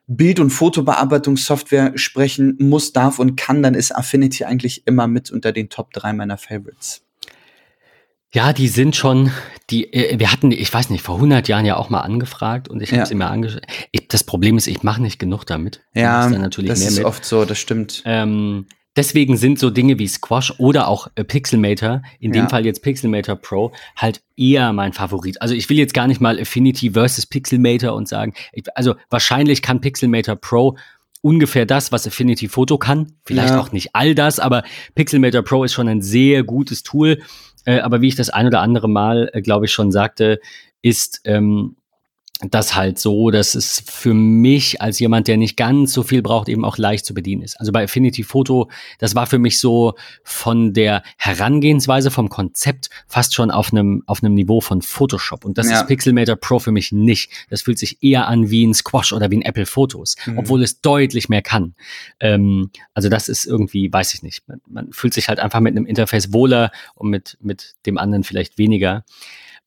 Bild- 0.08 0.40
und 0.40 0.50
Fotobearbeitungssoftware 0.50 1.98
sprechen 1.98 2.58
muss, 2.60 2.94
darf 2.94 3.20
und 3.20 3.36
kann, 3.36 3.64
dann 3.64 3.76
ist 3.76 3.96
Affinity 3.96 4.44
eigentlich 4.44 4.86
immer 4.86 5.08
mit 5.08 5.32
unter 5.32 5.52
den 5.52 5.70
Top 5.70 5.94
3 5.94 6.14
meiner 6.14 6.38
Favorites. 6.38 7.04
Ja, 8.34 8.54
die 8.54 8.70
sind 8.70 8.96
schon, 8.96 9.32
die, 9.70 9.92
äh, 9.94 10.18
wir 10.18 10.32
hatten, 10.32 10.52
ich 10.52 10.74
weiß 10.74 10.90
nicht, 10.90 11.02
vor 11.02 11.16
100 11.16 11.50
Jahren 11.50 11.66
ja 11.66 11.76
auch 11.76 11.90
mal 11.90 12.00
angefragt 12.00 12.70
und 12.70 12.82
ich 12.82 12.92
habe 12.92 13.00
ja. 13.00 13.06
sie 13.06 13.16
mir 13.16 13.28
angeschaut. 13.28 13.64
Das 14.08 14.24
Problem 14.24 14.58
ist, 14.58 14.68
ich 14.68 14.84
mache 14.84 15.02
nicht 15.02 15.20
genug 15.20 15.46
damit. 15.46 15.82
Ja, 15.94 16.30
das 16.30 16.82
ist 16.82 17.04
oft 17.04 17.26
so, 17.26 17.44
das 17.44 17.58
stimmt. 17.60 18.04
Ähm, 18.06 18.68
deswegen 18.96 19.38
sind 19.38 19.60
so 19.60 19.70
Dinge 19.70 20.00
wie 20.00 20.08
Squash 20.08 20.54
oder 20.60 20.88
auch 20.88 21.08
äh, 21.16 21.24
Pixelmator, 21.24 22.02
in 22.20 22.32
dem 22.32 22.50
Fall 22.50 22.66
jetzt 22.66 22.82
Pixelmator 22.82 23.36
Pro, 23.36 23.72
halt 23.96 24.22
eher 24.38 24.74
mein 24.74 24.94
Favorit. 24.94 25.42
Also 25.42 25.54
ich 25.56 25.70
will 25.70 25.78
jetzt 25.78 25.94
gar 25.94 26.08
nicht 26.08 26.22
mal 26.22 26.40
Affinity 26.40 26.92
versus 26.92 27.26
Pixelmator 27.26 27.94
und 27.94 28.08
sagen, 28.08 28.34
ich, 28.54 28.66
also 28.76 28.96
wahrscheinlich 29.10 29.62
kann 29.62 29.82
Pixelmator 29.82 30.36
Pro 30.36 30.78
ungefähr 31.22 31.66
das, 31.66 31.92
was 31.92 32.08
Affinity 32.08 32.48
Photo 32.48 32.78
kann. 32.78 33.14
Vielleicht 33.26 33.50
ja. 33.50 33.60
auch 33.60 33.72
nicht 33.72 33.92
all 33.94 34.16
das, 34.16 34.40
aber 34.40 34.64
Pixelmator 34.96 35.44
Pro 35.44 35.64
ist 35.64 35.74
schon 35.74 35.88
ein 35.88 36.02
sehr 36.02 36.44
gutes 36.44 36.84
Tool. 36.84 37.22
Äh, 37.66 37.80
aber 37.80 38.02
wie 38.02 38.08
ich 38.08 38.16
das 38.16 38.30
ein 38.30 38.48
oder 38.48 38.62
andere 38.62 38.90
Mal, 38.90 39.30
äh, 39.34 39.42
glaube 39.42 39.66
ich, 39.66 39.72
schon 39.72 39.92
sagte, 39.92 40.40
ist 40.82 41.22
ähm, 41.26 41.76
das 42.50 42.76
halt 42.76 42.98
so, 42.98 43.30
dass 43.30 43.54
es 43.54 43.84
für 43.86 44.14
mich 44.14 44.82
als 44.82 45.00
jemand, 45.00 45.28
der 45.28 45.38
nicht 45.38 45.58
ganz 45.58 45.94
so 45.94 46.02
viel 46.04 46.22
braucht, 46.22 46.50
eben 46.50 46.66
auch 46.66 46.78
leicht 46.78 47.06
zu 47.06 47.14
bedienen 47.14 47.44
ist. 47.44 47.60
Also 47.60 47.72
bei 47.72 47.84
Affinity 47.84 48.24
Photo, 48.24 48.70
das 48.98 49.14
war 49.14 49.28
für 49.28 49.38
mich 49.38 49.60
so 49.60 49.94
von 50.24 50.74
der 50.74 51.04
Herangehensweise, 51.18 52.10
vom 52.10 52.30
Konzept 52.30 52.90
fast 53.08 53.36
schon 53.36 53.52
auf 53.52 53.72
einem, 53.72 54.04
auf 54.08 54.24
einem 54.24 54.34
Niveau 54.34 54.62
von 54.62 54.82
Photoshop. 54.82 55.46
Und 55.46 55.58
das 55.58 55.70
ja. 55.70 55.82
ist 55.82 55.88
Pixelmator 55.88 56.36
Pro 56.36 56.60
für 56.60 56.72
mich 56.72 56.92
nicht. 56.92 57.32
Das 57.50 57.62
fühlt 57.62 57.78
sich 57.78 58.02
eher 58.02 58.28
an 58.28 58.50
wie 58.50 58.66
ein 58.66 58.74
Squash 58.74 59.14
oder 59.14 59.30
wie 59.30 59.38
ein 59.38 59.44
Apple 59.44 59.66
Photos, 59.68 60.16
mhm. 60.26 60.40
obwohl 60.40 60.64
es 60.64 60.82
deutlich 60.82 61.30
mehr 61.30 61.44
kann. 61.44 61.76
Ähm, 62.20 62.72
also 62.94 63.10
das 63.10 63.30
ist 63.30 63.46
irgendwie, 63.46 63.92
weiß 63.92 64.14
ich 64.16 64.24
nicht. 64.24 64.48
Man, 64.48 64.62
man 64.68 64.94
fühlt 64.94 65.14
sich 65.14 65.28
halt 65.28 65.40
einfach 65.40 65.60
mit 65.60 65.76
einem 65.76 65.86
Interface 65.86 66.34
wohler 66.34 66.72
und 66.96 67.10
mit, 67.10 67.38
mit 67.42 67.76
dem 67.86 67.98
anderen 67.98 68.24
vielleicht 68.24 68.58
weniger. 68.58 69.04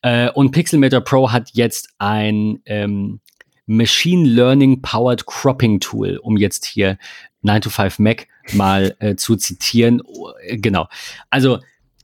Äh, 0.05 0.29
und 0.33 0.51
Pixelmator 0.51 1.01
Pro 1.01 1.33
hat 1.33 1.53
jetzt 1.55 1.89
ein 1.97 2.61
ähm, 2.67 3.21
Machine 3.65 4.29
Learning 4.29 4.83
Powered 4.83 5.25
Cropping 5.25 5.81
Tool, 5.81 6.19
um 6.19 6.37
jetzt 6.37 6.67
hier 6.67 6.99
9 7.41 7.63
to 7.63 7.71
5 7.71 7.99
Mac 8.01 8.29
mal 8.53 8.95
äh, 8.99 9.17
zu 9.17 9.37
zitieren. 9.37 10.03
Oh, 10.05 10.31
äh, 10.43 10.59
genau. 10.59 10.89
Also 11.31 11.61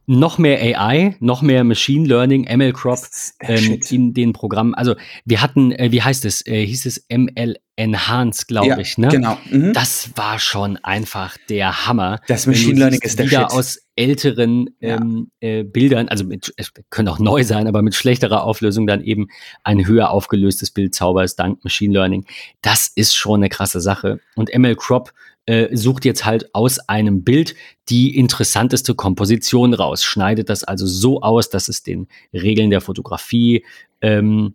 noch 0.06 0.38
mehr 0.38 0.60
AI, 0.60 1.16
noch 1.20 1.42
mehr 1.42 1.62
Machine 1.64 2.06
Learning, 2.06 2.42
ML 2.44 2.72
Crop 2.72 2.98
ähm, 3.40 3.80
in 3.90 4.14
den 4.14 4.32
Programmen. 4.32 4.74
Also 4.74 4.96
wir 5.24 5.40
hatten, 5.40 5.72
äh, 5.72 5.92
wie 5.92 6.02
heißt 6.02 6.24
es? 6.24 6.44
Äh, 6.46 6.66
hieß 6.66 6.86
es 6.86 7.06
ML 7.08 7.56
Enhanced, 7.76 8.48
glaube 8.48 8.68
ja, 8.68 8.78
ich. 8.78 8.98
Ne? 8.98 9.08
Genau. 9.08 9.38
Mhm. 9.48 9.72
Das 9.72 10.10
war 10.14 10.38
schon 10.38 10.76
einfach 10.78 11.36
der 11.48 11.86
Hammer. 11.86 12.20
Das 12.28 12.46
Machine 12.46 12.78
Learning 12.78 13.00
ist 13.00 13.18
der 13.18 13.26
wieder 13.26 13.48
Shit. 13.48 13.52
aus 13.52 13.78
älteren 13.96 14.70
ähm, 14.80 15.30
ja. 15.40 15.48
äh, 15.48 15.62
Bildern, 15.62 16.08
also 16.08 16.24
mit, 16.24 16.52
können 16.90 17.08
auch 17.08 17.18
neu 17.18 17.44
sein, 17.44 17.66
aber 17.66 17.80
mit 17.82 17.94
schlechterer 17.94 18.44
Auflösung 18.44 18.86
dann 18.86 19.02
eben 19.02 19.28
ein 19.64 19.86
höher 19.86 20.10
aufgelöstes 20.10 20.70
Bild 20.70 20.94
zauberst 20.94 21.38
dank 21.38 21.64
Machine 21.64 21.94
Learning. 21.94 22.26
Das 22.60 22.90
ist 22.94 23.14
schon 23.14 23.40
eine 23.40 23.48
krasse 23.48 23.80
Sache. 23.80 24.20
Und 24.34 24.54
ML 24.54 24.76
Crop 24.76 25.12
äh, 25.50 25.76
sucht 25.76 26.04
jetzt 26.04 26.24
halt 26.24 26.54
aus 26.54 26.78
einem 26.78 27.24
Bild 27.24 27.56
die 27.88 28.16
interessanteste 28.16 28.94
Komposition 28.94 29.74
raus, 29.74 30.04
schneidet 30.04 30.48
das 30.48 30.62
also 30.62 30.86
so 30.86 31.22
aus, 31.22 31.50
dass 31.50 31.68
es 31.68 31.82
den 31.82 32.06
Regeln 32.32 32.70
der 32.70 32.80
Fotografie 32.80 33.64
ähm, 34.00 34.54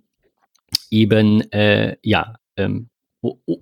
eben 0.90 1.42
äh, 1.52 1.98
ja 2.02 2.36
ähm, 2.56 2.88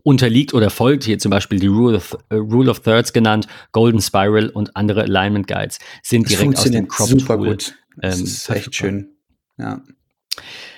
unterliegt 0.04 0.54
oder 0.54 0.69
folgt, 0.69 1.06
hier 1.06 1.17
zum 1.17 1.32
Beispiel 1.32 1.60
die 1.60 1.67
Rule 1.67 1.98
of, 1.98 2.15
uh, 2.32 2.36
Rule 2.36 2.69
of 2.69 2.82
Thirds 2.82 3.13
genannt, 3.13 3.48
Golden 3.72 4.00
Spiral 4.02 4.50
und 4.50 4.76
andere 4.76 5.02
Alignment 5.02 5.48
Guides 5.48 5.80
sind 6.04 6.26
das 6.26 6.38
direkt 6.38 6.60
aus 6.60 6.69
dem 6.69 6.88
Crop 6.88 7.10
super 7.10 7.38
Tool. 7.38 7.48
Gut. 7.48 7.76
Das 7.98 8.19
ähm, 8.19 8.26
ist 8.26 8.50
echt 8.52 8.76
schön. 8.76 9.10
Ja. 9.58 9.82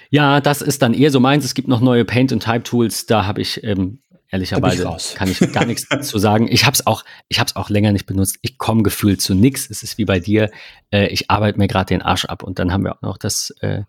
Ja, 0.10 0.40
das 0.40 0.62
ist 0.62 0.82
dann 0.82 0.94
eher 0.94 1.12
so 1.12 1.20
meins. 1.20 1.44
Es 1.44 1.54
gibt 1.54 1.68
noch 1.68 1.82
neue 1.82 2.06
Paint 2.06 2.32
und 2.32 2.42
Type 2.42 2.64
Tools. 2.64 3.06
Da 3.06 3.26
habe 3.26 3.42
ich 3.42 3.62
ähm, 3.64 4.00
Ehrlicherweise 4.32 4.92
ich 4.98 5.16
kann 5.16 5.30
ich 5.30 5.40
gar 5.52 5.66
nichts 5.66 5.88
zu 6.02 6.18
sagen. 6.18 6.48
Ich 6.50 6.66
habe 6.66 6.74
es 6.74 6.86
auch, 6.88 7.04
ich 7.30 7.40
habe 7.40 7.48
es 7.48 7.56
auch 7.56 7.70
länger 7.70 7.92
nicht 7.92 8.06
benutzt. 8.06 8.38
Ich 8.42 8.58
komme 8.58 8.84
gefühlt 8.84 9.22
zu 9.22 9.36
nichts. 9.36 9.70
Es 9.70 9.84
ist 9.84 9.98
wie 9.98 10.06
bei 10.06 10.20
dir. 10.20 10.52
Äh, 10.92 11.08
ich 11.08 11.30
arbeite 11.30 11.60
mir 11.60 11.68
gerade 11.68 11.88
den 11.88 12.02
Arsch 12.02 12.26
ab 12.26 12.44
und 12.44 12.60
dann 12.60 12.72
haben 12.72 12.84
wir 12.84 12.96
auch 12.96 13.02
noch 13.02 13.18
das, 13.18 13.52
äh, 13.62 13.84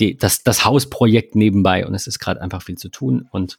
die, 0.00 0.16
das, 0.16 0.42
das 0.42 0.64
Hausprojekt 0.64 1.36
nebenbei 1.36 1.86
und 1.86 1.94
es 1.94 2.06
ist 2.06 2.18
gerade 2.18 2.42
einfach 2.42 2.62
viel 2.62 2.76
zu 2.76 2.88
tun. 2.88 3.28
Und 3.30 3.58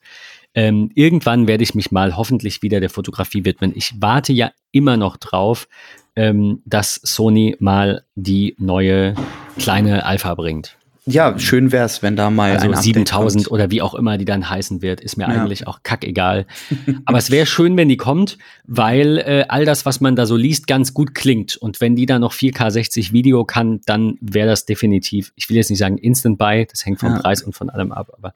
ähm, 0.54 0.92
irgendwann 0.96 1.48
werde 1.48 1.64
ich 1.64 1.76
mich 1.76 1.92
mal 1.92 2.18
hoffentlich 2.18 2.62
wieder 2.62 2.80
der 2.80 2.90
Fotografie 2.90 3.46
widmen. 3.46 3.74
Ich 3.76 3.94
warte 4.00 4.34
ja 4.34 4.52
immer 4.72 4.98
noch 4.98 5.18
drauf, 5.18 5.68
ähm, 6.16 6.62
dass 6.66 6.96
Sony 6.96 7.56
mal 7.60 8.04
die 8.16 8.56
neue 8.60 9.16
kleine 9.58 10.06
Alpha 10.06 10.36
bringt 10.36 10.77
ja, 11.08 11.40
schön 11.40 11.72
wäre 11.72 11.86
es, 11.86 12.04
wenn 12.04 12.16
da 12.16 12.30
mal 12.30 12.52
also 12.52 12.70
ein 12.70 12.76
7000 12.76 13.46
kommt. 13.46 13.52
oder 13.52 13.72
wie 13.72 13.82
auch 13.82 13.94
immer 13.94 14.18
die 14.18 14.26
dann 14.26 14.50
heißen 14.50 14.82
wird, 14.82 15.00
ist 15.00 15.18
mir 15.18 15.24
ja. 15.24 15.30
eigentlich 15.30 15.66
auch 15.66 15.82
kackegal. 15.82 16.46
Aber 17.06 17.18
es 17.18 17.32
wäre 17.32 17.46
schön, 17.46 17.78
wenn 17.78 17.88
die 17.88 17.98
kommt, 17.98 18.38
weil 18.66 19.18
äh, 19.18 19.46
all 19.48 19.64
das, 19.64 19.86
was 19.86 20.02
man 20.02 20.16
da 20.16 20.26
so 20.26 20.36
liest, 20.36 20.68
ganz 20.68 20.94
gut 20.94 21.16
klingt. 21.16 21.56
Und 21.56 21.80
wenn 21.80 21.96
die 21.96 22.06
dann 22.06 22.22
noch 22.22 22.34
4K 22.34 22.72
60 22.72 23.14
Video 23.14 23.46
kann, 23.46 23.80
dann 23.86 24.18
wäre 24.20 24.48
das 24.48 24.66
definitiv, 24.66 25.32
ich 25.36 25.50
will 25.50 25.56
jetzt 25.56 25.70
nicht 25.70 25.80
sagen 25.80 25.98
Instant 25.98 26.38
Buy, 26.38 26.66
das 26.70 26.86
hängt 26.86 27.00
vom 27.00 27.14
ja. 27.14 27.20
Preis 27.20 27.42
und 27.42 27.54
von 27.54 27.70
allem 27.70 27.92
ab, 27.94 28.12
aber 28.18 28.34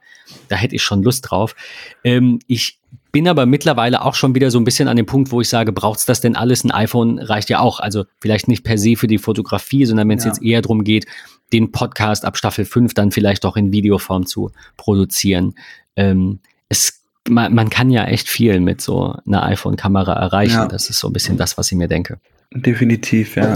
da 0.47 0.55
hätte 0.55 0.75
ich 0.75 0.81
schon 0.81 1.03
Lust 1.03 1.29
drauf. 1.29 1.55
Ähm, 2.03 2.39
ich 2.47 2.79
bin 3.11 3.27
aber 3.27 3.45
mittlerweile 3.45 4.03
auch 4.03 4.15
schon 4.15 4.35
wieder 4.35 4.51
so 4.51 4.59
ein 4.59 4.63
bisschen 4.63 4.87
an 4.87 4.95
dem 4.95 5.05
Punkt, 5.05 5.31
wo 5.31 5.41
ich 5.41 5.49
sage, 5.49 5.73
braucht's 5.73 6.05
das 6.05 6.21
denn 6.21 6.35
alles? 6.35 6.63
Ein 6.63 6.71
iPhone 6.71 7.19
reicht 7.19 7.49
ja 7.49 7.59
auch. 7.59 7.79
Also 7.79 8.05
vielleicht 8.19 8.47
nicht 8.47 8.63
per 8.63 8.77
se 8.77 8.95
für 8.95 9.07
die 9.07 9.17
Fotografie, 9.17 9.85
sondern 9.85 10.07
wenn 10.07 10.17
es 10.17 10.23
ja. 10.23 10.31
jetzt 10.31 10.41
eher 10.41 10.61
darum 10.61 10.83
geht, 10.83 11.05
den 11.53 11.71
Podcast 11.71 12.25
ab 12.25 12.37
Staffel 12.37 12.65
5 12.65 12.93
dann 12.93 13.11
vielleicht 13.11 13.45
auch 13.45 13.57
in 13.57 13.71
Videoform 13.71 14.25
zu 14.25 14.51
produzieren. 14.77 15.55
Ähm, 15.95 16.39
es, 16.69 17.03
man, 17.27 17.53
man, 17.53 17.69
kann 17.69 17.89
ja 17.89 18.05
echt 18.05 18.29
viel 18.29 18.59
mit 18.59 18.81
so 18.81 19.15
einer 19.25 19.43
iPhone-Kamera 19.43 20.13
erreichen. 20.13 20.53
Ja. 20.53 20.67
Das 20.67 20.89
ist 20.89 20.99
so 20.99 21.07
ein 21.07 21.13
bisschen 21.13 21.37
das, 21.37 21.57
was 21.57 21.71
ich 21.71 21.77
mir 21.77 21.87
denke. 21.87 22.19
Definitiv, 22.53 23.35
ja. 23.35 23.53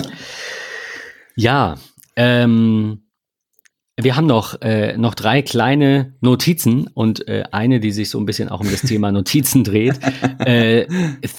Ja, 1.35 1.75
ähm, 2.15 3.01
wir 3.97 4.15
haben 4.15 4.25
noch, 4.25 4.61
äh, 4.61 4.97
noch 4.97 5.15
drei 5.15 5.41
kleine 5.41 6.13
Notizen 6.19 6.87
und 6.87 7.27
äh, 7.27 7.43
eine, 7.51 7.79
die 7.79 7.91
sich 7.91 8.09
so 8.09 8.19
ein 8.19 8.25
bisschen 8.25 8.49
auch 8.49 8.59
um 8.59 8.69
das 8.69 8.81
Thema 8.81 9.11
Notizen 9.11 9.63
dreht. 9.63 9.99
Äh, 10.45 10.85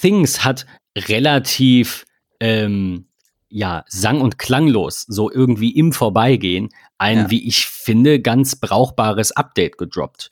Things 0.01 0.43
hat 0.43 0.65
relativ 0.97 2.05
ähm, 2.39 3.05
ja, 3.49 3.85
sang- 3.87 4.21
und 4.21 4.37
klanglos, 4.37 5.05
so 5.07 5.31
irgendwie 5.31 5.71
im 5.71 5.93
Vorbeigehen, 5.93 6.69
ein, 6.97 7.17
ja. 7.17 7.29
wie 7.31 7.47
ich 7.47 7.65
finde, 7.67 8.19
ganz 8.19 8.55
brauchbares 8.55 9.31
Update 9.31 9.77
gedroppt. 9.77 10.29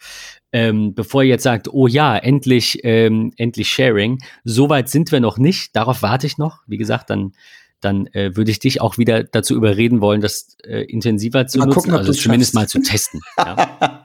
Ähm, 0.52 0.94
bevor 0.94 1.24
ihr 1.24 1.30
jetzt 1.30 1.44
sagt, 1.44 1.68
oh 1.72 1.88
ja, 1.88 2.18
endlich, 2.18 2.80
ähm, 2.84 3.34
endlich 3.38 3.70
Sharing, 3.70 4.20
soweit 4.44 4.90
sind 4.90 5.12
wir 5.12 5.20
noch 5.20 5.38
nicht, 5.38 5.76
darauf 5.76 6.02
warte 6.02 6.28
ich 6.28 6.38
noch. 6.38 6.64
Wie 6.68 6.78
gesagt, 6.78 7.10
dann, 7.10 7.34
dann 7.82 8.08
äh, 8.08 8.36
würde 8.36 8.52
ich 8.52 8.60
dich 8.60 8.82
auch 8.82 8.98
wieder 8.98 9.24
dazu 9.24 9.56
überreden 9.56 10.02
wollen, 10.02 10.22
das 10.22 10.58
äh, 10.64 10.84
intensiver 10.84 11.48
zu 11.48 11.60
mal 11.60 11.66
nutzen, 11.66 11.76
gucken, 11.82 11.94
also 11.96 12.14
zumindest 12.14 12.54
schaffst. 12.54 12.76
mal 12.76 12.84
zu 12.84 12.90
testen. 12.90 13.22
Ja. 13.38 14.02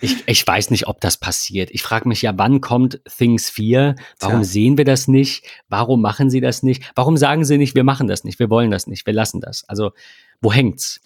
Ich, 0.00 0.22
ich 0.26 0.46
weiß 0.46 0.70
nicht, 0.70 0.86
ob 0.86 1.00
das 1.00 1.18
passiert. 1.18 1.70
Ich 1.72 1.82
frage 1.82 2.08
mich 2.08 2.22
ja, 2.22 2.32
wann 2.36 2.60
kommt 2.60 3.00
Things 3.18 3.50
4? 3.50 3.96
Warum 4.18 4.40
Tja. 4.40 4.44
sehen 4.44 4.78
wir 4.78 4.84
das 4.84 5.08
nicht? 5.08 5.44
Warum 5.68 6.00
machen 6.00 6.30
sie 6.30 6.40
das 6.40 6.62
nicht? 6.62 6.90
Warum 6.94 7.16
sagen 7.16 7.44
sie 7.44 7.58
nicht, 7.58 7.74
wir 7.74 7.84
machen 7.84 8.08
das 8.08 8.24
nicht, 8.24 8.38
wir 8.38 8.50
wollen 8.50 8.70
das 8.70 8.86
nicht, 8.86 9.06
wir 9.06 9.12
lassen 9.12 9.40
das? 9.40 9.64
Also, 9.68 9.92
wo 10.40 10.52
hängt's? 10.52 11.00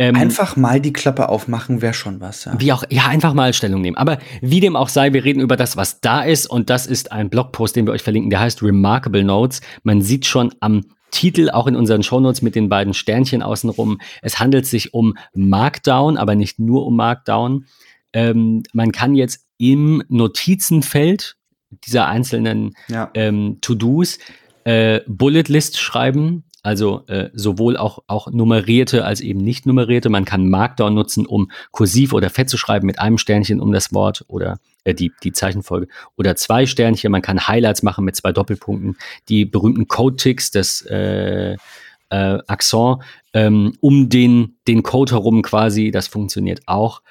Ähm, 0.00 0.14
einfach 0.14 0.54
mal 0.56 0.80
die 0.80 0.92
Klappe 0.92 1.28
aufmachen 1.28 1.82
wäre 1.82 1.94
schon 1.94 2.20
was. 2.20 2.44
Ja. 2.44 2.54
Wie 2.58 2.72
auch, 2.72 2.84
ja, 2.88 3.06
einfach 3.08 3.34
mal 3.34 3.52
Stellung 3.52 3.80
nehmen. 3.80 3.96
Aber 3.96 4.18
wie 4.40 4.60
dem 4.60 4.76
auch 4.76 4.88
sei, 4.88 5.12
wir 5.12 5.24
reden 5.24 5.40
über 5.40 5.56
das, 5.56 5.76
was 5.76 6.00
da 6.00 6.22
ist. 6.22 6.46
Und 6.46 6.70
das 6.70 6.86
ist 6.86 7.10
ein 7.10 7.30
Blogpost, 7.30 7.74
den 7.74 7.86
wir 7.86 7.92
euch 7.92 8.02
verlinken, 8.02 8.30
der 8.30 8.40
heißt 8.40 8.62
Remarkable 8.62 9.24
Notes. 9.24 9.60
Man 9.82 10.00
sieht 10.00 10.24
schon 10.24 10.54
am 10.60 10.84
Titel, 11.10 11.50
auch 11.50 11.66
in 11.66 11.74
unseren 11.74 12.02
Shownotes 12.02 12.42
mit 12.42 12.54
den 12.54 12.68
beiden 12.68 12.94
Sternchen 12.94 13.42
außenrum. 13.42 13.98
Es 14.22 14.38
handelt 14.38 14.66
sich 14.66 14.94
um 14.94 15.16
Markdown, 15.34 16.16
aber 16.16 16.36
nicht 16.36 16.60
nur 16.60 16.86
um 16.86 16.94
Markdown. 16.94 17.66
Ähm, 18.12 18.62
man 18.72 18.92
kann 18.92 19.14
jetzt 19.14 19.46
im 19.58 20.02
Notizenfeld 20.08 21.36
dieser 21.84 22.06
einzelnen 22.06 22.74
ja. 22.88 23.10
ähm, 23.14 23.58
To-Dos 23.60 24.18
äh, 24.64 25.00
Bullet 25.06 25.44
List 25.48 25.78
schreiben, 25.78 26.44
also 26.62 27.06
äh, 27.06 27.30
sowohl 27.32 27.76
auch, 27.76 28.00
auch 28.06 28.30
nummerierte 28.30 29.04
als 29.04 29.20
eben 29.20 29.40
nicht 29.40 29.64
nummerierte. 29.64 30.10
Man 30.10 30.24
kann 30.24 30.48
Markdown 30.48 30.94
nutzen, 30.94 31.26
um 31.26 31.50
kursiv 31.70 32.12
oder 32.12 32.30
fett 32.30 32.50
zu 32.50 32.58
schreiben 32.58 32.86
mit 32.86 32.98
einem 32.98 33.18
Sternchen 33.18 33.60
um 33.60 33.72
das 33.72 33.92
Wort 33.92 34.24
oder 34.28 34.58
äh, 34.84 34.94
die, 34.94 35.12
die 35.22 35.32
Zeichenfolge 35.32 35.88
oder 36.16 36.36
zwei 36.36 36.66
Sternchen. 36.66 37.12
Man 37.12 37.22
kann 37.22 37.46
Highlights 37.46 37.82
machen 37.82 38.04
mit 38.04 38.16
zwei 38.16 38.32
Doppelpunkten. 38.32 38.96
Die 39.28 39.44
berühmten 39.44 39.88
Code-Ticks, 39.88 40.50
das 40.50 40.82
äh, 40.82 41.56
äh, 42.10 42.38
Accent 42.46 42.98
ähm, 43.32 43.74
um 43.80 44.08
den, 44.08 44.56
den 44.66 44.82
Code 44.82 45.12
herum 45.12 45.42
quasi, 45.42 45.90
das 45.90 46.08
funktioniert 46.08 46.60
auch. 46.66 47.02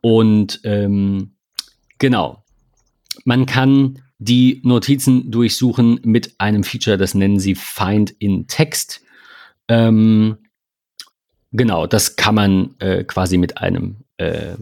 Und 0.00 0.60
ähm, 0.64 1.34
genau, 1.98 2.44
man 3.24 3.46
kann 3.46 4.00
die 4.18 4.60
Notizen 4.64 5.30
durchsuchen 5.30 6.00
mit 6.04 6.34
einem 6.38 6.64
Feature, 6.64 6.96
das 6.96 7.14
nennen 7.14 7.38
sie 7.38 7.54
Find 7.54 8.10
in 8.18 8.46
Text. 8.46 9.02
Ähm, 9.68 10.38
genau, 11.52 11.86
das 11.86 12.16
kann 12.16 12.34
man 12.34 12.74
äh, 12.78 13.04
quasi 13.04 13.38
mit 13.38 13.58
einem 13.58 13.96
äh, 14.16 14.54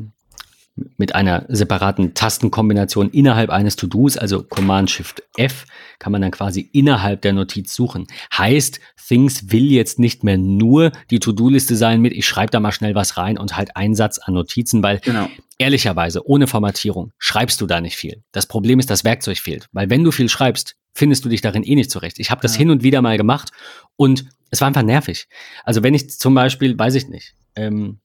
mit 0.74 1.14
einer 1.14 1.44
separaten 1.48 2.14
Tastenkombination 2.14 3.10
innerhalb 3.10 3.50
eines 3.50 3.76
To-Dos, 3.76 4.16
also 4.16 4.42
Command 4.42 4.90
Shift 4.90 5.22
F, 5.36 5.66
kann 5.98 6.12
man 6.12 6.22
dann 6.22 6.30
quasi 6.30 6.68
innerhalb 6.72 7.20
der 7.22 7.34
Notiz 7.34 7.74
suchen. 7.74 8.06
Heißt, 8.36 8.80
Things 9.06 9.52
will 9.52 9.70
jetzt 9.70 9.98
nicht 9.98 10.24
mehr 10.24 10.38
nur 10.38 10.92
die 11.10 11.20
To-Do-Liste 11.20 11.76
sein 11.76 12.00
mit, 12.00 12.12
ich 12.14 12.26
schreibe 12.26 12.50
da 12.50 12.60
mal 12.60 12.72
schnell 12.72 12.94
was 12.94 13.18
rein 13.18 13.36
und 13.36 13.56
halt 13.56 13.76
einen 13.76 13.94
Satz 13.94 14.18
an 14.18 14.34
Notizen, 14.34 14.82
weil 14.82 15.00
genau. 15.00 15.28
ehrlicherweise 15.58 16.26
ohne 16.26 16.46
Formatierung 16.46 17.12
schreibst 17.18 17.60
du 17.60 17.66
da 17.66 17.80
nicht 17.80 17.96
viel. 17.96 18.22
Das 18.32 18.46
Problem 18.46 18.78
ist, 18.78 18.88
das 18.88 19.04
Werkzeug 19.04 19.38
fehlt, 19.38 19.68
weil 19.72 19.90
wenn 19.90 20.04
du 20.04 20.10
viel 20.10 20.30
schreibst, 20.30 20.76
findest 20.94 21.24
du 21.24 21.28
dich 21.28 21.42
darin 21.42 21.64
eh 21.64 21.74
nicht 21.74 21.90
zurecht. 21.90 22.18
Ich 22.18 22.30
habe 22.30 22.40
das 22.40 22.54
ja. 22.54 22.60
hin 22.60 22.70
und 22.70 22.82
wieder 22.82 23.02
mal 23.02 23.18
gemacht 23.18 23.50
und 23.96 24.24
es 24.50 24.60
war 24.60 24.68
einfach 24.68 24.82
nervig. 24.82 25.28
Also 25.64 25.82
wenn 25.82 25.94
ich 25.94 26.10
zum 26.10 26.34
Beispiel, 26.34 26.78
weiß 26.78 26.94
ich 26.94 27.08
nicht, 27.08 27.34
ähm, 27.56 27.98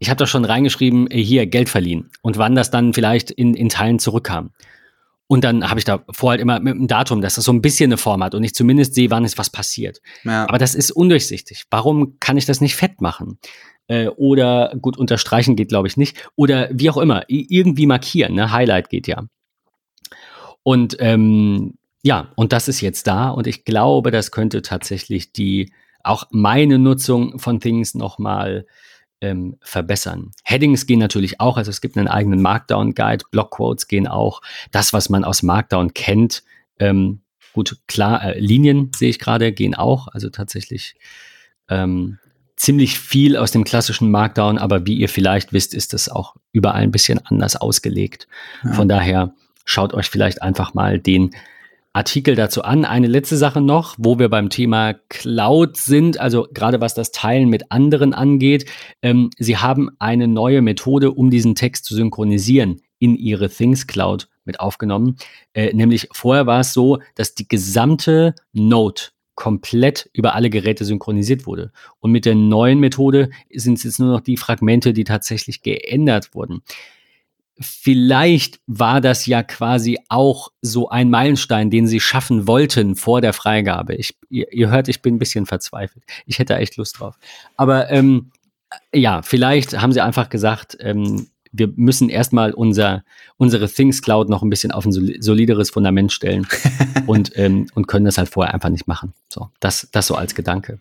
ich 0.00 0.08
habe 0.08 0.18
da 0.18 0.26
schon 0.26 0.44
reingeschrieben, 0.44 1.08
äh, 1.10 1.22
hier 1.22 1.46
Geld 1.46 1.68
verliehen 1.68 2.10
und 2.22 2.38
wann 2.38 2.56
das 2.56 2.70
dann 2.72 2.92
vielleicht 2.92 3.30
in, 3.30 3.54
in 3.54 3.68
Teilen 3.68 4.00
zurückkam. 4.00 4.50
Und 5.28 5.44
dann 5.44 5.70
habe 5.70 5.78
ich 5.78 5.84
da 5.84 6.02
vorher 6.10 6.32
halt 6.32 6.40
immer 6.40 6.58
mit 6.58 6.74
einem 6.74 6.88
Datum, 6.88 7.20
dass 7.20 7.36
das 7.36 7.44
so 7.44 7.52
ein 7.52 7.62
bisschen 7.62 7.90
eine 7.90 7.98
Form 7.98 8.24
hat 8.24 8.34
und 8.34 8.42
ich 8.42 8.52
zumindest 8.52 8.94
sehe, 8.94 9.10
wann 9.12 9.24
ist 9.24 9.38
was 9.38 9.50
passiert. 9.50 10.00
Ja. 10.24 10.48
Aber 10.48 10.58
das 10.58 10.74
ist 10.74 10.90
undurchsichtig. 10.90 11.66
Warum 11.70 12.18
kann 12.18 12.36
ich 12.36 12.46
das 12.46 12.60
nicht 12.60 12.74
fett 12.74 13.00
machen? 13.00 13.38
Äh, 13.86 14.08
oder 14.08 14.74
gut, 14.80 14.96
unterstreichen 14.96 15.54
geht, 15.54 15.68
glaube 15.68 15.86
ich, 15.86 15.96
nicht. 15.96 16.28
Oder 16.34 16.68
wie 16.72 16.90
auch 16.90 16.96
immer, 16.96 17.22
irgendwie 17.28 17.86
markieren, 17.86 18.34
ne? 18.34 18.50
Highlight 18.50 18.88
geht 18.88 19.06
ja. 19.06 19.22
Und 20.64 20.96
ähm, 20.98 21.74
ja, 22.02 22.32
und 22.34 22.52
das 22.52 22.66
ist 22.66 22.80
jetzt 22.80 23.06
da 23.06 23.28
und 23.28 23.46
ich 23.46 23.64
glaube, 23.64 24.10
das 24.10 24.32
könnte 24.32 24.62
tatsächlich 24.62 25.32
die 25.32 25.72
auch 26.02 26.24
meine 26.30 26.78
Nutzung 26.78 27.38
von 27.38 27.60
Things 27.60 27.94
nochmal 27.94 28.66
ähm, 29.20 29.56
verbessern. 29.60 30.32
Headings 30.44 30.86
gehen 30.86 30.98
natürlich 30.98 31.40
auch, 31.40 31.56
also 31.56 31.70
es 31.70 31.80
gibt 31.80 31.96
einen 31.96 32.08
eigenen 32.08 32.42
Markdown-Guide, 32.42 33.24
Blockquotes 33.30 33.88
gehen 33.88 34.06
auch. 34.06 34.40
Das, 34.70 34.92
was 34.92 35.08
man 35.08 35.24
aus 35.24 35.42
Markdown 35.42 35.94
kennt, 35.94 36.42
ähm, 36.78 37.20
gut, 37.52 37.78
klar, 37.86 38.22
äh, 38.24 38.38
Linien 38.38 38.90
sehe 38.94 39.10
ich 39.10 39.18
gerade, 39.18 39.52
gehen 39.52 39.74
auch, 39.74 40.08
also 40.08 40.30
tatsächlich 40.30 40.94
ähm, 41.68 42.18
ziemlich 42.56 42.98
viel 42.98 43.36
aus 43.36 43.52
dem 43.52 43.64
klassischen 43.64 44.10
Markdown, 44.10 44.58
aber 44.58 44.86
wie 44.86 44.94
ihr 44.94 45.08
vielleicht 45.08 45.52
wisst, 45.52 45.74
ist 45.74 45.92
das 45.92 46.08
auch 46.08 46.36
überall 46.52 46.82
ein 46.82 46.92
bisschen 46.92 47.18
anders 47.24 47.56
ausgelegt. 47.56 48.28
Ja. 48.64 48.72
Von 48.72 48.88
daher 48.88 49.34
schaut 49.64 49.94
euch 49.94 50.10
vielleicht 50.10 50.42
einfach 50.42 50.74
mal 50.74 50.98
den 50.98 51.30
Artikel 51.92 52.36
dazu 52.36 52.62
an. 52.62 52.84
Eine 52.84 53.08
letzte 53.08 53.36
Sache 53.36 53.60
noch, 53.60 53.96
wo 53.98 54.18
wir 54.18 54.28
beim 54.28 54.48
Thema 54.48 54.94
Cloud 55.08 55.76
sind, 55.76 56.20
also 56.20 56.46
gerade 56.52 56.80
was 56.80 56.94
das 56.94 57.10
Teilen 57.10 57.48
mit 57.48 57.72
anderen 57.72 58.14
angeht. 58.14 58.70
Ähm, 59.02 59.30
Sie 59.38 59.56
haben 59.56 59.90
eine 59.98 60.28
neue 60.28 60.62
Methode, 60.62 61.10
um 61.10 61.30
diesen 61.30 61.54
Text 61.54 61.84
zu 61.84 61.94
synchronisieren, 61.94 62.80
in 62.98 63.16
Ihre 63.16 63.48
Things 63.50 63.86
Cloud 63.86 64.28
mit 64.44 64.60
aufgenommen. 64.60 65.16
Äh, 65.52 65.74
nämlich 65.74 66.08
vorher 66.12 66.46
war 66.46 66.60
es 66.60 66.72
so, 66.72 66.98
dass 67.16 67.34
die 67.34 67.48
gesamte 67.48 68.34
Note 68.52 69.10
komplett 69.34 70.10
über 70.12 70.34
alle 70.34 70.50
Geräte 70.50 70.84
synchronisiert 70.84 71.46
wurde. 71.46 71.72
Und 71.98 72.12
mit 72.12 72.24
der 72.24 72.34
neuen 72.34 72.78
Methode 72.78 73.30
sind 73.52 73.78
es 73.78 73.84
jetzt 73.84 73.98
nur 73.98 74.10
noch 74.10 74.20
die 74.20 74.36
Fragmente, 74.36 74.92
die 74.92 75.04
tatsächlich 75.04 75.62
geändert 75.62 76.34
wurden 76.34 76.62
vielleicht 77.60 78.60
war 78.66 79.00
das 79.00 79.26
ja 79.26 79.42
quasi 79.42 79.98
auch 80.08 80.50
so 80.62 80.88
ein 80.88 81.10
Meilenstein, 81.10 81.70
den 81.70 81.86
sie 81.86 82.00
schaffen 82.00 82.46
wollten 82.46 82.96
vor 82.96 83.20
der 83.20 83.32
Freigabe. 83.32 83.94
Ich, 83.94 84.16
ihr, 84.30 84.50
ihr 84.52 84.70
hört, 84.70 84.88
ich 84.88 85.02
bin 85.02 85.16
ein 85.16 85.18
bisschen 85.18 85.46
verzweifelt. 85.46 86.04
Ich 86.26 86.38
hätte 86.38 86.56
echt 86.56 86.76
Lust 86.76 86.98
drauf. 86.98 87.18
Aber 87.56 87.90
ähm, 87.90 88.32
ja, 88.94 89.20
vielleicht 89.22 89.78
haben 89.78 89.92
sie 89.92 90.00
einfach 90.00 90.30
gesagt, 90.30 90.78
ähm, 90.80 91.28
wir 91.52 91.68
müssen 91.76 92.08
erstmal 92.08 92.52
unser, 92.52 93.04
unsere 93.36 93.68
Things 93.68 94.02
Cloud 94.02 94.28
noch 94.28 94.42
ein 94.42 94.50
bisschen 94.50 94.70
auf 94.70 94.86
ein 94.86 94.92
solideres 94.92 95.70
Fundament 95.70 96.12
stellen 96.12 96.46
und, 97.06 97.36
ähm, 97.36 97.66
und 97.74 97.88
können 97.88 98.04
das 98.04 98.18
halt 98.18 98.28
vorher 98.28 98.54
einfach 98.54 98.70
nicht 98.70 98.86
machen. 98.86 99.12
So, 99.28 99.50
das, 99.60 99.88
das 99.92 100.06
so 100.06 100.14
als 100.14 100.34
Gedanke. 100.34 100.78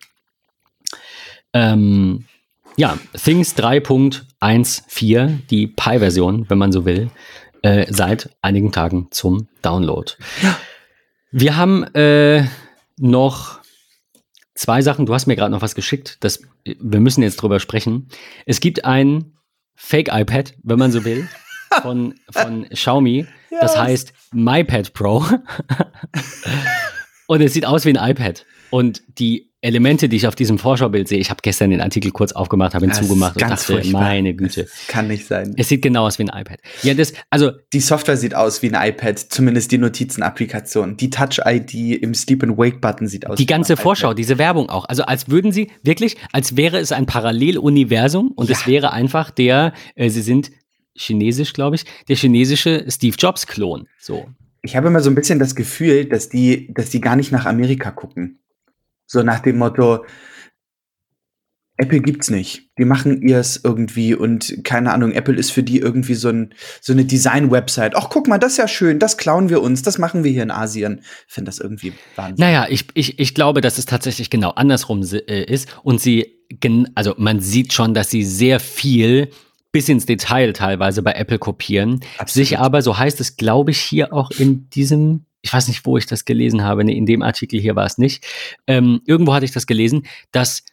Ähm, 1.52 2.26
ja, 2.80 2.98
Things 3.14 3.58
3.14, 3.58 5.40
die 5.50 5.68
Pi-Version, 5.68 6.50
wenn 6.50 6.58
man 6.58 6.72
so 6.72 6.86
will, 6.86 7.12
äh, 7.62 7.86
seit 7.90 8.30
einigen 8.42 8.72
Tagen 8.72 9.10
zum 9.12 9.50
Download. 9.62 10.14
Ja. 10.42 10.58
Wir 11.30 11.58
haben 11.58 11.84
äh, 11.94 12.46
noch 12.98 13.60
zwei 14.56 14.82
Sachen. 14.82 15.06
Du 15.06 15.14
hast 15.14 15.28
mir 15.28 15.36
gerade 15.36 15.52
noch 15.52 15.62
was 15.62 15.76
geschickt. 15.76 16.16
Das, 16.22 16.42
wir 16.64 17.02
müssen 17.02 17.22
jetzt 17.22 17.36
drüber 17.36 17.60
sprechen. 17.60 18.08
Es 18.46 18.62
gibt 18.62 18.86
ein 18.86 19.34
Fake-iPad, 19.76 20.54
wenn 20.64 20.80
man 20.80 20.94
so 20.94 21.04
will, 21.04 21.28
von, 21.82 22.16
von 22.32 22.66
Xiaomi. 22.70 23.28
Ja. 23.52 23.60
Das 23.60 23.78
heißt 23.78 24.14
MyPad 24.32 24.94
Pro. 24.94 25.26
Und 27.28 27.42
es 27.42 27.52
sieht 27.54 27.66
aus 27.66 27.84
wie 27.84 27.90
ein 27.90 28.10
iPad. 28.12 28.46
Und 28.70 29.02
die 29.18 29.50
Elemente, 29.62 30.08
die 30.08 30.16
ich 30.16 30.26
auf 30.26 30.36
diesem 30.36 30.58
Vorschaubild 30.58 31.10
sehe, 31.10 31.20
ich 31.20 31.30
habe 31.30 31.42
gestern 31.44 31.70
den 31.70 31.82
Artikel 31.82 32.12
kurz 32.12 32.32
aufgemacht, 32.32 32.76
habe 32.76 32.86
ihn 32.86 32.90
das 32.90 33.00
zugemacht 33.00 33.36
und 33.36 33.42
dachte, 33.42 33.74
furchtbar. 33.74 34.02
meine 34.02 34.34
Güte. 34.34 34.64
Das 34.64 34.88
kann 34.88 35.08
nicht 35.10 35.28
sein. 35.28 35.54
Es 35.58 35.68
sieht 35.68 35.82
genau 35.82 36.06
aus 36.06 36.18
wie 36.18 36.24
ein 36.24 36.42
iPad. 36.42 36.60
Ja, 36.82 36.94
das, 36.94 37.14
also. 37.30 37.52
Die 37.74 37.82
Software 37.82 38.16
sieht 38.16 38.36
aus 38.36 38.62
wie 38.62 38.74
ein 38.74 38.90
iPad, 38.90 39.20
zumindest 39.20 39.72
die 39.74 39.78
Notizen-Applikation. 39.78 40.96
Die 40.96 41.10
Touch-ID 41.10 42.02
im 42.02 42.14
Sleep-and-Wake-Button 42.14 43.08
sieht 43.08 43.28
aus 43.28 43.38
Die 43.38 43.46
ganze 43.46 43.76
Vorschau, 43.76 44.14
diese 44.14 44.38
Werbung 44.38 44.70
auch. 44.70 44.86
Also 44.86 45.04
als 45.04 45.30
würden 45.30 45.52
sie 45.52 45.72
wirklich, 45.84 46.16
als 46.32 46.56
wäre 46.56 46.78
es 46.78 46.94
ein 46.94 47.06
Paralleluniversum 47.06 48.32
und 48.32 48.50
ja. 48.50 48.56
es 48.56 48.66
wäre 48.66 48.94
einfach 48.94 49.30
der, 49.30 49.74
äh, 49.96 50.10
sie 50.10 50.22
sind 50.22 50.52
chinesisch, 50.96 51.52
glaube 51.52 51.76
ich, 51.76 51.86
der 52.08 52.16
chinesische 52.16 52.86
Steve 52.88 53.16
Jobs-Klon. 53.18 53.88
So. 54.00 54.30
Ich 54.62 54.78
habe 54.78 54.88
immer 54.88 55.02
so 55.02 55.10
ein 55.10 55.16
bisschen 55.16 55.40
das 55.40 55.56
Gefühl, 55.56 56.06
dass 56.06 56.30
die, 56.30 56.74
dass 56.74 56.90
die 56.90 57.02
gar 57.02 57.18
nicht 57.18 57.32
nach 57.32 57.46
Amerika 57.46 57.92
gucken. 57.92 58.40
So 59.12 59.24
nach 59.24 59.40
dem 59.40 59.58
Motto, 59.58 60.06
Apple 61.78 62.02
gibt's 62.02 62.30
nicht. 62.30 62.70
Die 62.78 62.86
machen 62.86 63.24
ihrs 63.24 63.60
irgendwie 63.64 64.14
und 64.14 64.64
keine 64.64 64.94
Ahnung, 64.94 65.14
Apple 65.14 65.36
ist 65.36 65.50
für 65.52 65.64
die 65.64 65.80
irgendwie 65.80 66.14
so, 66.14 66.30
ein, 66.30 66.54
so 66.80 66.94
eine 66.94 67.06
Design-Website. 67.06 67.96
Ach, 67.96 68.10
guck 68.10 68.28
mal, 68.28 68.38
das 68.38 68.52
ist 68.52 68.58
ja 68.58 68.68
schön, 68.68 69.00
das 69.00 69.18
klauen 69.18 69.50
wir 69.50 69.62
uns, 69.64 69.82
das 69.82 69.98
machen 69.98 70.24
wir 70.24 70.32
hier 70.32 70.44
in 70.44 70.52
Asien. 70.52 71.02
Ich 71.28 71.34
finde 71.34 71.50
das 71.50 71.60
irgendwie 71.60 71.94
Wahnsinn. 72.18 72.46
Naja, 72.46 72.68
ich, 72.70 72.86
ich, 72.94 73.18
ich 73.18 73.34
glaube, 73.34 73.62
dass 73.62 73.80
es 73.80 73.86
tatsächlich 73.86 74.30
genau 74.30 74.52
andersrum 74.52 75.02
äh, 75.12 75.44
ist 75.44 75.70
und 75.82 76.00
sie, 76.00 76.44
also 76.94 77.16
man 77.18 77.40
sieht 77.40 77.74
schon, 77.74 77.96
dass 77.96 78.12
sie 78.12 78.24
sehr 78.24 78.60
viel 78.60 79.32
bis 79.72 79.90
ins 79.90 80.06
Detail 80.06 80.54
teilweise 80.54 81.02
bei 81.02 81.14
Apple 81.14 81.40
kopieren, 81.40 82.02
Absolut. 82.18 82.30
sich 82.48 82.60
aber, 82.60 82.84
so 82.84 82.98
heißt 82.98 83.20
es, 83.22 83.38
glaube 83.38 83.72
ich, 83.72 83.80
hier 83.80 84.14
auch 84.14 84.30
in 84.32 84.70
diesem 84.70 85.26
ich 85.42 85.54
weiß 85.54 85.68
nicht, 85.68 85.86
wo 85.86 85.98
ich 85.98 86.06
das 86.06 86.26
gelesen 86.26 86.64
habe, 86.64 86.84
nee, 86.84 86.98
in 86.98 87.06
dem 87.06 87.22
Artikel 87.22 87.60
hier 87.60 87.76
war 87.76 87.86
es 87.86 87.98
nicht. 87.98 88.26
Ähm, 88.68 89.02
irgendwo 89.06 89.34
hatte 89.34 89.46
ich 89.46 89.52
das 89.52 89.68
gelesen, 89.68 90.06
dass 90.32 90.64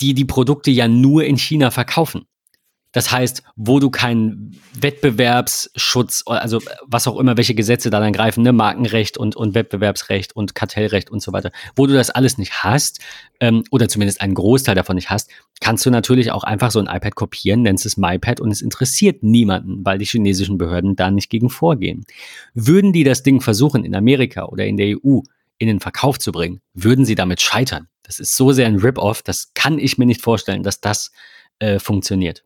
die 0.00 0.14
die 0.14 0.24
Produkte 0.24 0.70
ja 0.70 0.88
nur 0.88 1.24
in 1.24 1.36
China 1.36 1.70
verkaufen. 1.70 2.26
Das 2.94 3.10
heißt, 3.10 3.42
wo 3.56 3.80
du 3.80 3.90
keinen 3.90 4.56
Wettbewerbsschutz, 4.80 6.22
also 6.26 6.60
was 6.86 7.08
auch 7.08 7.18
immer, 7.18 7.36
welche 7.36 7.56
Gesetze 7.56 7.90
da 7.90 7.98
dann 7.98 8.12
greifen, 8.12 8.44
ne, 8.44 8.52
Markenrecht 8.52 9.18
und, 9.18 9.34
und 9.34 9.54
Wettbewerbsrecht 9.54 10.34
und 10.34 10.54
Kartellrecht 10.54 11.10
und 11.10 11.20
so 11.20 11.32
weiter, 11.32 11.50
wo 11.74 11.88
du 11.88 11.92
das 11.92 12.10
alles 12.10 12.38
nicht 12.38 12.62
hast, 12.62 13.00
ähm, 13.40 13.64
oder 13.72 13.88
zumindest 13.88 14.20
einen 14.20 14.34
Großteil 14.34 14.76
davon 14.76 14.94
nicht 14.94 15.10
hast, 15.10 15.28
kannst 15.60 15.84
du 15.84 15.90
natürlich 15.90 16.30
auch 16.30 16.44
einfach 16.44 16.70
so 16.70 16.78
ein 16.78 16.86
iPad 16.86 17.16
kopieren, 17.16 17.62
nennst 17.62 17.84
es 17.84 17.96
MyPad 17.96 18.40
und 18.40 18.52
es 18.52 18.62
interessiert 18.62 19.24
niemanden, 19.24 19.84
weil 19.84 19.98
die 19.98 20.04
chinesischen 20.04 20.56
Behörden 20.56 20.94
da 20.94 21.10
nicht 21.10 21.30
gegen 21.30 21.50
vorgehen. 21.50 22.06
Würden 22.54 22.92
die 22.92 23.02
das 23.02 23.24
Ding 23.24 23.40
versuchen, 23.40 23.84
in 23.84 23.96
Amerika 23.96 24.44
oder 24.44 24.66
in 24.66 24.76
der 24.76 24.96
EU 24.96 25.20
in 25.58 25.66
den 25.66 25.80
Verkauf 25.80 26.20
zu 26.20 26.30
bringen, 26.30 26.60
würden 26.74 27.04
sie 27.04 27.16
damit 27.16 27.40
scheitern. 27.40 27.88
Das 28.04 28.20
ist 28.20 28.36
so 28.36 28.52
sehr 28.52 28.68
ein 28.68 28.78
Rip-Off, 28.78 29.22
das 29.22 29.52
kann 29.54 29.80
ich 29.80 29.98
mir 29.98 30.06
nicht 30.06 30.20
vorstellen, 30.20 30.62
dass 30.62 30.80
das 30.80 31.10
äh, 31.58 31.80
funktioniert. 31.80 32.44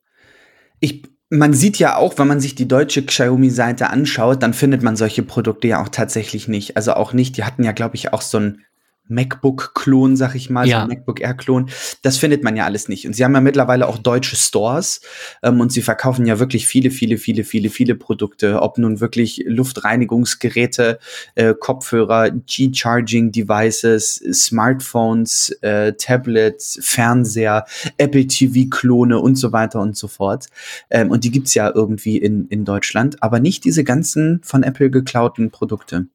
Ich, 0.81 1.05
man 1.31 1.53
sieht 1.53 1.79
ja 1.79 1.97
auch, 1.97 2.19
wenn 2.19 2.29
man 2.29 2.41
sich 2.41 2.55
die 2.55 2.69
deutsche 2.69 3.05
Xiaomi-Seite 3.05 3.91
anschaut, 3.91 4.43
dann 4.43 4.55
findet 4.55 4.83
man 4.83 4.97
solche 4.97 5.23
Produkte 5.23 5.69
ja 5.69 5.83
auch 5.83 5.89
tatsächlich 5.89 6.49
nicht. 6.49 6.77
Also 6.77 6.95
auch 6.95 7.13
nicht, 7.13 7.37
die 7.37 7.45
hatten 7.45 7.65
ja, 7.65 7.73
glaube 7.73 7.97
ich, 7.97 8.13
auch 8.13 8.23
so 8.23 8.39
ein 8.39 8.65
MacBook-Klon, 9.09 10.17
sag 10.17 10.35
ich 10.35 10.51
mal, 10.51 10.67
ja. 10.67 10.83
so 10.83 10.89
MacBook 10.89 11.21
Air-Klon. 11.21 11.71
Das 12.03 12.19
findet 12.19 12.43
man 12.45 12.57
ja 12.57 12.65
alles 12.65 12.89
nicht. 12.89 13.07
Und 13.07 13.15
sie 13.15 13.25
haben 13.25 13.35
ja 13.35 13.41
mittlerweile 13.41 13.89
auch 13.89 13.99
deutsche 13.99 14.37
Stores 14.37 15.01
ähm, 15.43 15.61
und 15.61 15.73
sie 15.73 15.83
verkaufen 15.83 16.27
ja 16.27 16.39
wirklich 16.39 16.67
viele, 16.67 16.91
viele, 16.91 17.19
viele, 17.19 17.45
viele, 17.45 17.71
viele 17.71 17.95
Produkte. 17.95 18.61
Ob 18.63 18.79
nun 18.79 19.01
wirklich 19.01 19.45
Luftreinigungsgeräte, 19.47 20.99
äh, 21.35 21.55
Kopfhörer, 21.59 22.31
G-Charging-Devices, 22.31 24.23
Smartphones, 24.33 25.51
äh, 25.63 25.93
Tablets, 25.95 26.79
Fernseher, 26.83 27.65
Apple 27.97 28.27
TV-Klone 28.27 29.19
und 29.19 29.37
so 29.37 29.53
weiter 29.53 29.81
und 29.81 29.97
so 29.97 30.09
fort. 30.09 30.47
Ähm, 30.91 31.11
und 31.11 31.25
die 31.25 31.31
gibt's 31.31 31.55
ja 31.55 31.71
irgendwie 31.75 32.19
in, 32.19 32.47
in 32.49 32.65
Deutschland, 32.65 33.23
aber 33.23 33.41
nicht 33.41 33.65
diese 33.65 33.85
ganzen 33.85 34.41
von 34.43 34.63
Apple 34.63 34.91
geklauten 34.91 35.51
Produkte. 35.51 36.07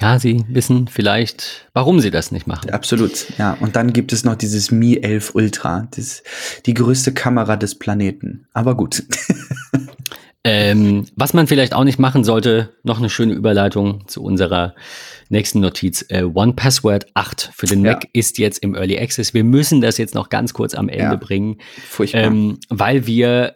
Ja, 0.00 0.18
sie 0.18 0.44
wissen 0.48 0.86
vielleicht, 0.86 1.68
warum 1.72 2.00
sie 2.00 2.10
das 2.10 2.30
nicht 2.30 2.46
machen. 2.46 2.70
Absolut, 2.70 3.36
ja. 3.36 3.56
Und 3.60 3.74
dann 3.74 3.92
gibt 3.92 4.12
es 4.12 4.24
noch 4.24 4.36
dieses 4.36 4.70
Mi 4.70 4.96
11 4.96 5.34
Ultra, 5.34 5.88
das, 5.94 6.22
die 6.66 6.74
größte 6.74 7.12
Kamera 7.12 7.56
des 7.56 7.74
Planeten. 7.76 8.46
Aber 8.52 8.76
gut. 8.76 9.02
ähm, 10.44 11.06
was 11.16 11.34
man 11.34 11.48
vielleicht 11.48 11.74
auch 11.74 11.82
nicht 11.82 11.98
machen 11.98 12.22
sollte, 12.22 12.76
noch 12.84 12.98
eine 12.98 13.10
schöne 13.10 13.32
Überleitung 13.32 14.06
zu 14.06 14.22
unserer 14.22 14.76
nächsten 15.30 15.58
Notiz. 15.58 16.04
Äh, 16.10 16.22
One 16.22 16.52
Password 16.52 17.06
8 17.14 17.50
für 17.52 17.66
den 17.66 17.84
ja. 17.84 17.92
Mac 17.92 18.08
ist 18.12 18.38
jetzt 18.38 18.58
im 18.58 18.76
Early 18.76 18.98
Access. 18.98 19.34
Wir 19.34 19.42
müssen 19.42 19.80
das 19.80 19.98
jetzt 19.98 20.14
noch 20.14 20.28
ganz 20.28 20.54
kurz 20.54 20.74
am 20.74 20.88
Ende 20.88 21.04
ja. 21.04 21.16
bringen. 21.16 21.58
Furchtbar. 21.88 22.22
Ähm, 22.22 22.58
weil 22.68 23.06
wir, 23.08 23.52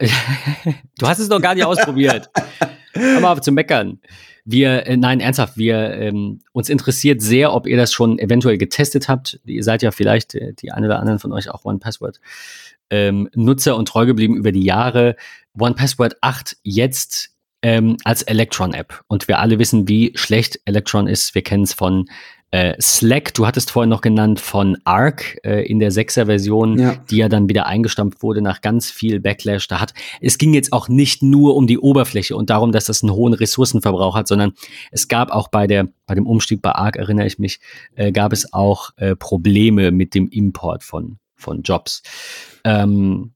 du 0.98 1.06
hast 1.06 1.20
es 1.20 1.28
noch 1.28 1.40
gar 1.40 1.54
nicht 1.54 1.64
ausprobiert. 1.64 2.30
Hör 2.94 3.20
mal 3.20 3.32
auf 3.32 3.40
zu 3.40 3.52
meckern. 3.52 4.00
Wir, 4.44 4.86
äh, 4.86 4.96
nein, 4.96 5.20
ernsthaft, 5.20 5.56
wir, 5.56 5.92
ähm, 5.94 6.40
uns 6.52 6.68
interessiert 6.68 7.22
sehr, 7.22 7.52
ob 7.52 7.66
ihr 7.66 7.76
das 7.76 7.92
schon 7.92 8.18
eventuell 8.18 8.58
getestet 8.58 9.08
habt. 9.08 9.40
Ihr 9.44 9.62
seid 9.62 9.82
ja 9.82 9.92
vielleicht, 9.92 10.34
äh, 10.34 10.52
die 10.54 10.72
eine 10.72 10.86
oder 10.86 10.98
anderen 10.98 11.18
von 11.18 11.32
euch 11.32 11.48
auch 11.48 11.64
One 11.64 11.78
Password 11.78 12.20
ähm, 12.90 13.28
Nutzer 13.34 13.76
und 13.76 13.86
treu 13.86 14.04
geblieben 14.04 14.36
über 14.36 14.52
die 14.52 14.64
Jahre. 14.64 15.16
One 15.58 15.74
Password 15.74 16.16
8 16.20 16.56
jetzt 16.62 17.30
ähm, 17.62 17.96
als 18.04 18.22
Electron-App. 18.22 19.02
Und 19.06 19.28
wir 19.28 19.38
alle 19.38 19.58
wissen, 19.58 19.88
wie 19.88 20.12
schlecht 20.16 20.60
Electron 20.64 21.06
ist. 21.06 21.34
Wir 21.34 21.42
kennen 21.42 21.62
es 21.62 21.72
von 21.72 22.06
äh, 22.52 22.74
Slack, 22.80 23.32
du 23.32 23.46
hattest 23.46 23.70
vorhin 23.70 23.88
noch 23.88 24.02
genannt 24.02 24.38
von 24.38 24.76
Arc 24.84 25.38
äh, 25.42 25.66
in 25.66 25.80
der 25.80 25.90
6er 25.90 26.26
Version, 26.26 26.78
ja. 26.78 26.96
die 27.10 27.16
ja 27.16 27.30
dann 27.30 27.48
wieder 27.48 27.66
eingestampft 27.66 28.22
wurde 28.22 28.42
nach 28.42 28.60
ganz 28.60 28.90
viel 28.90 29.20
Backlash. 29.20 29.66
Da 29.68 29.80
hat, 29.80 29.94
es 30.20 30.36
ging 30.36 30.52
jetzt 30.52 30.72
auch 30.72 30.88
nicht 30.88 31.22
nur 31.22 31.56
um 31.56 31.66
die 31.66 31.78
Oberfläche 31.78 32.36
und 32.36 32.50
darum, 32.50 32.70
dass 32.70 32.84
das 32.84 33.02
einen 33.02 33.12
hohen 33.12 33.32
Ressourcenverbrauch 33.32 34.14
hat, 34.14 34.28
sondern 34.28 34.52
es 34.90 35.08
gab 35.08 35.30
auch 35.30 35.48
bei 35.48 35.66
der, 35.66 35.88
bei 36.06 36.14
dem 36.14 36.26
Umstieg 36.26 36.60
bei 36.60 36.72
Arc, 36.72 36.96
erinnere 36.96 37.26
ich 37.26 37.38
mich, 37.38 37.58
äh, 37.94 38.12
gab 38.12 38.34
es 38.34 38.52
auch 38.52 38.90
äh, 38.96 39.16
Probleme 39.16 39.90
mit 39.90 40.14
dem 40.14 40.28
Import 40.28 40.84
von, 40.84 41.16
von 41.34 41.62
Jobs. 41.62 42.02
Ähm, 42.64 43.32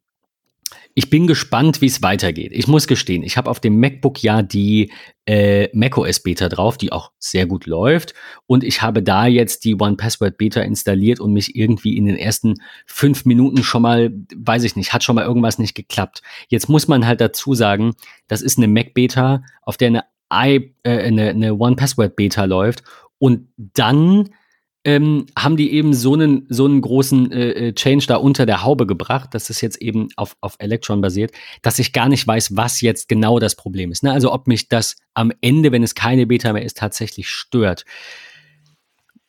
ich 0.94 1.10
bin 1.10 1.26
gespannt, 1.26 1.80
wie 1.80 1.86
es 1.86 2.02
weitergeht. 2.02 2.52
Ich 2.52 2.66
muss 2.66 2.86
gestehen, 2.86 3.22
ich 3.22 3.36
habe 3.36 3.50
auf 3.50 3.60
dem 3.60 3.78
MacBook 3.78 4.22
ja 4.22 4.42
die 4.42 4.92
äh, 5.26 5.68
macOS 5.76 6.20
Beta 6.20 6.48
drauf, 6.48 6.78
die 6.78 6.92
auch 6.92 7.12
sehr 7.18 7.46
gut 7.46 7.66
läuft. 7.66 8.14
Und 8.46 8.64
ich 8.64 8.82
habe 8.82 9.02
da 9.02 9.26
jetzt 9.26 9.64
die 9.64 9.74
One 9.74 9.96
Password 9.96 10.38
Beta 10.38 10.62
installiert 10.62 11.20
und 11.20 11.32
mich 11.32 11.56
irgendwie 11.56 11.96
in 11.96 12.06
den 12.06 12.16
ersten 12.16 12.54
fünf 12.86 13.24
Minuten 13.24 13.62
schon 13.62 13.82
mal, 13.82 14.10
weiß 14.34 14.64
ich 14.64 14.76
nicht, 14.76 14.92
hat 14.92 15.04
schon 15.04 15.16
mal 15.16 15.26
irgendwas 15.26 15.58
nicht 15.58 15.74
geklappt. 15.74 16.22
Jetzt 16.48 16.68
muss 16.68 16.88
man 16.88 17.06
halt 17.06 17.20
dazu 17.20 17.54
sagen, 17.54 17.94
das 18.28 18.40
ist 18.42 18.56
eine 18.56 18.68
Mac 18.68 18.94
Beta, 18.94 19.42
auf 19.62 19.76
der 19.76 19.88
eine, 19.88 20.04
I, 20.32 20.74
äh, 20.82 20.98
eine, 21.04 21.30
eine 21.30 21.54
One 21.54 21.76
Password 21.76 22.16
Beta 22.16 22.44
läuft. 22.44 22.82
Und 23.18 23.48
dann 23.56 24.30
ähm, 24.86 25.26
haben 25.36 25.56
die 25.56 25.72
eben 25.72 25.92
so 25.92 26.14
einen, 26.14 26.46
so 26.48 26.64
einen 26.64 26.80
großen 26.80 27.32
äh, 27.32 27.50
äh, 27.50 27.72
Change 27.74 28.06
da 28.06 28.16
unter 28.16 28.46
der 28.46 28.62
Haube 28.62 28.86
gebracht, 28.86 29.34
dass 29.34 29.50
es 29.50 29.60
jetzt 29.60 29.82
eben 29.82 30.10
auf, 30.14 30.36
auf 30.40 30.54
Electron 30.60 31.00
basiert, 31.00 31.32
dass 31.60 31.80
ich 31.80 31.92
gar 31.92 32.08
nicht 32.08 32.24
weiß, 32.24 32.56
was 32.56 32.80
jetzt 32.80 33.08
genau 33.08 33.40
das 33.40 33.56
Problem 33.56 33.90
ist. 33.90 34.04
Ne? 34.04 34.12
Also 34.12 34.32
ob 34.32 34.46
mich 34.46 34.68
das 34.68 34.94
am 35.12 35.32
Ende, 35.40 35.72
wenn 35.72 35.82
es 35.82 35.96
keine 35.96 36.28
Beta 36.28 36.52
mehr 36.52 36.64
ist, 36.64 36.76
tatsächlich 36.76 37.28
stört. 37.28 37.84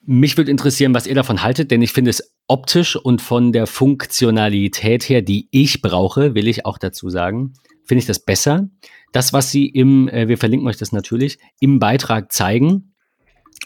Mich 0.06 0.36
würde 0.36 0.52
interessieren, 0.52 0.94
was 0.94 1.08
ihr 1.08 1.16
davon 1.16 1.42
haltet, 1.42 1.72
denn 1.72 1.82
ich 1.82 1.92
finde 1.92 2.10
es 2.10 2.36
optisch 2.46 2.94
und 2.94 3.20
von 3.20 3.50
der 3.50 3.66
Funktionalität 3.66 5.08
her, 5.08 5.22
die 5.22 5.48
ich 5.50 5.82
brauche, 5.82 6.36
will 6.36 6.46
ich 6.46 6.66
auch 6.66 6.78
dazu 6.78 7.10
sagen, 7.10 7.54
finde 7.84 7.98
ich 7.98 8.06
das 8.06 8.20
besser. 8.20 8.68
Das, 9.10 9.32
was 9.32 9.50
sie 9.50 9.66
im, 9.66 10.08
äh, 10.08 10.28
wir 10.28 10.38
verlinken 10.38 10.68
euch 10.68 10.76
das 10.76 10.92
natürlich, 10.92 11.38
im 11.58 11.80
Beitrag 11.80 12.30
zeigen, 12.30 12.94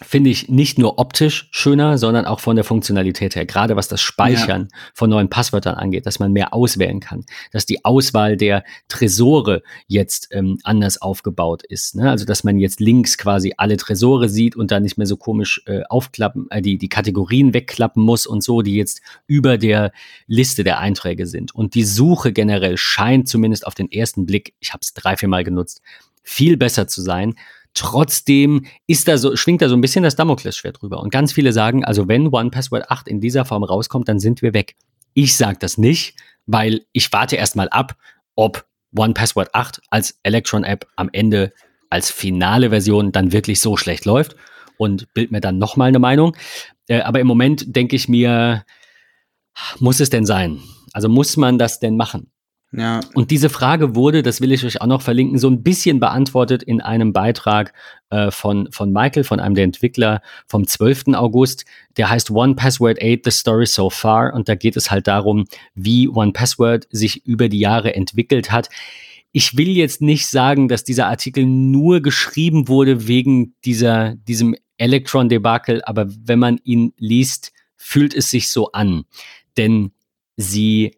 finde 0.01 0.31
ich 0.31 0.49
nicht 0.49 0.79
nur 0.79 0.97
optisch 0.97 1.49
schöner, 1.51 1.97
sondern 1.97 2.25
auch 2.25 2.39
von 2.39 2.55
der 2.55 2.65
Funktionalität 2.65 3.35
her. 3.35 3.45
Gerade 3.45 3.75
was 3.75 3.87
das 3.87 4.01
Speichern 4.01 4.69
ja. 4.71 4.77
von 4.93 5.09
neuen 5.09 5.29
Passwörtern 5.29 5.75
angeht, 5.75 6.05
dass 6.05 6.19
man 6.19 6.31
mehr 6.31 6.53
auswählen 6.53 6.99
kann, 6.99 7.25
dass 7.51 7.65
die 7.65 7.85
Auswahl 7.85 8.35
der 8.35 8.63
Tresore 8.87 9.61
jetzt 9.87 10.29
ähm, 10.31 10.57
anders 10.63 11.01
aufgebaut 11.01 11.63
ist. 11.63 11.95
Ne? 11.95 12.09
Also 12.09 12.25
dass 12.25 12.43
man 12.43 12.57
jetzt 12.57 12.79
links 12.79 13.17
quasi 13.17 13.53
alle 13.57 13.77
Tresore 13.77 14.29
sieht 14.29 14.55
und 14.55 14.71
da 14.71 14.79
nicht 14.79 14.97
mehr 14.97 15.07
so 15.07 15.15
komisch 15.15 15.61
äh, 15.67 15.83
aufklappen, 15.89 16.47
äh, 16.49 16.61
die, 16.61 16.77
die 16.77 16.89
Kategorien 16.89 17.53
wegklappen 17.53 18.03
muss 18.03 18.25
und 18.25 18.43
so, 18.43 18.63
die 18.63 18.75
jetzt 18.75 19.01
über 19.27 19.59
der 19.59 19.91
Liste 20.25 20.63
der 20.63 20.79
Einträge 20.79 21.27
sind. 21.27 21.53
Und 21.53 21.75
die 21.75 21.83
Suche 21.83 22.33
generell 22.33 22.77
scheint 22.77 23.27
zumindest 23.27 23.67
auf 23.67 23.75
den 23.75 23.91
ersten 23.91 24.25
Blick, 24.25 24.55
ich 24.59 24.73
habe 24.73 24.81
es 24.81 24.93
drei, 24.93 25.17
vier 25.17 25.29
Mal 25.29 25.43
genutzt, 25.43 25.81
viel 26.23 26.57
besser 26.57 26.87
zu 26.87 27.01
sein 27.01 27.35
Trotzdem 27.73 28.65
ist 28.85 29.07
da 29.07 29.17
so, 29.17 29.35
schwingt 29.35 29.61
da 29.61 29.69
so 29.69 29.75
ein 29.75 29.81
bisschen 29.81 30.03
das 30.03 30.15
Damoklesschwert 30.15 30.81
drüber. 30.81 30.99
Und 30.99 31.11
ganz 31.11 31.33
viele 31.33 31.53
sagen, 31.53 31.83
also 31.83 32.07
wenn 32.07 32.27
One 32.27 32.51
Password 32.51 32.89
8 32.89 33.07
in 33.07 33.19
dieser 33.19 33.45
Form 33.45 33.63
rauskommt, 33.63 34.07
dann 34.07 34.19
sind 34.19 34.41
wir 34.41 34.53
weg. 34.53 34.75
Ich 35.13 35.35
sage 35.35 35.57
das 35.59 35.77
nicht, 35.77 36.15
weil 36.45 36.81
ich 36.91 37.11
warte 37.11 37.35
erstmal 37.35 37.69
ab, 37.69 37.95
ob 38.35 38.65
One 38.95 39.13
Password 39.13 39.53
8 39.53 39.81
als 39.89 40.19
Electron 40.23 40.63
App 40.63 40.87
am 40.95 41.09
Ende 41.11 41.51
als 41.89 42.11
finale 42.11 42.69
Version 42.69 43.11
dann 43.11 43.31
wirklich 43.31 43.59
so 43.59 43.77
schlecht 43.77 44.05
läuft 44.05 44.35
und 44.77 45.11
bild 45.13 45.31
mir 45.31 45.41
dann 45.41 45.57
nochmal 45.57 45.87
eine 45.89 45.99
Meinung. 45.99 46.35
Äh, 46.87 47.01
aber 47.01 47.19
im 47.19 47.27
Moment 47.27 47.75
denke 47.75 47.95
ich 47.95 48.07
mir, 48.07 48.65
muss 49.79 49.99
es 49.99 50.09
denn 50.09 50.25
sein? 50.25 50.59
Also 50.91 51.09
muss 51.09 51.37
man 51.37 51.57
das 51.57 51.79
denn 51.79 51.95
machen? 51.95 52.32
Ja. 52.75 53.01
Und 53.13 53.29
diese 53.29 53.49
Frage 53.49 53.95
wurde, 53.95 54.23
das 54.23 54.41
will 54.41 54.51
ich 54.51 54.65
euch 54.65 54.81
auch 54.81 54.87
noch 54.87 55.03
verlinken, 55.03 55.37
so 55.37 55.47
ein 55.47 55.61
bisschen 55.61 55.99
beantwortet 55.99 56.63
in 56.63 56.81
einem 56.81 57.13
Beitrag 57.13 57.71
äh, 58.09 58.31
von, 58.31 58.71
von 58.71 58.91
Michael, 58.91 59.23
von 59.23 59.39
einem 59.39 59.53
der 59.53 59.63
Entwickler 59.63 60.21
vom 60.47 60.65
12. 60.65 61.09
August. 61.13 61.65
Der 61.97 62.09
heißt 62.09 62.31
One 62.31 62.55
Password 62.55 62.97
8, 62.99 63.19
The 63.25 63.31
Story 63.31 63.67
So 63.67 63.91
Far. 63.91 64.33
Und 64.33 64.49
da 64.49 64.55
geht 64.55 64.75
es 64.75 64.89
halt 64.89 65.07
darum, 65.07 65.45
wie 65.75 66.09
One 66.09 66.31
Password 66.31 66.87
sich 66.89 67.23
über 67.27 67.47
die 67.47 67.59
Jahre 67.59 67.93
entwickelt 67.93 68.51
hat. 68.51 68.69
Ich 69.31 69.55
will 69.55 69.69
jetzt 69.69 70.01
nicht 70.01 70.27
sagen, 70.27 70.67
dass 70.67 70.83
dieser 70.83 71.07
Artikel 71.07 71.45
nur 71.45 72.01
geschrieben 72.01 72.67
wurde 72.67 73.07
wegen 73.07 73.53
dieser, 73.65 74.15
diesem 74.15 74.55
Electron-Debakel, 74.77 75.83
aber 75.85 76.07
wenn 76.09 76.39
man 76.39 76.59
ihn 76.63 76.93
liest, 76.97 77.51
fühlt 77.75 78.15
es 78.15 78.31
sich 78.31 78.49
so 78.49 78.71
an. 78.71 79.05
Denn 79.57 79.91
sie, 80.37 80.95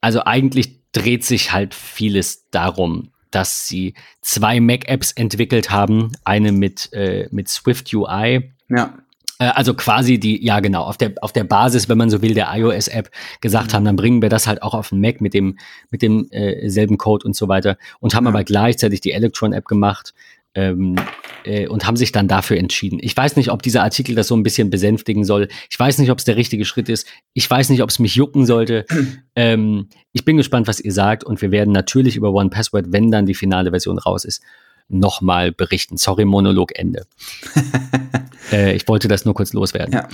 also 0.00 0.22
eigentlich 0.24 0.77
dreht 0.92 1.24
sich 1.24 1.52
halt 1.52 1.74
vieles 1.74 2.48
darum, 2.50 3.10
dass 3.30 3.68
sie 3.68 3.94
zwei 4.22 4.60
Mac-Apps 4.60 5.12
entwickelt 5.12 5.70
haben, 5.70 6.12
eine 6.24 6.52
mit, 6.52 6.92
äh, 6.92 7.28
mit 7.30 7.48
Swift 7.48 7.92
UI. 7.92 8.52
Ja. 8.68 8.94
Äh, 9.38 9.46
also 9.48 9.74
quasi 9.74 10.18
die, 10.18 10.44
ja 10.44 10.60
genau, 10.60 10.84
auf 10.84 10.96
der, 10.96 11.14
auf 11.20 11.32
der 11.32 11.44
Basis, 11.44 11.88
wenn 11.88 11.98
man 11.98 12.10
so 12.10 12.22
will, 12.22 12.34
der 12.34 12.48
iOS-App 12.54 13.10
gesagt 13.40 13.72
mhm. 13.72 13.76
haben, 13.76 13.84
dann 13.84 13.96
bringen 13.96 14.22
wir 14.22 14.28
das 14.28 14.46
halt 14.46 14.62
auch 14.62 14.74
auf 14.74 14.90
den 14.90 15.00
Mac 15.00 15.20
mit 15.20 15.34
dem, 15.34 15.58
mit 15.90 16.02
dem 16.02 16.28
äh, 16.30 16.68
selben 16.68 16.98
Code 16.98 17.26
und 17.26 17.36
so 17.36 17.48
weiter 17.48 17.76
und 18.00 18.14
haben 18.14 18.24
ja. 18.24 18.30
aber 18.30 18.44
gleichzeitig 18.44 19.00
die 19.00 19.12
Electron-App 19.12 19.66
gemacht, 19.66 20.14
ähm, 20.54 20.96
äh, 21.44 21.66
und 21.66 21.86
haben 21.86 21.96
sich 21.96 22.12
dann 22.12 22.28
dafür 22.28 22.56
entschieden. 22.56 22.98
Ich 23.00 23.16
weiß 23.16 23.36
nicht, 23.36 23.50
ob 23.50 23.62
dieser 23.62 23.82
Artikel 23.82 24.14
das 24.14 24.28
so 24.28 24.36
ein 24.36 24.42
bisschen 24.42 24.70
besänftigen 24.70 25.24
soll. 25.24 25.48
Ich 25.70 25.78
weiß 25.78 25.98
nicht, 25.98 26.10
ob 26.10 26.18
es 26.18 26.24
der 26.24 26.36
richtige 26.36 26.64
Schritt 26.64 26.88
ist. 26.88 27.06
Ich 27.32 27.48
weiß 27.48 27.68
nicht, 27.70 27.82
ob 27.82 27.90
es 27.90 27.98
mich 27.98 28.14
jucken 28.14 28.46
sollte. 28.46 28.86
ähm, 29.36 29.88
ich 30.12 30.24
bin 30.24 30.36
gespannt, 30.36 30.66
was 30.66 30.80
ihr 30.80 30.92
sagt 30.92 31.24
und 31.24 31.40
wir 31.42 31.50
werden 31.50 31.72
natürlich 31.72 32.16
über 32.16 32.32
One 32.32 32.50
Password, 32.50 32.86
wenn 32.88 33.10
dann 33.10 33.26
die 33.26 33.34
finale 33.34 33.70
Version 33.70 33.98
raus 33.98 34.24
ist, 34.24 34.42
nochmal 34.88 35.52
berichten. 35.52 35.96
Sorry, 35.96 36.24
Monolog 36.24 36.78
Ende. 36.78 37.06
äh, 38.52 38.74
ich 38.74 38.88
wollte 38.88 39.08
das 39.08 39.24
nur 39.24 39.34
kurz 39.34 39.52
loswerden. 39.52 39.92
Ja. 39.92 40.08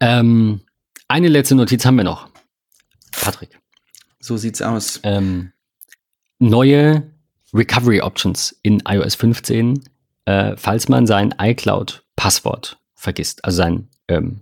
Ähm, 0.00 0.60
eine 1.08 1.28
letzte 1.28 1.54
Notiz 1.54 1.84
haben 1.84 1.96
wir 1.96 2.04
noch. 2.04 2.28
Patrick. 3.12 3.58
So 4.20 4.36
sieht's 4.36 4.62
aus. 4.62 5.00
Ähm, 5.02 5.52
neue 6.38 7.10
Recovery 7.54 8.00
Options 8.00 8.58
in 8.62 8.82
iOS 8.86 9.14
15, 9.14 9.82
äh, 10.26 10.56
falls 10.56 10.88
man 10.88 11.06
sein 11.06 11.34
iCloud-Passwort 11.38 12.78
vergisst. 12.94 13.44
Also 13.44 13.56
sein, 13.56 13.88
ähm, 14.08 14.40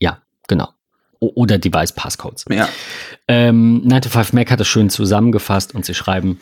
ja, 0.00 0.22
genau. 0.48 0.68
O 1.20 1.32
oder 1.34 1.58
Device 1.58 1.92
Passcodes. 1.92 2.44
Ja. 2.50 2.68
Ähm, 3.28 3.82
9 3.86 4.02
Mac 4.32 4.50
hat 4.50 4.60
das 4.60 4.68
schön 4.68 4.90
zusammengefasst 4.90 5.74
und 5.74 5.84
sie 5.84 5.94
schreiben, 5.94 6.40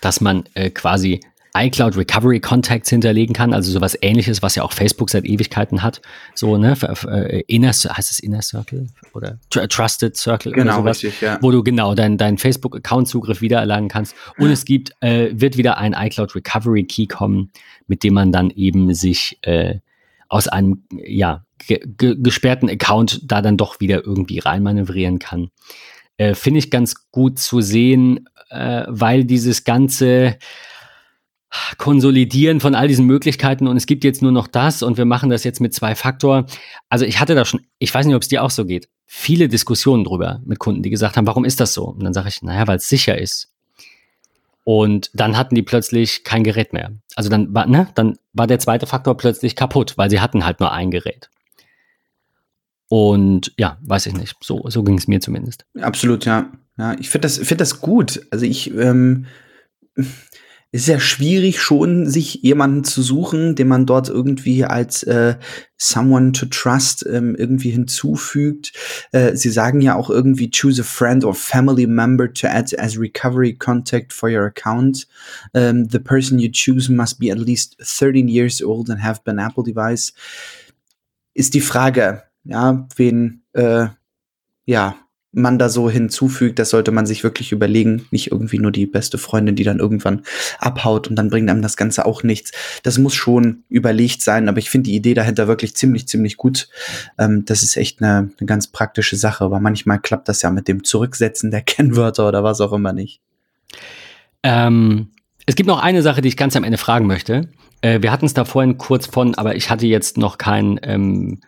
dass 0.00 0.20
man 0.20 0.44
äh, 0.54 0.70
quasi 0.70 1.20
iCloud 1.58 1.96
Recovery 1.96 2.40
Contacts 2.40 2.90
hinterlegen 2.90 3.34
kann, 3.34 3.52
also 3.52 3.72
sowas 3.72 3.98
ähnliches, 4.00 4.42
was 4.42 4.54
ja 4.54 4.62
auch 4.62 4.72
Facebook 4.72 5.10
seit 5.10 5.24
Ewigkeiten 5.24 5.82
hat. 5.82 6.00
So, 6.34 6.56
ne, 6.56 6.76
äh, 7.06 7.40
Inner, 7.48 7.70
heißt 7.70 8.10
es 8.10 8.20
Inner 8.20 8.42
Circle 8.42 8.86
oder 9.12 9.38
Trusted 9.50 10.16
Circle 10.16 10.52
genau, 10.52 10.74
oder 10.74 10.82
sowas, 10.82 11.02
richtig, 11.02 11.20
ja. 11.20 11.38
wo 11.40 11.50
du 11.50 11.62
genau 11.64 11.94
deinen 11.94 12.16
dein 12.16 12.38
Facebook-Account-Zugriff 12.38 13.40
wiedererlangen 13.40 13.88
kannst. 13.88 14.14
Und 14.38 14.50
es 14.50 14.64
gibt, 14.64 14.92
äh, 15.00 15.30
wird 15.32 15.56
wieder 15.56 15.78
ein 15.78 15.94
iCloud 15.94 16.34
Recovery 16.34 16.84
Key 16.84 17.06
kommen, 17.06 17.50
mit 17.86 18.04
dem 18.04 18.14
man 18.14 18.30
dann 18.30 18.50
eben 18.50 18.94
sich 18.94 19.38
äh, 19.42 19.80
aus 20.28 20.46
einem, 20.46 20.84
ja, 20.90 21.44
gesperrten 21.96 22.70
Account 22.70 23.20
da 23.24 23.42
dann 23.42 23.56
doch 23.56 23.80
wieder 23.80 24.04
irgendwie 24.06 24.38
reinmanövrieren 24.38 25.18
kann. 25.18 25.50
Äh, 26.16 26.34
Finde 26.34 26.58
ich 26.58 26.70
ganz 26.70 27.10
gut 27.10 27.38
zu 27.38 27.60
sehen, 27.60 28.28
äh, 28.50 28.84
weil 28.86 29.24
dieses 29.24 29.64
ganze 29.64 30.38
Konsolidieren 31.78 32.60
von 32.60 32.74
all 32.74 32.88
diesen 32.88 33.06
Möglichkeiten 33.06 33.66
und 33.66 33.76
es 33.76 33.86
gibt 33.86 34.04
jetzt 34.04 34.20
nur 34.20 34.32
noch 34.32 34.46
das 34.46 34.82
und 34.82 34.98
wir 34.98 35.06
machen 35.06 35.30
das 35.30 35.44
jetzt 35.44 35.60
mit 35.60 35.72
zwei 35.72 35.94
Faktor. 35.94 36.46
Also 36.88 37.04
ich 37.04 37.20
hatte 37.20 37.34
da 37.34 37.44
schon, 37.44 37.60
ich 37.78 37.92
weiß 37.92 38.06
nicht, 38.06 38.14
ob 38.14 38.22
es 38.22 38.28
dir 38.28 38.42
auch 38.42 38.50
so 38.50 38.66
geht, 38.66 38.88
viele 39.06 39.48
Diskussionen 39.48 40.04
drüber 40.04 40.42
mit 40.44 40.58
Kunden, 40.58 40.82
die 40.82 40.90
gesagt 40.90 41.16
haben, 41.16 41.26
warum 41.26 41.44
ist 41.44 41.60
das 41.60 41.72
so? 41.72 41.84
Und 41.84 42.04
dann 42.04 42.12
sage 42.12 42.28
ich, 42.28 42.42
naja, 42.42 42.66
weil 42.66 42.76
es 42.76 42.88
sicher 42.88 43.18
ist. 43.18 43.50
Und 44.64 45.10
dann 45.14 45.38
hatten 45.38 45.54
die 45.54 45.62
plötzlich 45.62 46.24
kein 46.24 46.44
Gerät 46.44 46.74
mehr. 46.74 46.92
Also 47.16 47.30
dann 47.30 47.54
war, 47.54 47.66
ne, 47.66 47.88
dann 47.94 48.18
war 48.34 48.46
der 48.46 48.58
zweite 48.58 48.86
Faktor 48.86 49.16
plötzlich 49.16 49.56
kaputt, 49.56 49.96
weil 49.96 50.10
sie 50.10 50.20
hatten 50.20 50.44
halt 50.44 50.60
nur 50.60 50.72
ein 50.72 50.90
Gerät. 50.90 51.30
Und 52.88 53.52
ja, 53.56 53.78
weiß 53.82 54.06
ich 54.06 54.12
nicht. 54.14 54.36
So, 54.42 54.68
so 54.68 54.82
ging 54.82 54.98
es 54.98 55.08
mir 55.08 55.20
zumindest. 55.20 55.64
Absolut, 55.80 56.26
ja. 56.26 56.52
Ja, 56.76 56.94
ich 56.98 57.08
finde 57.08 57.26
das, 57.26 57.38
find 57.38 57.60
das 57.60 57.80
gut. 57.80 58.20
Also 58.30 58.44
ich, 58.44 58.74
ähm, 58.74 59.26
ist 60.70 60.86
ja 60.86 61.00
schwierig 61.00 61.60
schon, 61.62 62.06
sich 62.06 62.34
jemanden 62.42 62.84
zu 62.84 63.00
suchen, 63.00 63.54
den 63.54 63.68
man 63.68 63.86
dort 63.86 64.10
irgendwie 64.10 64.64
als 64.64 65.02
äh, 65.02 65.36
someone 65.78 66.32
to 66.32 66.44
trust 66.44 67.06
ähm, 67.10 67.34
irgendwie 67.34 67.70
hinzufügt. 67.70 68.72
Äh, 69.12 69.34
sie 69.34 69.48
sagen 69.48 69.80
ja 69.80 69.94
auch 69.94 70.10
irgendwie 70.10 70.50
choose 70.50 70.82
a 70.82 70.84
friend 70.84 71.24
or 71.24 71.34
family 71.34 71.86
member 71.86 72.30
to 72.30 72.48
add 72.48 72.78
as 72.78 72.98
recovery 72.98 73.54
contact 73.54 74.12
for 74.12 74.28
your 74.28 74.44
account. 74.44 75.08
Um, 75.54 75.62
ähm, 75.62 75.88
the 75.90 75.98
person 75.98 76.38
you 76.38 76.50
choose 76.52 76.92
must 76.92 77.18
be 77.18 77.32
at 77.32 77.38
least 77.38 77.76
13 77.80 78.28
years 78.28 78.62
old 78.62 78.90
and 78.90 79.02
have 79.02 79.22
been 79.24 79.38
Apple 79.38 79.64
device. 79.64 80.12
Ist 81.32 81.54
die 81.54 81.62
Frage, 81.62 82.24
ja, 82.44 82.86
wen, 82.96 83.42
äh, 83.54 83.86
ja, 84.66 84.96
man 85.32 85.58
da 85.58 85.68
so 85.68 85.90
hinzufügt, 85.90 86.58
das 86.58 86.70
sollte 86.70 86.90
man 86.90 87.04
sich 87.04 87.22
wirklich 87.22 87.52
überlegen. 87.52 88.06
Nicht 88.10 88.32
irgendwie 88.32 88.58
nur 88.58 88.72
die 88.72 88.86
beste 88.86 89.18
Freundin, 89.18 89.56
die 89.56 89.64
dann 89.64 89.78
irgendwann 89.78 90.22
abhaut 90.58 91.08
und 91.08 91.16
dann 91.16 91.28
bringt 91.28 91.50
einem 91.50 91.62
das 91.62 91.76
Ganze 91.76 92.06
auch 92.06 92.22
nichts. 92.22 92.52
Das 92.82 92.98
muss 92.98 93.14
schon 93.14 93.64
überlegt 93.68 94.22
sein, 94.22 94.48
aber 94.48 94.58
ich 94.58 94.70
finde 94.70 94.88
die 94.88 94.96
Idee 94.96 95.14
dahinter 95.14 95.46
wirklich 95.46 95.76
ziemlich, 95.76 96.08
ziemlich 96.08 96.36
gut. 96.36 96.68
Ähm, 97.18 97.44
das 97.44 97.62
ist 97.62 97.76
echt 97.76 98.00
eine, 98.02 98.30
eine 98.38 98.46
ganz 98.46 98.68
praktische 98.68 99.16
Sache, 99.16 99.44
aber 99.44 99.60
manchmal 99.60 100.00
klappt 100.00 100.28
das 100.28 100.42
ja 100.42 100.50
mit 100.50 100.66
dem 100.66 100.84
Zurücksetzen 100.84 101.50
der 101.50 101.60
Kennwörter 101.62 102.26
oder 102.28 102.42
was 102.42 102.60
auch 102.60 102.72
immer 102.72 102.92
nicht. 102.92 103.20
Ähm, 104.42 105.08
es 105.44 105.56
gibt 105.56 105.66
noch 105.66 105.82
eine 105.82 106.02
Sache, 106.02 106.22
die 106.22 106.28
ich 106.28 106.36
ganz 106.36 106.56
am 106.56 106.64
Ende 106.64 106.78
fragen 106.78 107.06
möchte. 107.06 107.48
Äh, 107.82 108.02
wir 108.02 108.12
hatten 108.12 108.26
es 108.26 108.34
da 108.34 108.44
vorhin 108.44 108.78
kurz 108.78 109.06
von, 109.06 109.34
aber 109.34 109.56
ich 109.56 109.70
hatte 109.70 109.86
jetzt 109.86 110.16
noch 110.16 110.38
kein 110.38 110.80
ähm, 110.82 111.40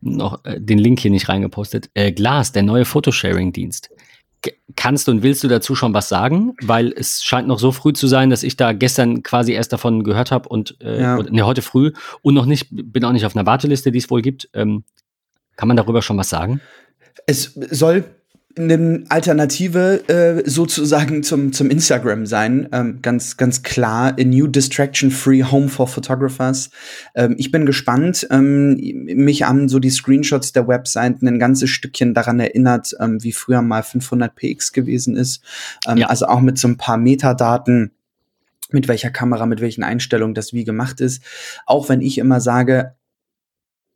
noch 0.00 0.44
äh, 0.44 0.60
den 0.60 0.78
Link 0.78 1.00
hier 1.00 1.10
nicht 1.10 1.28
reingepostet. 1.28 1.90
Äh, 1.94 2.12
Glas, 2.12 2.52
der 2.52 2.62
neue 2.62 2.84
Photosharing-Dienst. 2.84 3.90
Kannst 4.76 5.08
du 5.08 5.12
und 5.12 5.22
willst 5.22 5.42
du 5.42 5.48
dazu 5.48 5.74
schon 5.74 5.92
was 5.94 6.08
sagen? 6.08 6.54
Weil 6.62 6.92
es 6.92 7.24
scheint 7.24 7.48
noch 7.48 7.58
so 7.58 7.72
früh 7.72 7.92
zu 7.92 8.06
sein, 8.06 8.30
dass 8.30 8.44
ich 8.44 8.56
da 8.56 8.72
gestern 8.72 9.24
quasi 9.24 9.52
erst 9.52 9.72
davon 9.72 10.04
gehört 10.04 10.30
habe 10.30 10.48
und 10.48 10.80
äh, 10.80 11.00
ja. 11.00 11.20
ne, 11.22 11.44
heute 11.44 11.62
früh 11.62 11.92
und 12.22 12.34
noch 12.34 12.46
nicht, 12.46 12.68
bin 12.70 13.04
auch 13.04 13.12
nicht 13.12 13.26
auf 13.26 13.34
einer 13.34 13.46
Warteliste, 13.46 13.90
die 13.90 13.98
es 13.98 14.10
wohl 14.10 14.22
gibt. 14.22 14.48
Ähm, 14.54 14.84
kann 15.56 15.66
man 15.66 15.76
darüber 15.76 16.02
schon 16.02 16.16
was 16.16 16.28
sagen? 16.28 16.60
Es 17.26 17.52
soll 17.54 18.04
eine 18.58 19.04
Alternative 19.08 20.08
äh, 20.08 20.48
sozusagen 20.48 21.22
zum, 21.22 21.52
zum 21.52 21.70
Instagram 21.70 22.26
sein. 22.26 22.68
Ähm, 22.72 22.98
ganz, 23.02 23.36
ganz 23.36 23.62
klar. 23.62 24.16
A 24.18 24.24
new 24.24 24.46
distraction-free 24.46 25.44
home 25.44 25.68
for 25.68 25.86
photographers. 25.86 26.70
Ähm, 27.14 27.34
ich 27.38 27.50
bin 27.50 27.66
gespannt. 27.66 28.26
Ähm, 28.30 28.76
mich 29.04 29.42
haben 29.42 29.68
so 29.68 29.78
die 29.78 29.90
Screenshots 29.90 30.52
der 30.52 30.68
Webseiten 30.68 31.26
ein 31.26 31.38
ganzes 31.38 31.70
Stückchen 31.70 32.14
daran 32.14 32.40
erinnert, 32.40 32.94
ähm, 33.00 33.22
wie 33.22 33.32
früher 33.32 33.62
mal 33.62 33.82
500px 33.82 34.72
gewesen 34.72 35.16
ist. 35.16 35.42
Ähm, 35.86 35.98
ja. 35.98 36.08
Also 36.08 36.26
auch 36.26 36.40
mit 36.40 36.58
so 36.58 36.68
ein 36.68 36.76
paar 36.76 36.98
Metadaten 36.98 37.92
mit 38.70 38.88
welcher 38.88 39.10
Kamera, 39.10 39.46
mit 39.46 39.60
welchen 39.60 39.82
Einstellungen 39.82 40.34
das 40.34 40.52
wie 40.52 40.64
gemacht 40.64 41.00
ist. 41.00 41.22
Auch 41.66 41.88
wenn 41.88 42.00
ich 42.00 42.18
immer 42.18 42.40
sage, 42.40 42.94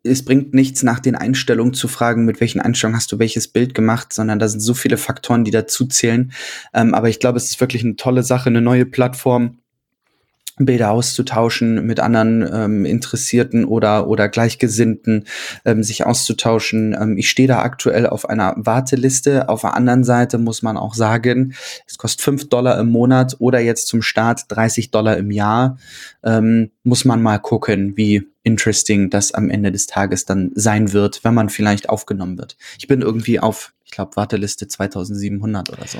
es 0.05 0.25
bringt 0.25 0.53
nichts, 0.53 0.83
nach 0.83 1.01
den 1.01 1.15
Einstellungen 1.15 1.75
zu 1.75 1.89
fragen, 1.89 2.25
mit 2.25 2.41
welchen 2.41 2.61
Einstellungen 2.61 2.97
hast 2.97 3.13
du 3.13 3.19
welches 3.19 3.49
Bild 3.49 3.75
gemacht, 3.75 4.13
sondern 4.13 4.39
da 4.39 4.49
sind 4.49 4.61
so 4.61 4.75
viele 4.75 4.97
Faktoren, 4.97 5.45
die 5.45 5.51
dazu 5.51 5.87
zählen. 5.87 6.33
Ähm, 6.75 6.95
aber 6.95 7.09
ich 7.09 7.21
glaube, 7.21 7.39
es 7.39 7.51
ist 7.51 7.61
wirklich 7.61 7.85
eine 7.85 7.97
tolle 7.97 8.23
Sache, 8.23 8.49
eine 8.49 8.61
neue 8.61 8.87
Plattform, 8.87 9.59
Bilder 10.59 10.91
auszutauschen, 10.91 11.87
mit 11.87 11.99
anderen 11.99 12.47
ähm, 12.53 12.85
Interessierten 12.85 13.65
oder, 13.65 14.07
oder 14.07 14.29
Gleichgesinnten 14.29 15.25
ähm, 15.65 15.83
sich 15.83 16.05
auszutauschen. 16.05 16.95
Ähm, 16.99 17.17
ich 17.17 17.31
stehe 17.31 17.49
da 17.49 17.61
aktuell 17.61 18.07
auf 18.07 18.29
einer 18.29 18.55
Warteliste. 18.57 19.49
Auf 19.49 19.63
der 19.63 19.75
anderen 19.75 20.05
Seite 20.05 20.39
muss 20.39 20.63
man 20.63 20.77
auch 20.77 20.95
sagen, 20.95 21.55
es 21.87 21.97
kostet 21.97 22.21
fünf 22.21 22.49
Dollar 22.49 22.79
im 22.79 22.91
Monat 22.91 23.37
oder 23.39 23.61
jetzt 23.61 23.87
zum 23.89 24.03
Start 24.03 24.45
30 24.49 24.91
Dollar 24.91 25.17
im 25.17 25.31
Jahr. 25.31 25.79
Ähm, 26.23 26.71
muss 26.85 27.05
man 27.05 27.23
mal 27.23 27.39
gucken, 27.39 27.97
wie 27.97 28.29
interesting 28.43 29.09
das 29.09 29.33
am 29.33 29.49
Ende 29.49 29.73
des 29.73 29.87
Tages 29.87 30.27
dann 30.27 30.51
sein 30.55 30.93
wird, 30.93 31.25
wenn 31.25 31.35
man 31.35 31.49
vielleicht 31.49 31.89
aufgenommen 31.89 32.39
wird. 32.39 32.57
Ich 32.79 32.89
bin 32.89 33.01
irgendwie 33.01 33.41
auf, 33.41 33.73
ich 33.85 33.93
glaube, 33.93 34.17
Warteliste 34.17 34.69
2700 34.69 35.71
oder 35.71 35.87
so. 35.87 35.99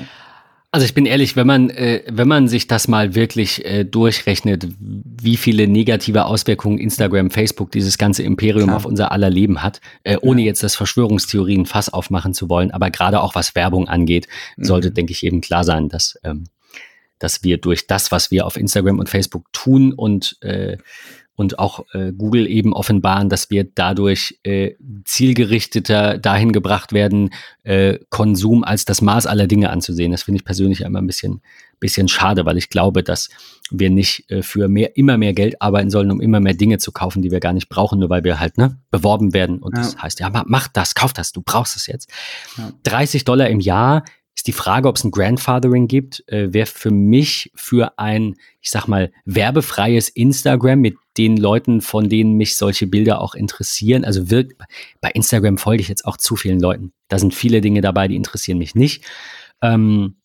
Also 0.73 0.85
ich 0.85 0.95
bin 0.95 1.05
ehrlich, 1.05 1.35
wenn 1.35 1.45
man, 1.45 1.69
äh, 1.69 2.01
wenn 2.11 2.27
man 2.27 2.47
sich 2.47 2.65
das 2.65 2.87
mal 2.87 3.13
wirklich 3.13 3.63
äh, 3.63 3.83
durchrechnet, 3.83 4.67
wie 4.79 5.37
viele 5.37 5.67
negative 5.67 6.25
Auswirkungen 6.25 6.79
Instagram, 6.79 7.29
Facebook, 7.29 7.69
dieses 7.69 7.99
ganze 7.99 8.23
Imperium 8.23 8.69
Klar. 8.69 8.77
auf 8.77 8.85
unser 8.85 9.11
aller 9.11 9.29
Leben 9.29 9.61
hat, 9.61 9.81
äh, 10.03 10.17
ohne 10.19 10.41
ja. 10.41 10.47
jetzt 10.47 10.63
das 10.63 10.75
Verschwörungstheorien 10.75 11.67
Fass 11.67 11.93
aufmachen 11.93 12.33
zu 12.33 12.49
wollen, 12.49 12.71
aber 12.71 12.89
gerade 12.89 13.21
auch 13.21 13.35
was 13.35 13.53
Werbung 13.53 13.87
angeht, 13.87 14.27
mhm. 14.57 14.63
sollte, 14.63 14.89
denke 14.89 15.11
ich, 15.11 15.23
eben 15.23 15.41
klar 15.41 15.63
sein, 15.63 15.89
dass, 15.89 16.17
ähm, 16.23 16.45
dass 17.19 17.43
wir 17.43 17.59
durch 17.59 17.85
das, 17.85 18.11
was 18.11 18.31
wir 18.31 18.47
auf 18.47 18.57
Instagram 18.57 18.97
und 18.97 19.09
Facebook 19.09 19.53
tun 19.53 19.93
und 19.93 20.37
äh, 20.41 20.77
und 21.35 21.57
auch 21.57 21.85
äh, 21.93 22.11
Google 22.11 22.47
eben 22.47 22.73
offenbaren, 22.73 23.29
dass 23.29 23.49
wir 23.49 23.63
dadurch 23.63 24.39
äh, 24.43 24.75
zielgerichteter 25.03 26.19
dahin 26.19 26.51
gebracht 26.51 26.93
werden, 26.93 27.31
äh, 27.63 27.97
Konsum 28.09 28.63
als 28.63 28.85
das 28.85 29.01
Maß 29.01 29.25
aller 29.25 29.47
Dinge 29.47 29.71
anzusehen. 29.71 30.11
Das 30.11 30.23
finde 30.23 30.37
ich 30.37 30.45
persönlich 30.45 30.81
immer 30.81 30.99
ein 30.99 31.07
bisschen, 31.07 31.41
bisschen 31.79 32.07
schade, 32.07 32.45
weil 32.45 32.57
ich 32.57 32.69
glaube, 32.69 33.03
dass 33.03 33.29
wir 33.71 33.89
nicht 33.89 34.29
äh, 34.29 34.43
für 34.43 34.67
mehr, 34.67 34.95
immer 34.95 35.17
mehr 35.17 35.33
Geld 35.33 35.59
arbeiten 35.59 35.89
sollen, 35.89 36.11
um 36.11 36.21
immer 36.21 36.39
mehr 36.39 36.53
Dinge 36.53 36.77
zu 36.77 36.91
kaufen, 36.91 37.23
die 37.23 37.31
wir 37.31 37.39
gar 37.39 37.53
nicht 37.53 37.67
brauchen, 37.67 37.99
nur 37.99 38.09
weil 38.11 38.23
wir 38.23 38.39
halt 38.39 38.59
ne, 38.59 38.77
beworben 38.91 39.33
werden. 39.33 39.57
Und 39.57 39.75
ja. 39.75 39.81
das 39.81 39.97
heißt, 39.97 40.19
ja, 40.19 40.29
mach 40.45 40.67
das, 40.67 40.93
kauf 40.93 41.13
das, 41.13 41.31
du 41.31 41.41
brauchst 41.41 41.75
es 41.75 41.87
jetzt. 41.87 42.11
Ja. 42.57 42.71
30 42.83 43.25
Dollar 43.25 43.49
im 43.49 43.59
Jahr 43.59 44.03
ist 44.35 44.47
die 44.47 44.53
Frage, 44.53 44.87
ob 44.87 44.95
es 44.95 45.03
ein 45.03 45.11
Grandfathering 45.11 45.87
gibt, 45.87 46.23
äh, 46.27 46.53
wäre 46.53 46.65
für 46.65 46.91
mich 46.91 47.51
für 47.55 47.97
ein, 47.99 48.35
ich 48.61 48.71
sag 48.71 48.87
mal, 48.87 49.11
werbefreies 49.25 50.09
Instagram 50.09 50.79
mit 50.79 50.95
den 51.17 51.37
Leuten, 51.37 51.81
von 51.81 52.09
denen 52.09 52.33
mich 52.33 52.57
solche 52.57 52.87
Bilder 52.87 53.21
auch 53.21 53.35
interessieren. 53.35 54.03
Also 54.03 54.31
wirkt, 54.31 54.53
bei 55.01 55.11
Instagram 55.11 55.57
folge 55.57 55.81
ich 55.81 55.87
jetzt 55.87 56.05
auch 56.05 56.17
zu 56.17 56.35
vielen 56.35 56.59
Leuten. 56.59 56.93
Da 57.07 57.19
sind 57.19 57.33
viele 57.33 57.61
Dinge 57.61 57.81
dabei, 57.81 58.07
die 58.07 58.15
interessieren 58.15 58.57
mich 58.57 58.73
nicht. 58.73 59.05
Ähm, 59.61 60.15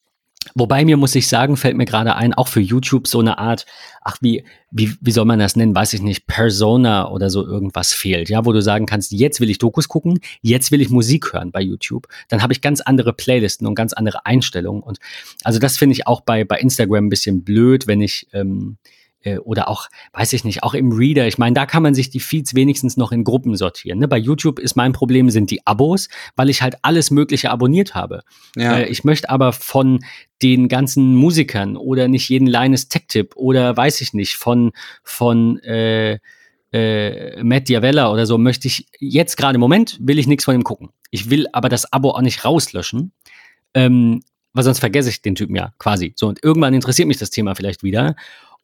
Wobei 0.54 0.84
mir, 0.84 0.96
muss 0.96 1.14
ich 1.14 1.28
sagen, 1.28 1.56
fällt 1.56 1.76
mir 1.76 1.84
gerade 1.84 2.14
ein, 2.14 2.32
auch 2.32 2.48
für 2.48 2.60
YouTube 2.60 3.08
so 3.08 3.18
eine 3.18 3.38
Art, 3.38 3.66
ach, 4.02 4.18
wie, 4.20 4.44
wie, 4.70 4.94
wie 5.00 5.10
soll 5.10 5.24
man 5.24 5.38
das 5.38 5.56
nennen, 5.56 5.74
weiß 5.74 5.92
ich 5.94 6.00
nicht, 6.00 6.26
Persona 6.26 7.10
oder 7.10 7.28
so 7.28 7.44
irgendwas 7.44 7.92
fehlt, 7.92 8.28
ja, 8.28 8.44
wo 8.44 8.52
du 8.52 8.62
sagen 8.62 8.86
kannst, 8.86 9.12
jetzt 9.12 9.40
will 9.40 9.50
ich 9.50 9.58
Dokus 9.58 9.88
gucken, 9.88 10.20
jetzt 10.40 10.70
will 10.70 10.80
ich 10.80 10.90
Musik 10.90 11.32
hören 11.32 11.50
bei 11.50 11.60
YouTube. 11.60 12.06
Dann 12.28 12.42
habe 12.42 12.52
ich 12.52 12.60
ganz 12.60 12.80
andere 12.80 13.12
Playlisten 13.12 13.66
und 13.66 13.74
ganz 13.74 13.92
andere 13.92 14.26
Einstellungen. 14.26 14.82
Und 14.82 14.98
also 15.44 15.58
das 15.58 15.76
finde 15.76 15.94
ich 15.94 16.06
auch 16.06 16.20
bei, 16.20 16.44
bei 16.44 16.58
Instagram 16.58 17.06
ein 17.06 17.10
bisschen 17.10 17.42
blöd, 17.42 17.86
wenn 17.86 18.00
ich, 18.00 18.28
ähm, 18.32 18.78
äh, 18.84 18.97
oder 19.44 19.68
auch, 19.68 19.88
weiß 20.12 20.32
ich 20.32 20.44
nicht, 20.44 20.62
auch 20.62 20.74
im 20.74 20.92
Reader. 20.92 21.26
Ich 21.26 21.38
meine, 21.38 21.54
da 21.54 21.66
kann 21.66 21.82
man 21.82 21.94
sich 21.94 22.10
die 22.10 22.20
Feeds 22.20 22.54
wenigstens 22.54 22.96
noch 22.96 23.12
in 23.12 23.24
Gruppen 23.24 23.56
sortieren. 23.56 23.98
Ne? 23.98 24.08
Bei 24.08 24.16
YouTube 24.16 24.58
ist 24.58 24.76
mein 24.76 24.92
Problem, 24.92 25.30
sind 25.30 25.50
die 25.50 25.66
Abos, 25.66 26.08
weil 26.36 26.48
ich 26.48 26.62
halt 26.62 26.76
alles 26.82 27.10
Mögliche 27.10 27.50
abonniert 27.50 27.94
habe. 27.94 28.22
Ja. 28.56 28.78
Äh, 28.78 28.86
ich 28.88 29.04
möchte 29.04 29.28
aber 29.28 29.52
von 29.52 30.00
den 30.40 30.68
ganzen 30.68 31.14
Musikern 31.16 31.76
oder 31.76 32.06
nicht 32.06 32.28
jeden 32.28 32.46
Linus 32.46 32.88
Tech-Tipp 32.88 33.34
oder 33.34 33.76
weiß 33.76 34.00
ich 34.00 34.14
nicht, 34.14 34.36
von, 34.36 34.70
von 35.02 35.58
äh, 35.60 36.18
äh, 36.72 37.42
Matt 37.42 37.68
Diavella 37.68 38.12
oder 38.12 38.24
so, 38.24 38.38
möchte 38.38 38.68
ich 38.68 38.86
jetzt 39.00 39.36
gerade 39.36 39.56
im 39.56 39.60
Moment, 39.60 39.98
will 40.00 40.18
ich 40.18 40.26
nichts 40.26 40.44
von 40.44 40.54
ihm 40.54 40.64
gucken. 40.64 40.90
Ich 41.10 41.30
will 41.30 41.46
aber 41.52 41.68
das 41.68 41.92
Abo 41.92 42.10
auch 42.10 42.20
nicht 42.20 42.44
rauslöschen. 42.44 43.12
Ähm, 43.74 44.20
weil 44.54 44.64
sonst 44.64 44.80
vergesse 44.80 45.10
ich 45.10 45.22
den 45.22 45.34
Typen 45.34 45.54
ja 45.54 45.72
quasi. 45.78 46.14
So, 46.16 46.26
und 46.26 46.42
irgendwann 46.42 46.74
interessiert 46.74 47.06
mich 47.06 47.18
das 47.18 47.30
Thema 47.30 47.54
vielleicht 47.54 47.82
wieder. 47.82 48.16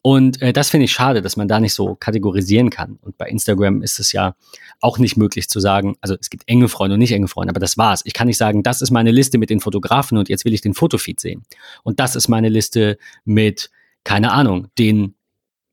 Und 0.06 0.42
äh, 0.42 0.52
das 0.52 0.68
finde 0.68 0.84
ich 0.84 0.92
schade, 0.92 1.22
dass 1.22 1.38
man 1.38 1.48
da 1.48 1.60
nicht 1.60 1.72
so 1.72 1.94
kategorisieren 1.94 2.68
kann. 2.68 2.98
Und 3.00 3.16
bei 3.16 3.26
Instagram 3.26 3.80
ist 3.80 3.98
es 3.98 4.12
ja 4.12 4.36
auch 4.82 4.98
nicht 4.98 5.16
möglich 5.16 5.48
zu 5.48 5.60
sagen, 5.60 5.96
also 6.02 6.14
es 6.20 6.28
gibt 6.28 6.46
enge 6.46 6.68
Freunde 6.68 6.94
und 6.94 6.98
nicht 6.98 7.12
enge 7.12 7.26
Freunde, 7.26 7.52
aber 7.52 7.58
das 7.58 7.78
war's. 7.78 8.02
Ich 8.04 8.12
kann 8.12 8.26
nicht 8.26 8.36
sagen, 8.36 8.62
das 8.62 8.82
ist 8.82 8.90
meine 8.90 9.12
Liste 9.12 9.38
mit 9.38 9.48
den 9.48 9.60
Fotografen 9.60 10.18
und 10.18 10.28
jetzt 10.28 10.44
will 10.44 10.52
ich 10.52 10.60
den 10.60 10.74
Fotofeed 10.74 11.18
sehen. 11.18 11.44
Und 11.84 12.00
das 12.00 12.16
ist 12.16 12.28
meine 12.28 12.50
Liste 12.50 12.98
mit, 13.24 13.70
keine 14.04 14.32
Ahnung, 14.32 14.66
den 14.78 15.14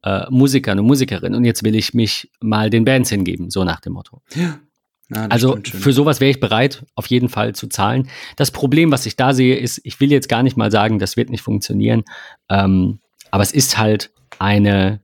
äh, 0.04 0.24
Musikern 0.30 0.80
und 0.80 0.86
Musikerinnen 0.86 1.36
und 1.36 1.44
jetzt 1.44 1.66
will 1.66 1.76
ich 1.76 1.94
mich 1.94 2.32
mal 2.40 2.70
den 2.70 2.86
Bands 2.86 3.10
hingeben, 3.10 3.50
so 3.50 3.66
nach 3.66 3.82
dem 3.82 3.92
Motto. 3.92 4.22
Ja. 4.34 4.60
Ja, 5.14 5.26
also 5.26 5.60
für 5.62 5.92
sowas 5.92 6.22
wäre 6.22 6.32
ich 6.32 6.40
bereit, 6.40 6.86
auf 6.96 7.08
jeden 7.08 7.28
Fall 7.28 7.54
zu 7.54 7.68
zahlen. 7.68 8.08
Das 8.38 8.52
Problem, 8.52 8.94
was 8.94 9.06
ich 9.06 9.18
da 9.18 9.34
sehe, 9.34 9.58
ist, 9.58 9.82
ich 9.84 10.00
will 10.00 10.10
jetzt 10.10 10.30
gar 10.30 10.42
nicht 10.42 10.56
mal 10.56 10.72
sagen, 10.72 11.00
das 11.00 11.18
wird 11.18 11.30
nicht 11.30 11.42
funktionieren, 11.42 12.06
ähm, 12.48 13.00
aber 13.32 13.44
es 13.44 13.52
ist 13.52 13.78
halt 13.78 14.12
eine, 14.40 15.02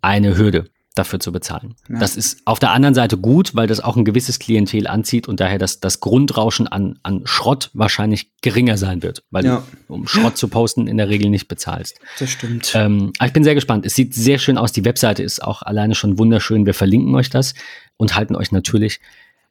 eine 0.00 0.36
Hürde 0.36 0.70
dafür 0.94 1.18
zu 1.18 1.32
bezahlen. 1.32 1.74
Ja. 1.88 1.98
Das 1.98 2.16
ist 2.16 2.40
auf 2.44 2.60
der 2.60 2.70
anderen 2.70 2.94
Seite 2.94 3.16
gut, 3.16 3.56
weil 3.56 3.66
das 3.66 3.80
auch 3.80 3.96
ein 3.96 4.04
gewisses 4.04 4.38
Klientel 4.38 4.86
anzieht 4.86 5.26
und 5.26 5.40
daher 5.40 5.58
das, 5.58 5.80
das 5.80 5.98
Grundrauschen 5.98 6.68
an, 6.68 7.00
an 7.02 7.22
Schrott 7.24 7.70
wahrscheinlich 7.74 8.30
geringer 8.42 8.76
sein 8.78 9.02
wird, 9.02 9.24
weil 9.30 9.44
ja. 9.44 9.64
du, 9.88 9.94
um 9.94 10.06
Schrott 10.06 10.36
zu 10.36 10.46
posten, 10.46 10.86
in 10.86 10.96
der 10.96 11.08
Regel 11.08 11.30
nicht 11.30 11.48
bezahlst. 11.48 11.98
Das 12.20 12.30
stimmt. 12.30 12.72
Ähm, 12.76 13.12
aber 13.18 13.26
ich 13.26 13.32
bin 13.32 13.42
sehr 13.42 13.56
gespannt. 13.56 13.84
Es 13.84 13.94
sieht 13.96 14.14
sehr 14.14 14.38
schön 14.38 14.56
aus. 14.56 14.70
Die 14.70 14.84
Webseite 14.84 15.24
ist 15.24 15.42
auch 15.42 15.62
alleine 15.62 15.96
schon 15.96 16.16
wunderschön. 16.16 16.64
Wir 16.64 16.74
verlinken 16.74 17.12
euch 17.16 17.28
das 17.28 17.54
und 17.96 18.14
halten 18.14 18.36
euch 18.36 18.52
natürlich 18.52 19.00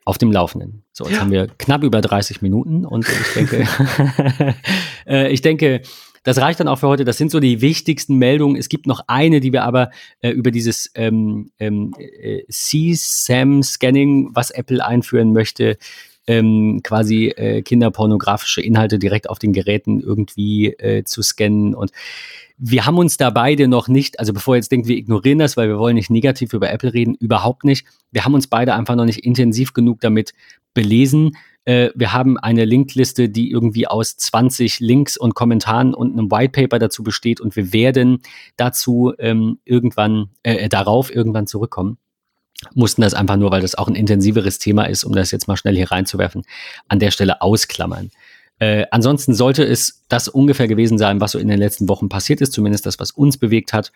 auf 0.05 0.17
dem 0.17 0.31
Laufenden. 0.31 0.83
So, 0.93 1.05
jetzt 1.05 1.15
ja. 1.15 1.19
haben 1.21 1.31
wir 1.31 1.47
knapp 1.57 1.83
über 1.83 1.99
30 1.99 2.41
Minuten 2.41 2.85
und 2.85 3.05
ich 3.07 3.33
denke, 3.33 3.67
äh, 5.07 5.31
ich 5.31 5.41
denke, 5.41 5.81
das 6.23 6.37
reicht 6.37 6.59
dann 6.59 6.67
auch 6.67 6.79
für 6.79 6.87
heute. 6.87 7.05
Das 7.05 7.17
sind 7.17 7.31
so 7.31 7.39
die 7.39 7.61
wichtigsten 7.61 8.15
Meldungen. 8.15 8.55
Es 8.57 8.69
gibt 8.69 8.87
noch 8.87 9.01
eine, 9.07 9.39
die 9.39 9.53
wir 9.53 9.63
aber 9.63 9.91
äh, 10.21 10.29
über 10.29 10.51
dieses 10.51 10.89
ähm, 10.95 11.51
ähm, 11.59 11.93
äh, 11.97 12.43
CSAM-Scanning, 12.49 14.31
was 14.33 14.51
Apple 14.51 14.85
einführen 14.85 15.33
möchte, 15.33 15.77
ähm, 16.25 16.81
quasi 16.83 17.27
äh, 17.27 17.61
kinderpornografische 17.61 18.61
Inhalte 18.61 18.97
direkt 18.97 19.29
auf 19.29 19.39
den 19.39 19.53
Geräten 19.53 19.99
irgendwie 19.99 20.67
äh, 20.67 21.03
zu 21.03 21.21
scannen. 21.21 21.75
Und 21.75 21.91
wir 22.57 22.85
haben 22.85 22.97
uns 22.97 23.17
da 23.17 23.29
beide 23.29 23.67
noch 23.67 23.87
nicht, 23.89 24.19
also 24.19 24.31
bevor 24.31 24.55
ihr 24.55 24.59
jetzt 24.59 24.71
denkt, 24.71 24.87
wir 24.87 24.95
ignorieren 24.95 25.39
das, 25.39 25.57
weil 25.57 25.67
wir 25.67 25.79
wollen 25.79 25.95
nicht 25.95 26.09
negativ 26.09 26.53
über 26.53 26.71
Apple 26.71 26.93
reden, 26.93 27.15
überhaupt 27.15 27.65
nicht. 27.65 27.85
Wir 28.11 28.23
haben 28.23 28.33
uns 28.33 28.47
beide 28.47 28.73
einfach 28.75 28.95
noch 28.95 29.05
nicht 29.05 29.25
intensiv 29.25 29.73
genug 29.73 29.99
damit 29.99 30.33
belesen. 30.73 31.35
Äh, 31.65 31.89
wir 31.95 32.13
haben 32.13 32.37
eine 32.37 32.65
Linkliste, 32.65 33.29
die 33.29 33.51
irgendwie 33.51 33.87
aus 33.87 34.17
20 34.17 34.79
Links 34.79 35.17
und 35.17 35.35
Kommentaren 35.35 35.93
und 35.93 36.13
einem 36.13 36.31
White 36.31 36.51
Paper 36.51 36.79
dazu 36.79 37.03
besteht 37.03 37.41
und 37.41 37.55
wir 37.55 37.73
werden 37.73 38.21
dazu 38.57 39.13
ähm, 39.19 39.59
irgendwann, 39.65 40.29
äh, 40.43 40.69
darauf 40.69 41.13
irgendwann 41.13 41.47
zurückkommen 41.47 41.97
mussten 42.73 43.01
das 43.01 43.13
einfach 43.13 43.35
nur, 43.35 43.51
weil 43.51 43.61
das 43.61 43.75
auch 43.75 43.87
ein 43.87 43.95
intensiveres 43.95 44.59
Thema 44.59 44.85
ist, 44.85 45.03
um 45.03 45.13
das 45.13 45.31
jetzt 45.31 45.47
mal 45.47 45.57
schnell 45.57 45.75
hier 45.75 45.91
reinzuwerfen, 45.91 46.43
an 46.87 46.99
der 46.99 47.11
Stelle 47.11 47.41
ausklammern. 47.41 48.11
Äh, 48.59 48.85
ansonsten 48.91 49.33
sollte 49.33 49.63
es 49.63 50.03
das 50.09 50.27
ungefähr 50.27 50.67
gewesen 50.67 50.97
sein, 50.97 51.19
was 51.19 51.31
so 51.31 51.39
in 51.39 51.47
den 51.47 51.59
letzten 51.59 51.89
Wochen 51.89 52.09
passiert 52.09 52.41
ist, 52.41 52.53
zumindest 52.53 52.85
das, 52.85 52.99
was 52.99 53.11
uns 53.11 53.37
bewegt 53.37 53.73
hat. 53.73 53.91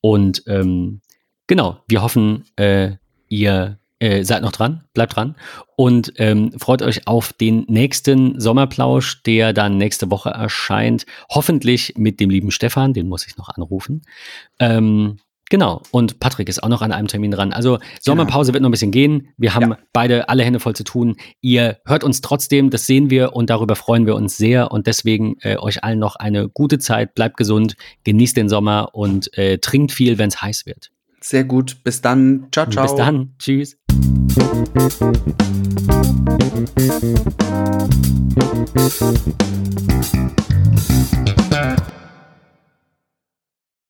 Und 0.00 0.42
ähm, 0.46 1.00
genau, 1.46 1.78
wir 1.88 2.02
hoffen, 2.02 2.44
äh, 2.56 2.92
ihr 3.28 3.78
äh, 3.98 4.24
seid 4.24 4.42
noch 4.42 4.52
dran, 4.52 4.84
bleibt 4.94 5.16
dran 5.16 5.36
und 5.76 6.12
ähm, 6.16 6.52
freut 6.58 6.82
euch 6.82 7.06
auf 7.06 7.32
den 7.32 7.64
nächsten 7.68 8.38
Sommerplausch, 8.40 9.22
der 9.22 9.52
dann 9.52 9.76
nächste 9.76 10.10
Woche 10.10 10.30
erscheint. 10.30 11.06
Hoffentlich 11.30 11.94
mit 11.96 12.20
dem 12.20 12.30
lieben 12.30 12.50
Stefan, 12.50 12.92
den 12.92 13.08
muss 13.08 13.26
ich 13.26 13.36
noch 13.36 13.48
anrufen. 13.48 14.02
Ähm, 14.58 15.18
Genau. 15.50 15.82
Und 15.90 16.20
Patrick 16.20 16.48
ist 16.48 16.62
auch 16.62 16.68
noch 16.68 16.82
an 16.82 16.92
einem 16.92 17.08
Termin 17.08 17.30
dran. 17.30 17.52
Also 17.52 17.78
Sommerpause 18.00 18.48
genau. 18.48 18.54
wird 18.54 18.62
noch 18.62 18.68
ein 18.68 18.72
bisschen 18.72 18.90
gehen. 18.90 19.28
Wir 19.36 19.54
haben 19.54 19.70
ja. 19.70 19.78
beide 19.92 20.28
alle 20.28 20.44
Hände 20.44 20.60
voll 20.60 20.76
zu 20.76 20.84
tun. 20.84 21.16
Ihr 21.40 21.78
hört 21.86 22.04
uns 22.04 22.20
trotzdem, 22.20 22.70
das 22.70 22.86
sehen 22.86 23.10
wir 23.10 23.34
und 23.34 23.50
darüber 23.50 23.76
freuen 23.76 24.06
wir 24.06 24.14
uns 24.14 24.36
sehr. 24.36 24.70
Und 24.70 24.86
deswegen 24.86 25.36
äh, 25.40 25.56
euch 25.56 25.82
allen 25.84 25.98
noch 25.98 26.16
eine 26.16 26.48
gute 26.48 26.78
Zeit. 26.78 27.14
Bleibt 27.14 27.36
gesund, 27.36 27.76
genießt 28.04 28.36
den 28.36 28.48
Sommer 28.48 28.90
und 28.92 29.36
äh, 29.38 29.58
trinkt 29.58 29.92
viel, 29.92 30.18
wenn 30.18 30.28
es 30.28 30.42
heiß 30.42 30.66
wird. 30.66 30.90
Sehr 31.20 31.44
gut. 31.44 31.82
Bis 31.82 32.00
dann. 32.00 32.48
Ciao, 32.52 32.68
ciao. 32.68 32.84
Bis 32.84 32.94
dann. 32.94 33.34
Tschüss. 33.38 33.76
Thank 38.98 39.28
you. 41.28 41.47